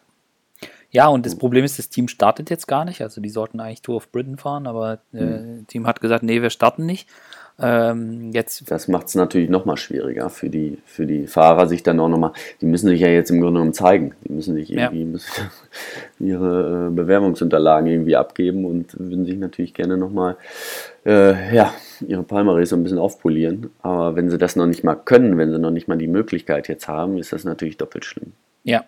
Ja, 0.91 1.07
und 1.07 1.25
das 1.25 1.35
Problem 1.35 1.65
ist, 1.65 1.77
das 1.77 1.89
Team 1.89 2.07
startet 2.07 2.49
jetzt 2.49 2.67
gar 2.67 2.85
nicht. 2.85 3.01
Also 3.01 3.19
die 3.19 3.29
sollten 3.29 3.59
eigentlich 3.59 3.81
Tour 3.81 3.97
of 3.97 4.11
Britain 4.13 4.37
fahren, 4.37 4.65
aber 4.65 4.99
äh, 5.13 5.23
mhm. 5.23 5.57
das 5.59 5.67
Team 5.67 5.87
hat 5.87 5.99
gesagt, 5.99 6.23
nee, 6.23 6.41
wir 6.41 6.49
starten 6.49 6.85
nicht. 6.85 7.09
Ähm, 7.57 8.31
jetzt 8.33 8.69
das 8.69 8.89
macht 8.89 9.07
es 9.07 9.15
natürlich 9.15 9.49
nochmal 9.49 9.77
schwieriger 9.77 10.29
für 10.29 10.49
die, 10.49 10.77
für 10.85 11.05
die 11.05 11.25
Fahrer, 11.25 11.67
sich 11.67 11.83
dann 11.83 11.99
auch 12.01 12.09
nochmal, 12.09 12.33
die 12.59 12.65
müssen 12.65 12.89
sich 12.89 12.99
ja 12.99 13.07
jetzt 13.07 13.29
im 13.31 13.39
Grunde 13.39 13.59
genommen 13.59 13.73
zeigen. 13.73 14.13
Die 14.25 14.33
müssen 14.33 14.55
sich 14.55 14.71
irgendwie 14.71 14.99
ja. 14.99 15.05
müssen 15.05 15.51
ihre 16.19 16.87
äh, 16.87 16.93
Bewerbungsunterlagen 16.93 17.89
irgendwie 17.89 18.17
abgeben 18.17 18.65
und 18.65 18.99
würden 18.99 19.25
sich 19.25 19.37
natürlich 19.37 19.73
gerne 19.73 19.95
nochmal 19.95 20.35
äh, 21.05 21.55
ja, 21.55 21.73
ihre 22.05 22.23
Palmares 22.23 22.69
so 22.69 22.75
ein 22.75 22.83
bisschen 22.83 22.99
aufpolieren. 22.99 23.69
Aber 23.81 24.17
wenn 24.17 24.29
sie 24.29 24.37
das 24.37 24.57
noch 24.57 24.65
nicht 24.65 24.83
mal 24.83 24.95
können, 24.95 25.37
wenn 25.37 25.51
sie 25.51 25.59
noch 25.59 25.71
nicht 25.71 25.87
mal 25.87 25.97
die 25.97 26.07
Möglichkeit 26.07 26.67
jetzt 26.67 26.89
haben, 26.89 27.17
ist 27.17 27.31
das 27.31 27.45
natürlich 27.45 27.77
doppelt 27.77 28.03
schlimm. 28.03 28.33
Ja, 28.63 28.83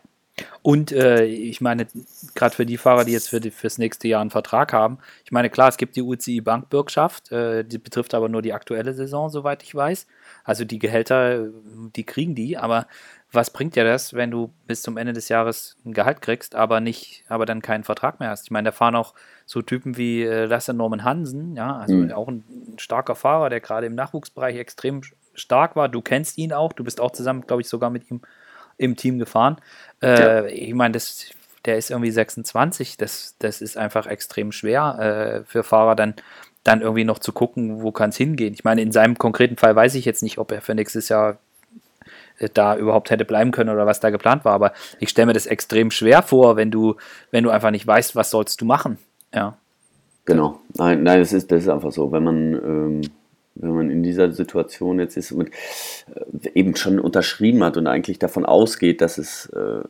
und 0.61 0.91
äh, 0.91 1.25
ich 1.25 1.61
meine, 1.61 1.87
gerade 2.35 2.55
für 2.55 2.65
die 2.65 2.77
Fahrer, 2.77 3.05
die 3.05 3.11
jetzt 3.11 3.29
für 3.29 3.39
die, 3.39 3.51
fürs 3.51 3.77
nächste 3.77 4.07
Jahr 4.07 4.21
einen 4.21 4.29
Vertrag 4.29 4.73
haben, 4.73 4.99
ich 5.23 5.31
meine, 5.31 5.49
klar, 5.49 5.69
es 5.69 5.77
gibt 5.77 5.95
die 5.95 6.01
UCI 6.01 6.41
Bankbürgschaft, 6.41 7.31
äh, 7.31 7.63
die 7.63 7.77
betrifft 7.77 8.13
aber 8.13 8.29
nur 8.29 8.41
die 8.41 8.53
aktuelle 8.53 8.93
Saison, 8.93 9.29
soweit 9.29 9.63
ich 9.63 9.73
weiß. 9.73 10.07
Also 10.43 10.65
die 10.65 10.79
Gehälter, 10.79 11.47
die 11.95 12.03
kriegen 12.03 12.35
die, 12.35 12.57
aber 12.57 12.87
was 13.31 13.51
bringt 13.51 13.75
dir 13.75 13.83
das, 13.83 14.13
wenn 14.13 14.31
du 14.31 14.53
bis 14.67 14.81
zum 14.81 14.95
Ende 14.97 15.13
des 15.13 15.27
Jahres 15.27 15.77
ein 15.85 15.93
Gehalt 15.93 16.21
kriegst, 16.21 16.55
aber 16.55 16.79
nicht, 16.79 17.25
aber 17.27 17.45
dann 17.45 17.61
keinen 17.61 17.83
Vertrag 17.83 18.19
mehr 18.19 18.29
hast? 18.29 18.45
Ich 18.45 18.51
meine, 18.51 18.67
da 18.67 18.71
fahren 18.71 18.95
auch 18.95 19.13
so 19.45 19.61
Typen 19.61 19.97
wie 19.97 20.23
äh, 20.23 20.45
Lasse 20.45 20.73
Norman 20.73 21.03
Hansen, 21.03 21.55
ja, 21.55 21.77
also 21.77 21.95
mhm. 21.95 22.11
auch 22.11 22.27
ein, 22.27 22.43
ein 22.49 22.79
starker 22.79 23.15
Fahrer, 23.15 23.49
der 23.49 23.59
gerade 23.59 23.87
im 23.87 23.95
Nachwuchsbereich 23.95 24.55
extrem 24.57 25.01
stark 25.33 25.75
war. 25.75 25.89
Du 25.89 26.01
kennst 26.01 26.37
ihn 26.37 26.53
auch, 26.53 26.73
du 26.73 26.83
bist 26.83 27.01
auch 27.01 27.11
zusammen, 27.11 27.41
glaube 27.41 27.61
ich, 27.61 27.69
sogar 27.69 27.89
mit 27.89 28.09
ihm 28.09 28.21
im 28.77 28.95
Team 28.95 29.19
gefahren. 29.19 29.57
Äh, 30.01 30.19
ja. 30.19 30.45
Ich 30.45 30.73
meine, 30.73 30.97
der 31.65 31.77
ist 31.77 31.91
irgendwie 31.91 32.11
26. 32.11 32.97
Das, 32.97 33.35
das 33.39 33.61
ist 33.61 33.77
einfach 33.77 34.07
extrem 34.07 34.51
schwer 34.51 35.43
äh, 35.43 35.43
für 35.45 35.63
Fahrer 35.63 35.95
dann, 35.95 36.15
dann 36.63 36.81
irgendwie 36.81 37.03
noch 37.03 37.19
zu 37.19 37.31
gucken, 37.31 37.81
wo 37.81 37.91
kann 37.91 38.09
es 38.09 38.17
hingehen. 38.17 38.53
Ich 38.53 38.63
meine, 38.63 38.81
in 38.81 38.91
seinem 38.91 39.17
konkreten 39.17 39.57
Fall 39.57 39.75
weiß 39.75 39.95
ich 39.95 40.05
jetzt 40.05 40.23
nicht, 40.23 40.37
ob 40.37 40.51
er 40.51 40.61
für 40.61 40.75
nächstes 40.75 41.09
Jahr 41.09 41.37
äh, 42.39 42.49
da 42.53 42.75
überhaupt 42.77 43.09
hätte 43.09 43.25
bleiben 43.25 43.51
können 43.51 43.69
oder 43.69 43.85
was 43.85 43.99
da 43.99 44.09
geplant 44.09 44.45
war. 44.45 44.53
Aber 44.53 44.73
ich 44.99 45.09
stelle 45.09 45.27
mir 45.27 45.33
das 45.33 45.45
extrem 45.45 45.91
schwer 45.91 46.21
vor, 46.21 46.55
wenn 46.55 46.71
du, 46.71 46.95
wenn 47.31 47.43
du 47.43 47.49
einfach 47.49 47.71
nicht 47.71 47.85
weißt, 47.85 48.15
was 48.15 48.31
sollst 48.31 48.61
du 48.61 48.65
machen. 48.65 48.97
Ja. 49.33 49.57
Genau. 50.25 50.59
Nein, 50.75 51.03
nein, 51.03 51.19
das 51.19 51.33
ist, 51.33 51.51
das 51.51 51.63
ist 51.63 51.69
einfach 51.69 51.91
so. 51.91 52.11
Wenn 52.11 52.23
man, 52.23 52.53
ähm, 52.53 53.01
wenn 53.59 53.75
man 53.75 53.89
in 53.89 54.03
dieser 54.03 54.31
Situation 54.31 54.99
jetzt 54.99 55.17
ist 55.17 55.31
und 55.31 55.49
äh, 55.49 56.49
eben 56.53 56.75
schon 56.75 56.99
unterschrieben 56.99 57.63
hat 57.63 57.77
und 57.77 57.87
eigentlich 57.87 58.19
davon 58.19 58.45
ausgeht, 58.45 59.01
dass 59.01 59.17
es, 59.17 59.47
äh, 59.47 59.81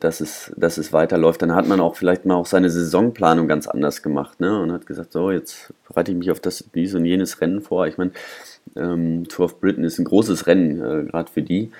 dass 0.00 0.20
es, 0.20 0.52
dass 0.56 0.78
es 0.78 0.92
weiterläuft, 0.92 1.42
dann 1.42 1.54
hat 1.54 1.66
man 1.66 1.80
auch 1.80 1.96
vielleicht 1.96 2.24
mal 2.24 2.34
auch 2.34 2.46
seine 2.46 2.70
Saisonplanung 2.70 3.48
ganz 3.48 3.66
anders 3.66 4.02
gemacht, 4.02 4.40
ne? 4.40 4.60
Und 4.60 4.72
hat 4.72 4.86
gesagt, 4.86 5.12
so, 5.12 5.30
jetzt 5.30 5.72
bereite 5.88 6.12
ich 6.12 6.18
mich 6.18 6.30
auf 6.30 6.40
das, 6.40 6.64
dies 6.74 6.94
und 6.94 7.04
jenes 7.04 7.40
Rennen 7.40 7.60
vor. 7.60 7.86
Ich 7.86 7.98
meine, 7.98 8.12
ähm, 8.76 9.26
Tour 9.28 9.46
of 9.46 9.60
Britain 9.60 9.84
ist 9.84 9.98
ein 9.98 10.04
großes 10.04 10.46
Rennen, 10.46 10.80
äh, 10.80 11.04
gerade 11.10 11.30
für 11.30 11.42
die, 11.42 11.70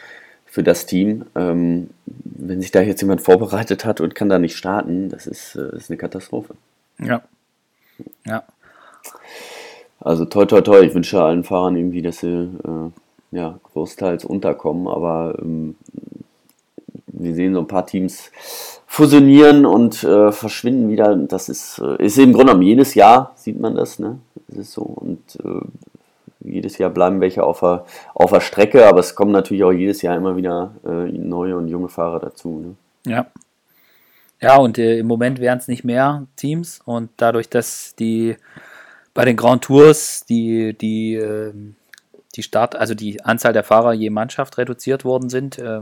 für 0.47 0.63
das 0.63 0.87
Team. 0.87 1.27
Ähm, 1.35 1.91
wenn 2.07 2.61
sich 2.61 2.71
da 2.71 2.81
jetzt 2.81 3.03
jemand 3.03 3.21
vorbereitet 3.21 3.85
hat 3.85 4.01
und 4.01 4.15
kann 4.15 4.29
da 4.29 4.39
nicht 4.39 4.57
starten, 4.57 5.09
das 5.09 5.27
ist, 5.27 5.55
äh, 5.55 5.77
ist 5.77 5.91
eine 5.91 5.99
Katastrophe. 5.99 6.55
Ja. 6.99 7.23
Ja. 8.27 8.45
Also 10.01 10.25
toi 10.25 10.45
toi 10.47 10.61
toi, 10.61 10.81
ich 10.81 10.95
wünsche 10.95 11.21
allen 11.21 11.45
Fahrern 11.45 11.77
irgendwie, 11.77 12.03
dass 12.03 12.19
sie 12.19 12.29
äh, 12.29 12.91
ja, 13.31 13.59
großteils 13.63 14.25
unterkommen, 14.25 14.89
aber 14.89 15.37
ähm, 15.41 15.77
wir 17.07 17.35
sehen 17.35 17.55
so 17.55 17.61
ein 17.61 17.67
paar 17.67 17.87
Teams 17.87 18.31
fusionieren 18.87 19.67
und 19.67 20.03
äh, 20.05 20.33
verschwinden 20.33 20.89
wieder. 20.89 21.15
Das 21.17 21.49
ist, 21.49 21.79
äh, 21.79 22.03
ist 22.03 22.19
im 22.19 22.33
Grunde 22.33 22.53
genommen 22.53 22.63
jedes 22.67 22.95
Jahr, 22.95 23.33
sieht 23.37 23.61
man 23.61 23.75
das, 23.75 23.99
ne? 23.99 24.19
Das 24.49 24.59
ist 24.59 24.73
so. 24.73 24.83
Und 24.83 25.21
äh, 25.45 25.61
jedes 26.41 26.79
Jahr 26.79 26.91
bleiben 26.91 27.21
welche 27.21 27.43
auf 27.43 27.61
der, 27.61 27.85
auf 28.15 28.31
der 28.31 28.41
Strecke, 28.41 28.87
aber 28.87 29.01
es 29.01 29.15
kommen 29.15 29.33
natürlich 29.33 29.65
auch 29.65 29.73
jedes 29.73 30.03
Jahr 30.03 30.17
immer 30.17 30.37
wieder 30.37 30.73
äh, 30.87 31.11
neue 31.13 31.57
und 31.57 31.69
junge 31.69 31.89
Fahrer 31.89 32.21
dazu. 32.21 32.61
Ne? 33.05 33.13
Ja. 33.13 33.27
Ja, 34.41 34.57
und 34.57 34.79
äh, 34.79 34.99
im 34.99 35.09
Moment 35.09 35.41
wären 35.41 35.59
es 35.59 35.67
nicht 35.67 35.83
mehr 35.83 36.27
Teams 36.37 36.81
und 36.85 37.11
dadurch, 37.17 37.49
dass 37.51 37.97
die 37.99 38.37
bei 39.15 39.25
den 39.25 39.37
Grand 39.37 39.65
Tours 39.65 40.25
die, 40.27 40.77
die, 40.77 41.15
äh, 41.15 41.53
die 42.35 42.43
Start, 42.43 42.77
also 42.77 42.95
die 42.95 43.25
Anzahl 43.25 43.53
der 43.53 43.65
Fahrer 43.65 43.93
je 43.93 44.11
Mannschaft 44.11 44.59
reduziert 44.59 45.05
worden 45.05 45.29
sind, 45.29 45.59
äh, 45.59 45.81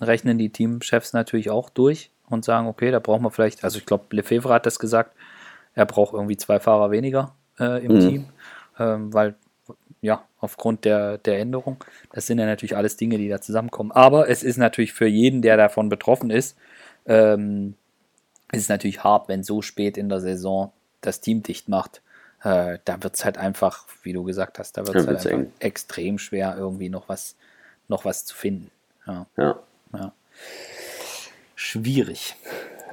rechnen 0.00 0.38
die 0.38 0.50
Teamchefs 0.50 1.12
natürlich 1.12 1.50
auch 1.50 1.70
durch 1.70 2.10
und 2.28 2.44
sagen, 2.44 2.66
okay, 2.66 2.90
da 2.90 2.98
brauchen 2.98 3.22
wir 3.22 3.30
vielleicht, 3.30 3.64
also 3.64 3.78
ich 3.78 3.86
glaube, 3.86 4.04
Lefebvre 4.10 4.52
hat 4.52 4.66
das 4.66 4.78
gesagt, 4.78 5.16
er 5.74 5.86
braucht 5.86 6.14
irgendwie 6.14 6.36
zwei 6.36 6.60
Fahrer 6.60 6.90
weniger 6.90 7.34
äh, 7.58 7.84
im 7.84 7.94
mhm. 7.94 8.00
Team, 8.00 8.26
ähm, 8.78 9.12
weil 9.12 9.36
ja, 10.00 10.24
aufgrund 10.38 10.84
der, 10.84 11.18
der 11.18 11.40
Änderung. 11.40 11.82
Das 12.12 12.26
sind 12.26 12.38
ja 12.38 12.46
natürlich 12.46 12.76
alles 12.76 12.96
Dinge, 12.96 13.18
die 13.18 13.28
da 13.28 13.40
zusammenkommen. 13.40 13.92
Aber 13.92 14.28
es 14.28 14.42
ist 14.42 14.56
natürlich 14.56 14.92
für 14.92 15.06
jeden, 15.06 15.42
der 15.42 15.56
davon 15.56 15.88
betroffen 15.88 16.30
ist, 16.30 16.56
ähm, 17.06 17.74
es 18.52 18.60
ist 18.60 18.68
natürlich 18.68 19.02
hart, 19.02 19.28
wenn 19.28 19.42
so 19.42 19.62
spät 19.62 19.96
in 19.96 20.08
der 20.08 20.20
Saison 20.20 20.72
das 21.00 21.20
Team 21.20 21.42
dicht 21.42 21.68
macht. 21.68 22.02
Äh, 22.42 22.78
da 22.84 23.02
wird 23.02 23.14
es 23.14 23.24
halt 23.24 23.38
einfach, 23.38 23.86
wie 24.02 24.12
du 24.12 24.22
gesagt 24.24 24.58
hast, 24.58 24.76
da 24.76 24.86
wird 24.86 24.96
es 24.96 25.06
halt 25.06 25.26
einfach 25.26 25.50
extrem 25.58 26.18
schwer, 26.18 26.54
irgendwie 26.56 26.88
noch 26.88 27.08
was, 27.08 27.36
noch 27.88 28.04
was 28.04 28.24
zu 28.24 28.34
finden. 28.34 28.70
Ja. 29.06 29.26
ja. 29.36 29.56
ja. 29.92 30.12
Schwierig. 31.54 32.36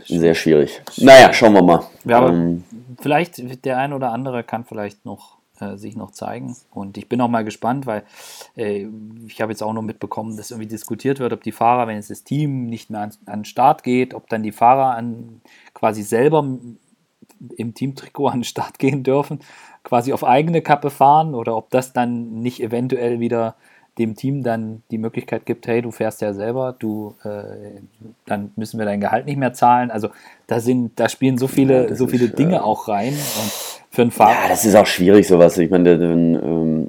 Sehr 0.06 0.34
schwierig. 0.34 0.82
Naja, 0.98 1.34
schauen 1.34 1.54
wir 1.54 1.62
mal. 1.62 1.84
Ja, 2.06 2.28
ähm, 2.28 2.64
vielleicht 3.02 3.66
der 3.66 3.78
ein 3.78 3.94
oder 3.94 4.12
andere 4.12 4.44
kann 4.44 4.66
vielleicht 4.66 5.06
noch 5.06 5.38
äh, 5.60 5.78
sich 5.78 5.96
noch 5.96 6.12
zeigen. 6.12 6.56
Und 6.72 6.98
ich 6.98 7.08
bin 7.08 7.22
auch 7.22 7.28
mal 7.28 7.44
gespannt, 7.44 7.86
weil 7.86 8.04
äh, 8.56 8.88
ich 9.28 9.41
habe 9.41 9.52
jetzt 9.52 9.62
auch 9.62 9.74
noch 9.74 9.82
mitbekommen, 9.82 10.36
dass 10.36 10.52
irgendwie 10.52 10.68
diskutiert 10.68 11.20
wird, 11.20 11.34
ob 11.34 11.44
die 11.44 11.52
Fahrer, 11.52 11.88
wenn 11.88 11.96
jetzt 11.96 12.10
das 12.10 12.24
Team 12.24 12.66
nicht 12.66 12.89
mehr 12.89 13.02
an, 13.02 13.14
an 13.26 13.39
den 13.39 13.46
Start 13.46 13.84
geht, 13.84 14.14
ob 14.14 14.28
dann 14.30 14.41
die 14.41 14.52
Fahrer 14.52 14.96
an, 14.96 15.41
quasi 15.74 16.02
selber 16.02 16.44
im 17.58 17.74
Teamtrikot 17.74 18.28
an 18.28 18.39
den 18.39 18.44
Start 18.44 18.80
gehen 18.80 19.04
dürfen, 19.04 19.39
quasi 19.84 20.14
auf 20.14 20.24
eigene 20.24 20.62
Kappe 20.62 20.89
fahren 20.89 21.36
oder 21.36 21.56
ob 21.56 21.70
das 21.70 21.94
dann 21.94 22.41
nicht 22.41 22.62
eventuell 22.62 23.20
wieder 23.20 23.56
dem 23.98 24.16
Team 24.16 24.41
dann 24.41 24.82
die 24.89 24.98
Möglichkeit 24.98 25.46
gibt, 25.46 25.68
hey, 25.68 25.82
du 25.82 25.91
fährst 25.91 26.22
ja 26.22 26.34
selber, 26.34 26.76
du, 26.78 27.16
äh, 27.24 27.80
dann 28.26 28.52
müssen 28.56 28.80
wir 28.80 28.86
dein 28.86 29.00
Gehalt 29.00 29.28
nicht 29.28 29.38
mehr 29.38 29.54
zahlen. 29.54 29.91
Also 29.91 30.10
da 30.48 30.60
sind, 30.60 31.00
da 31.00 31.10
spielen 31.10 31.38
so 31.38 31.48
viele, 31.48 31.89
ja, 31.89 31.96
so 31.96 32.08
viele 32.08 32.26
ist, 32.26 32.39
Dinge 32.39 32.56
äh, 32.56 32.60
auch 32.60 32.88
rein. 32.88 33.14
Und 33.14 33.52
für 33.91 34.02
einen 34.02 34.12
Fahrer. 34.12 34.32
Ja, 34.32 34.50
das 34.50 34.66
ist 34.66 34.76
auch 34.76 34.88
schwierig, 34.88 35.28
sowas. 35.28 35.58
Ich 35.60 35.70
meine, 35.70 35.98
der, 35.98 36.10
ähm, 36.10 36.88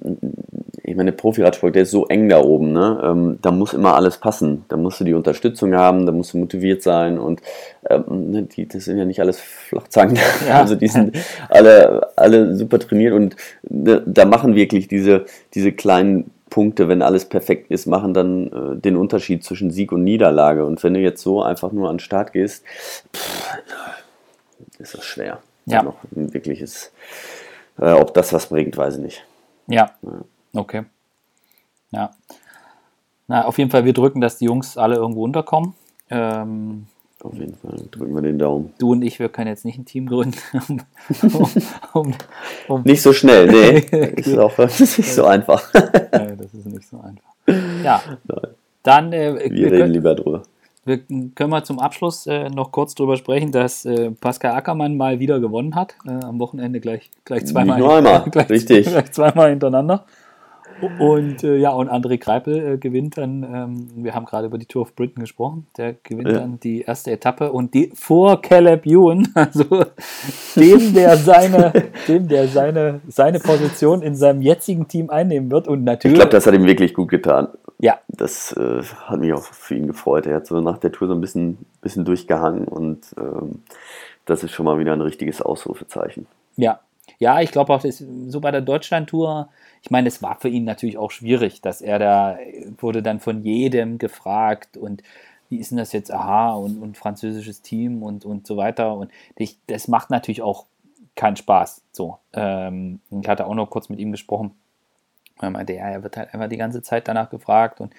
ich 0.86 0.94
meine, 0.94 1.12
der 1.12 1.16
Profiradsport, 1.16 1.74
der 1.74 1.82
ist 1.82 1.90
so 1.90 2.06
eng 2.06 2.28
da 2.28 2.40
oben, 2.40 2.72
ne? 2.72 3.00
Ähm, 3.02 3.38
da 3.40 3.50
muss 3.50 3.72
immer 3.72 3.94
alles 3.94 4.18
passen. 4.18 4.64
Da 4.68 4.76
musst 4.76 5.00
du 5.00 5.04
die 5.04 5.14
Unterstützung 5.14 5.74
haben, 5.74 6.04
da 6.04 6.12
musst 6.12 6.34
du 6.34 6.38
motiviert 6.38 6.82
sein 6.82 7.18
und 7.18 7.40
ähm, 7.88 8.30
ne, 8.30 8.42
die, 8.42 8.68
das 8.68 8.84
sind 8.84 8.98
ja 8.98 9.06
nicht 9.06 9.20
alles 9.20 9.40
Flachzangen. 9.40 10.16
Ja. 10.16 10.60
Also 10.64 10.76
die 10.76 10.88
sind 10.88 11.16
alle, 11.48 12.10
alle 12.16 12.54
super 12.54 12.78
trainiert 12.78 13.14
und 13.14 13.36
ne, 13.62 14.02
da 14.06 14.24
machen 14.24 14.54
wirklich 14.54 14.88
diese, 14.88 15.24
diese 15.54 15.72
kleinen 15.72 16.30
Punkte, 16.50 16.88
wenn 16.88 17.02
alles 17.02 17.24
perfekt 17.24 17.70
ist, 17.70 17.86
machen 17.86 18.14
dann 18.14 18.46
äh, 18.46 18.80
den 18.80 18.96
Unterschied 18.96 19.42
zwischen 19.42 19.70
Sieg 19.70 19.90
und 19.90 20.04
Niederlage. 20.04 20.64
Und 20.64 20.82
wenn 20.84 20.94
du 20.94 21.00
jetzt 21.00 21.22
so 21.22 21.42
einfach 21.42 21.72
nur 21.72 21.88
an 21.88 21.96
den 21.96 22.00
Start 22.00 22.32
gehst, 22.32 22.64
pff, 23.14 23.58
ist 24.78 24.94
das 24.94 25.04
schwer 25.04 25.40
ja. 25.66 25.82
noch 25.82 25.96
ein 26.14 26.32
wirkliches, 26.32 26.92
äh, 27.78 27.92
ob 27.92 28.14
das 28.14 28.32
was 28.32 28.46
bringt, 28.46 28.76
weiß 28.76 28.96
ich 28.96 29.02
nicht. 29.02 29.26
Ja. 29.66 29.90
ja. 30.02 30.24
Okay. 30.54 30.84
Ja. 31.90 32.10
Na, 33.26 33.44
auf 33.44 33.58
jeden 33.58 33.70
Fall, 33.70 33.84
wir 33.84 33.92
drücken, 33.92 34.20
dass 34.20 34.38
die 34.38 34.46
Jungs 34.46 34.76
alle 34.76 34.96
irgendwo 34.96 35.24
unterkommen. 35.24 35.74
Ähm, 36.10 36.86
auf 37.22 37.34
jeden 37.34 37.54
Fall 37.54 37.76
drücken 37.90 38.14
wir 38.14 38.22
den 38.22 38.38
Daumen. 38.38 38.74
Du 38.78 38.92
und 38.92 39.02
ich, 39.02 39.18
wir 39.18 39.30
können 39.30 39.48
jetzt 39.48 39.64
nicht 39.64 39.78
ein 39.78 39.86
Team 39.86 40.06
gründen. 40.06 40.38
um, 41.32 41.50
um, 41.94 42.14
um 42.68 42.82
nicht 42.82 43.00
so 43.00 43.12
schnell, 43.14 43.46
nee. 43.46 43.80
das, 43.80 44.26
ist 44.26 44.38
auch, 44.38 44.54
das 44.56 44.80
ist 44.80 44.98
nicht 44.98 45.14
so 45.14 45.24
einfach. 45.24 45.72
nee, 45.72 46.36
das 46.36 46.52
ist 46.52 46.66
nicht 46.66 46.86
so 46.86 47.00
einfach. 47.00 47.32
Ja. 47.82 48.02
Dann, 48.82 49.12
äh, 49.12 49.34
wir, 49.34 49.50
wir 49.50 49.66
reden 49.66 49.78
können, 49.78 49.92
lieber 49.92 50.14
drüber. 50.14 50.42
Wir 50.84 50.98
können 50.98 51.50
wir 51.50 51.64
zum 51.64 51.78
Abschluss 51.78 52.26
äh, 52.26 52.50
noch 52.50 52.70
kurz 52.70 52.94
darüber 52.94 53.16
sprechen, 53.16 53.52
dass 53.52 53.86
äh, 53.86 54.10
Pascal 54.10 54.52
Ackermann 54.52 54.98
mal 54.98 55.18
wieder 55.18 55.40
gewonnen 55.40 55.74
hat. 55.74 55.94
Äh, 56.06 56.10
am 56.10 56.38
Wochenende 56.38 56.80
gleich, 56.80 57.10
gleich 57.24 57.46
zweimal. 57.46 57.78
Nicht 57.78 57.86
nur 57.86 57.96
einmal, 57.96 58.24
gleich, 58.30 58.50
richtig. 58.50 58.86
Gleich 58.86 59.10
zweimal 59.12 59.48
hintereinander. 59.48 60.04
Und 60.98 61.44
äh, 61.44 61.56
ja, 61.56 61.70
und 61.70 61.88
André 61.88 62.18
Kreipel 62.18 62.74
äh, 62.74 62.78
gewinnt 62.78 63.16
dann, 63.16 63.42
ähm, 63.42 64.04
wir 64.04 64.14
haben 64.14 64.26
gerade 64.26 64.46
über 64.46 64.58
die 64.58 64.66
Tour 64.66 64.82
of 64.82 64.94
Britain 64.94 65.20
gesprochen, 65.20 65.66
der 65.76 65.94
gewinnt 66.02 66.28
ja. 66.28 66.38
dann 66.38 66.60
die 66.60 66.82
erste 66.82 67.10
Etappe 67.10 67.52
und 67.52 67.74
die 67.74 67.92
vor 67.94 68.40
Caleb 68.42 68.86
Ewan, 68.86 69.28
also 69.34 69.64
dem, 70.56 70.94
der 70.94 71.16
seine, 71.16 71.72
dem, 72.08 72.28
der 72.28 72.48
seine, 72.48 73.00
seine 73.08 73.40
Position 73.40 74.02
in 74.02 74.14
seinem 74.14 74.42
jetzigen 74.42 74.88
Team 74.88 75.10
einnehmen 75.10 75.50
wird. 75.50 75.68
Und 75.68 75.84
natürlich. 75.84 76.14
Ich 76.14 76.20
glaube, 76.20 76.32
das 76.32 76.46
hat 76.46 76.54
ihm 76.54 76.66
wirklich 76.66 76.94
gut 76.94 77.08
getan. 77.08 77.48
Ja. 77.78 77.98
Das 78.08 78.52
äh, 78.52 78.82
hat 78.82 79.20
mich 79.20 79.32
auch 79.32 79.42
für 79.42 79.74
ihn 79.74 79.86
gefreut. 79.86 80.26
Er 80.26 80.36
hat 80.36 80.46
so 80.46 80.60
nach 80.60 80.78
der 80.78 80.92
Tour 80.92 81.08
so 81.08 81.14
ein 81.14 81.20
bisschen, 81.20 81.58
bisschen 81.80 82.04
durchgehangen 82.04 82.66
und 82.66 83.06
ähm, 83.18 83.62
das 84.24 84.42
ist 84.42 84.52
schon 84.52 84.64
mal 84.64 84.78
wieder 84.78 84.92
ein 84.92 85.00
richtiges 85.00 85.42
Ausrufezeichen. 85.42 86.26
Ja, 86.56 86.80
ja, 87.18 87.40
ich 87.40 87.50
glaube 87.50 87.72
auch, 87.72 87.80
das, 87.82 87.98
so 87.98 88.40
bei 88.40 88.50
der 88.50 88.60
Deutschland-Tour, 88.60 89.48
ich 89.82 89.90
meine, 89.90 90.08
es 90.08 90.22
war 90.22 90.38
für 90.40 90.48
ihn 90.48 90.64
natürlich 90.64 90.98
auch 90.98 91.10
schwierig, 91.10 91.60
dass 91.60 91.80
er 91.80 91.98
da 91.98 92.38
wurde 92.78 93.02
dann 93.02 93.20
von 93.20 93.42
jedem 93.44 93.98
gefragt 93.98 94.76
und 94.76 95.02
wie 95.48 95.58
ist 95.58 95.70
denn 95.70 95.78
das 95.78 95.92
jetzt, 95.92 96.12
aha, 96.12 96.54
und, 96.54 96.82
und 96.82 96.96
französisches 96.96 97.62
Team 97.62 98.02
und, 98.02 98.24
und 98.24 98.46
so 98.46 98.56
weiter. 98.56 98.94
Und 98.94 99.10
ich, 99.36 99.58
das 99.66 99.88
macht 99.88 100.10
natürlich 100.10 100.42
auch 100.42 100.66
keinen 101.14 101.36
Spaß. 101.36 101.82
So, 101.92 102.18
ähm, 102.32 103.00
ich 103.10 103.28
hatte 103.28 103.46
auch 103.46 103.54
noch 103.54 103.70
kurz 103.70 103.88
mit 103.88 103.98
ihm 103.98 104.10
gesprochen. 104.10 104.52
Er 105.40 105.50
meinte, 105.50 105.74
ja, 105.74 105.88
er 105.88 106.02
wird 106.02 106.16
halt 106.16 106.32
einfach 106.32 106.48
die 106.48 106.56
ganze 106.56 106.82
Zeit 106.82 107.08
danach 107.08 107.30
gefragt 107.30 107.80
und 107.80 107.92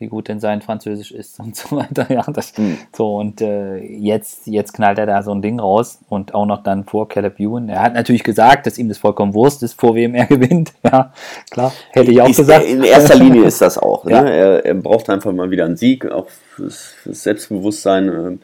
wie 0.00 0.06
gut 0.06 0.28
denn 0.28 0.38
sein 0.38 0.62
Französisch 0.62 1.10
ist 1.10 1.40
und 1.40 1.56
so 1.56 1.76
weiter. 1.76 2.06
Ja, 2.08 2.22
das, 2.22 2.56
mhm. 2.56 2.78
so 2.96 3.16
und 3.16 3.40
äh, 3.40 3.78
jetzt, 3.78 4.46
jetzt 4.46 4.72
knallt 4.72 4.98
er 4.98 5.06
da 5.06 5.22
so 5.22 5.32
ein 5.32 5.42
Ding 5.42 5.58
raus 5.58 5.98
und 6.08 6.34
auch 6.34 6.46
noch 6.46 6.62
dann 6.62 6.84
vor 6.84 7.08
Caleb 7.08 7.40
Ewan. 7.40 7.68
Er 7.68 7.82
hat 7.82 7.94
natürlich 7.94 8.22
gesagt, 8.22 8.66
dass 8.66 8.78
ihm 8.78 8.88
das 8.88 8.98
vollkommen 8.98 9.34
Wurst 9.34 9.62
ist, 9.62 9.78
vor 9.78 9.94
wem 9.96 10.14
er 10.14 10.26
gewinnt. 10.26 10.72
Ja, 10.84 11.12
klar, 11.50 11.72
hätte 11.90 12.12
ich 12.12 12.20
auch 12.20 12.28
ist, 12.28 12.36
gesagt. 12.36 12.64
In 12.64 12.84
erster 12.84 13.16
Linie 13.16 13.44
ist 13.44 13.60
das 13.60 13.76
auch. 13.76 14.04
Ne? 14.04 14.12
ja. 14.12 14.24
er, 14.24 14.66
er, 14.66 14.74
braucht 14.74 15.10
einfach 15.10 15.32
mal 15.32 15.50
wieder 15.50 15.64
einen 15.64 15.76
Sieg, 15.76 16.06
auch 16.06 16.28
fürs, 16.28 16.94
fürs 17.02 17.22
Selbstbewusstsein. 17.24 18.08
Äh, 18.08 18.38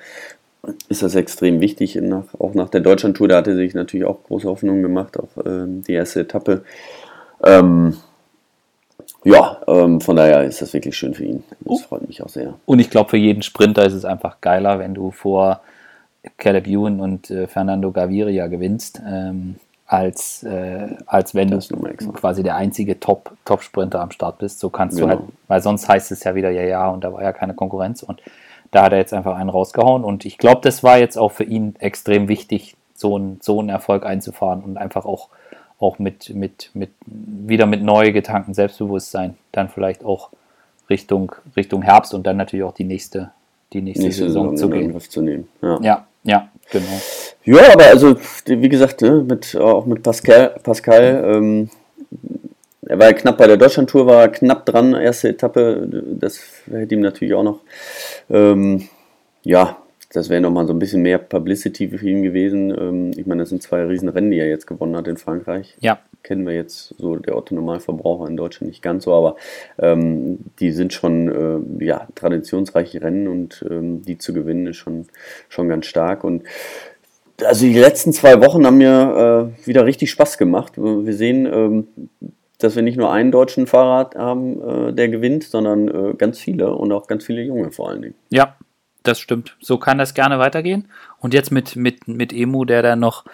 ist 0.88 1.02
das 1.02 1.14
extrem 1.14 1.60
wichtig, 1.60 1.96
nach, 1.96 2.24
auch 2.38 2.54
nach 2.54 2.70
der 2.70 2.80
Deutschlandtour, 2.80 3.28
da 3.28 3.36
hat 3.36 3.48
er 3.48 3.54
sich 3.54 3.74
natürlich 3.74 4.06
auch 4.06 4.24
große 4.24 4.48
Hoffnungen 4.48 4.82
gemacht, 4.82 5.18
auch 5.18 5.44
äh, 5.44 5.66
die 5.66 5.92
erste 5.92 6.20
Etappe. 6.20 6.64
Ähm, 7.44 7.98
ja, 9.24 9.58
ähm, 9.66 10.00
von 10.00 10.16
daher 10.16 10.44
ist 10.44 10.62
das 10.62 10.72
wirklich 10.72 10.96
schön 10.96 11.14
für 11.14 11.24
ihn. 11.24 11.44
Das 11.60 11.78
oh. 11.78 11.78
freut 11.78 12.06
mich 12.06 12.22
auch 12.22 12.28
sehr. 12.28 12.54
Und 12.66 12.78
ich 12.78 12.90
glaube, 12.90 13.10
für 13.10 13.16
jeden 13.16 13.42
Sprinter 13.42 13.84
ist 13.84 13.94
es 13.94 14.04
einfach 14.04 14.40
geiler, 14.40 14.78
wenn 14.78 14.94
du 14.94 15.10
vor 15.10 15.60
Caleb 16.36 16.66
Ewan 16.66 17.00
und 17.00 17.30
äh, 17.30 17.46
Fernando 17.46 17.90
Gaviria 17.90 18.46
gewinnst, 18.46 19.00
ähm, 19.06 19.56
als, 19.86 20.42
äh, 20.42 20.88
als 21.06 21.34
wenn 21.34 21.50
das 21.50 21.68
du 21.68 21.76
quasi 22.12 22.42
der 22.42 22.56
einzige 22.56 22.98
Top-Sprinter 22.98 24.00
am 24.00 24.10
Start 24.10 24.38
bist. 24.38 24.60
So 24.60 24.70
kannst 24.70 24.96
genau. 24.96 25.14
du 25.14 25.18
halt, 25.18 25.28
weil 25.48 25.62
sonst 25.62 25.88
heißt 25.88 26.10
es 26.12 26.24
ja 26.24 26.34
wieder, 26.34 26.50
ja, 26.50 26.62
ja, 26.62 26.88
und 26.88 27.04
da 27.04 27.12
war 27.12 27.22
ja 27.22 27.32
keine 27.32 27.54
Konkurrenz. 27.54 28.02
Und 28.02 28.22
da 28.70 28.84
hat 28.84 28.92
er 28.92 28.98
jetzt 28.98 29.12
einfach 29.12 29.36
einen 29.36 29.50
rausgehauen. 29.50 30.04
Und 30.04 30.24
ich 30.24 30.38
glaube, 30.38 30.60
das 30.62 30.82
war 30.82 30.98
jetzt 30.98 31.16
auch 31.16 31.32
für 31.32 31.44
ihn 31.44 31.76
extrem 31.78 32.28
wichtig, 32.28 32.76
so, 32.94 33.16
ein, 33.16 33.38
so 33.42 33.60
einen 33.60 33.68
Erfolg 33.68 34.06
einzufahren 34.06 34.62
und 34.62 34.78
einfach 34.78 35.04
auch, 35.04 35.28
auch 35.84 35.98
mit, 35.98 36.34
mit, 36.34 36.70
mit 36.72 36.90
wieder 37.06 37.66
mit 37.66 37.82
neu 37.82 38.12
getanktem 38.12 38.54
Selbstbewusstsein 38.54 39.36
dann 39.52 39.68
vielleicht 39.68 40.04
auch 40.04 40.30
Richtung, 40.88 41.32
Richtung 41.56 41.82
Herbst 41.82 42.14
und 42.14 42.26
dann 42.26 42.38
natürlich 42.38 42.64
auch 42.64 42.74
die 42.74 42.84
nächste, 42.84 43.30
die 43.72 43.82
nächste, 43.82 44.04
nächste 44.04 44.24
Saison, 44.24 44.56
Saison 44.56 44.70
zu 44.70 44.76
gehen. 44.76 45.00
Zu 45.00 45.20
nehmen. 45.20 45.48
Ja. 45.62 45.78
ja, 45.82 46.06
ja, 46.24 46.48
genau. 46.70 47.00
Ja, 47.44 47.72
aber 47.72 47.84
also, 47.84 48.16
wie 48.46 48.68
gesagt, 48.68 49.02
ne, 49.02 49.24
mit, 49.28 49.54
auch 49.56 49.84
mit 49.84 50.02
Pascal, 50.02 50.54
Pascal 50.62 51.22
ähm, 51.26 51.70
er 52.86 52.98
war 52.98 53.12
knapp 53.12 53.38
bei 53.38 53.46
der 53.46 53.56
Deutschlandtour, 53.56 54.06
war 54.06 54.28
knapp 54.28 54.66
dran, 54.66 54.94
erste 54.94 55.28
Etappe. 55.28 55.88
Das 56.18 56.40
hätte 56.70 56.94
ihm 56.94 57.00
natürlich 57.00 57.34
auch 57.34 57.42
noch, 57.42 57.60
ähm, 58.30 58.88
ja, 59.42 59.76
das 60.14 60.28
wäre 60.28 60.40
nochmal 60.40 60.66
so 60.66 60.72
ein 60.72 60.78
bisschen 60.78 61.02
mehr 61.02 61.18
Publicity 61.18 61.88
für 61.88 62.08
ihn 62.08 62.22
gewesen. 62.22 62.70
Ähm, 62.70 63.10
ich 63.16 63.26
meine, 63.26 63.42
das 63.42 63.48
sind 63.48 63.62
zwei 63.62 63.84
Riesenrennen, 63.84 64.30
die 64.30 64.38
er 64.38 64.48
jetzt 64.48 64.66
gewonnen 64.66 64.96
hat 64.96 65.08
in 65.08 65.16
Frankreich. 65.16 65.76
Ja. 65.80 65.98
Kennen 66.22 66.46
wir 66.46 66.54
jetzt 66.54 66.94
so 66.98 67.16
der 67.16 67.36
Otto-Normalverbraucher 67.36 68.28
in 68.28 68.36
Deutschland 68.36 68.68
nicht 68.70 68.80
ganz 68.80 69.04
so, 69.04 69.12
aber 69.12 69.36
ähm, 69.76 70.38
die 70.60 70.70
sind 70.70 70.92
schon 70.92 71.80
äh, 71.80 71.84
ja, 71.84 72.06
traditionsreiche 72.14 73.02
Rennen 73.02 73.26
und 73.26 73.64
ähm, 73.68 74.02
die 74.02 74.16
zu 74.16 74.32
gewinnen 74.32 74.68
ist 74.68 74.76
schon, 74.76 75.06
schon 75.48 75.68
ganz 75.68 75.86
stark. 75.86 76.22
Und 76.22 76.44
also 77.44 77.66
die 77.66 77.76
letzten 77.76 78.12
zwei 78.12 78.40
Wochen 78.40 78.64
haben 78.64 78.78
mir 78.78 79.52
äh, 79.60 79.66
wieder 79.66 79.84
richtig 79.84 80.12
Spaß 80.12 80.38
gemacht. 80.38 80.78
Wir 80.78 81.14
sehen, 81.14 81.44
ähm, 81.46 81.88
dass 82.58 82.76
wir 82.76 82.84
nicht 82.84 82.96
nur 82.96 83.12
einen 83.12 83.32
deutschen 83.32 83.66
Fahrer 83.66 84.10
haben, 84.16 84.62
äh, 84.62 84.92
der 84.92 85.08
gewinnt, 85.08 85.42
sondern 85.42 85.88
äh, 85.88 86.14
ganz 86.14 86.38
viele 86.38 86.72
und 86.72 86.92
auch 86.92 87.08
ganz 87.08 87.24
viele 87.24 87.42
junge 87.42 87.72
vor 87.72 87.90
allen 87.90 88.02
Dingen. 88.02 88.14
Ja, 88.30 88.56
das 89.04 89.20
stimmt. 89.20 89.56
So 89.60 89.78
kann 89.78 89.98
das 89.98 90.14
gerne 90.14 90.38
weitergehen. 90.38 90.88
Und 91.20 91.32
jetzt 91.32 91.52
mit, 91.52 91.76
mit, 91.76 92.08
mit 92.08 92.32
Emu, 92.32 92.64
der 92.64 92.82
da 92.82 92.96
noch 92.96 93.24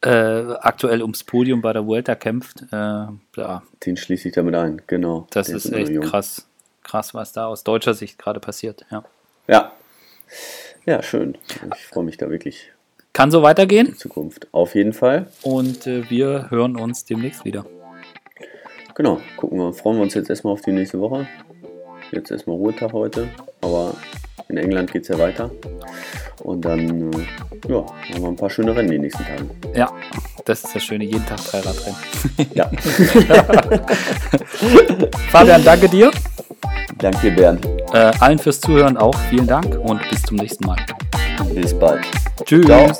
äh, 0.00 0.08
aktuell 0.60 1.02
ums 1.02 1.22
Podium 1.22 1.60
bei 1.60 1.72
der 1.72 1.86
Vuelta 1.86 2.14
kämpft. 2.14 2.62
Äh, 2.72 2.76
ja. 2.76 3.62
Den 3.84 3.96
schließe 3.96 4.28
ich 4.28 4.34
damit 4.34 4.54
ein, 4.54 4.82
genau. 4.86 5.26
Das 5.30 5.48
ist, 5.48 5.66
ist 5.66 5.72
echt 5.72 6.00
krass. 6.02 6.48
Krass, 6.82 7.12
was 7.14 7.32
da 7.32 7.46
aus 7.46 7.64
deutscher 7.64 7.94
Sicht 7.94 8.18
gerade 8.18 8.40
passiert. 8.40 8.86
Ja. 8.90 9.04
ja. 9.46 9.72
Ja, 10.86 11.02
schön. 11.02 11.36
Ich 11.76 11.86
freue 11.86 12.04
mich 12.04 12.16
da 12.16 12.30
wirklich. 12.30 12.72
Kann 13.12 13.30
so 13.30 13.42
weitergehen. 13.42 13.88
In 13.88 13.96
Zukunft. 13.96 14.48
Auf 14.52 14.74
jeden 14.74 14.94
Fall. 14.94 15.26
Und 15.42 15.86
äh, 15.86 16.08
wir 16.08 16.50
hören 16.50 16.76
uns 16.76 17.04
demnächst 17.04 17.44
wieder. 17.44 17.66
Genau, 18.94 19.20
gucken 19.36 19.58
wir, 19.58 19.72
freuen 19.74 19.98
wir 19.98 20.02
uns 20.02 20.14
jetzt 20.14 20.30
erstmal 20.30 20.54
auf 20.54 20.62
die 20.62 20.72
nächste 20.72 20.98
Woche. 20.98 21.28
Jetzt 22.10 22.30
erstmal 22.30 22.56
Ruhetag 22.56 22.92
heute, 22.92 23.28
aber 23.60 23.94
in 24.48 24.56
England 24.56 24.92
geht 24.92 25.02
es 25.02 25.08
ja 25.08 25.18
weiter. 25.18 25.50
Und 26.42 26.64
dann 26.64 27.12
äh, 27.12 27.26
ja, 27.68 27.84
haben 28.14 28.22
wir 28.22 28.28
ein 28.28 28.36
paar 28.36 28.50
schöne 28.50 28.74
Rennen 28.74 28.90
die 28.90 28.98
nächsten 28.98 29.24
Tage. 29.24 29.44
Ja, 29.74 29.92
das 30.44 30.64
ist 30.64 30.74
das 30.74 30.82
Schöne, 30.82 31.04
jeden 31.04 31.26
Tag 31.26 31.38
Dreiradrennen. 31.44 31.96
Ja. 32.54 32.70
Fabian, 35.30 35.64
danke 35.64 35.88
dir. 35.88 36.10
Danke 36.98 37.18
dir, 37.18 37.36
Bernd. 37.36 37.66
Äh, 37.92 38.12
allen 38.20 38.38
fürs 38.38 38.60
Zuhören 38.60 38.96
auch. 38.96 39.14
Vielen 39.30 39.46
Dank 39.46 39.76
und 39.78 40.00
bis 40.08 40.22
zum 40.22 40.36
nächsten 40.36 40.66
Mal. 40.66 40.78
Bis 41.54 41.78
bald. 41.78 42.04
Tschüss. 42.44 42.66
Ciao. 42.66 42.92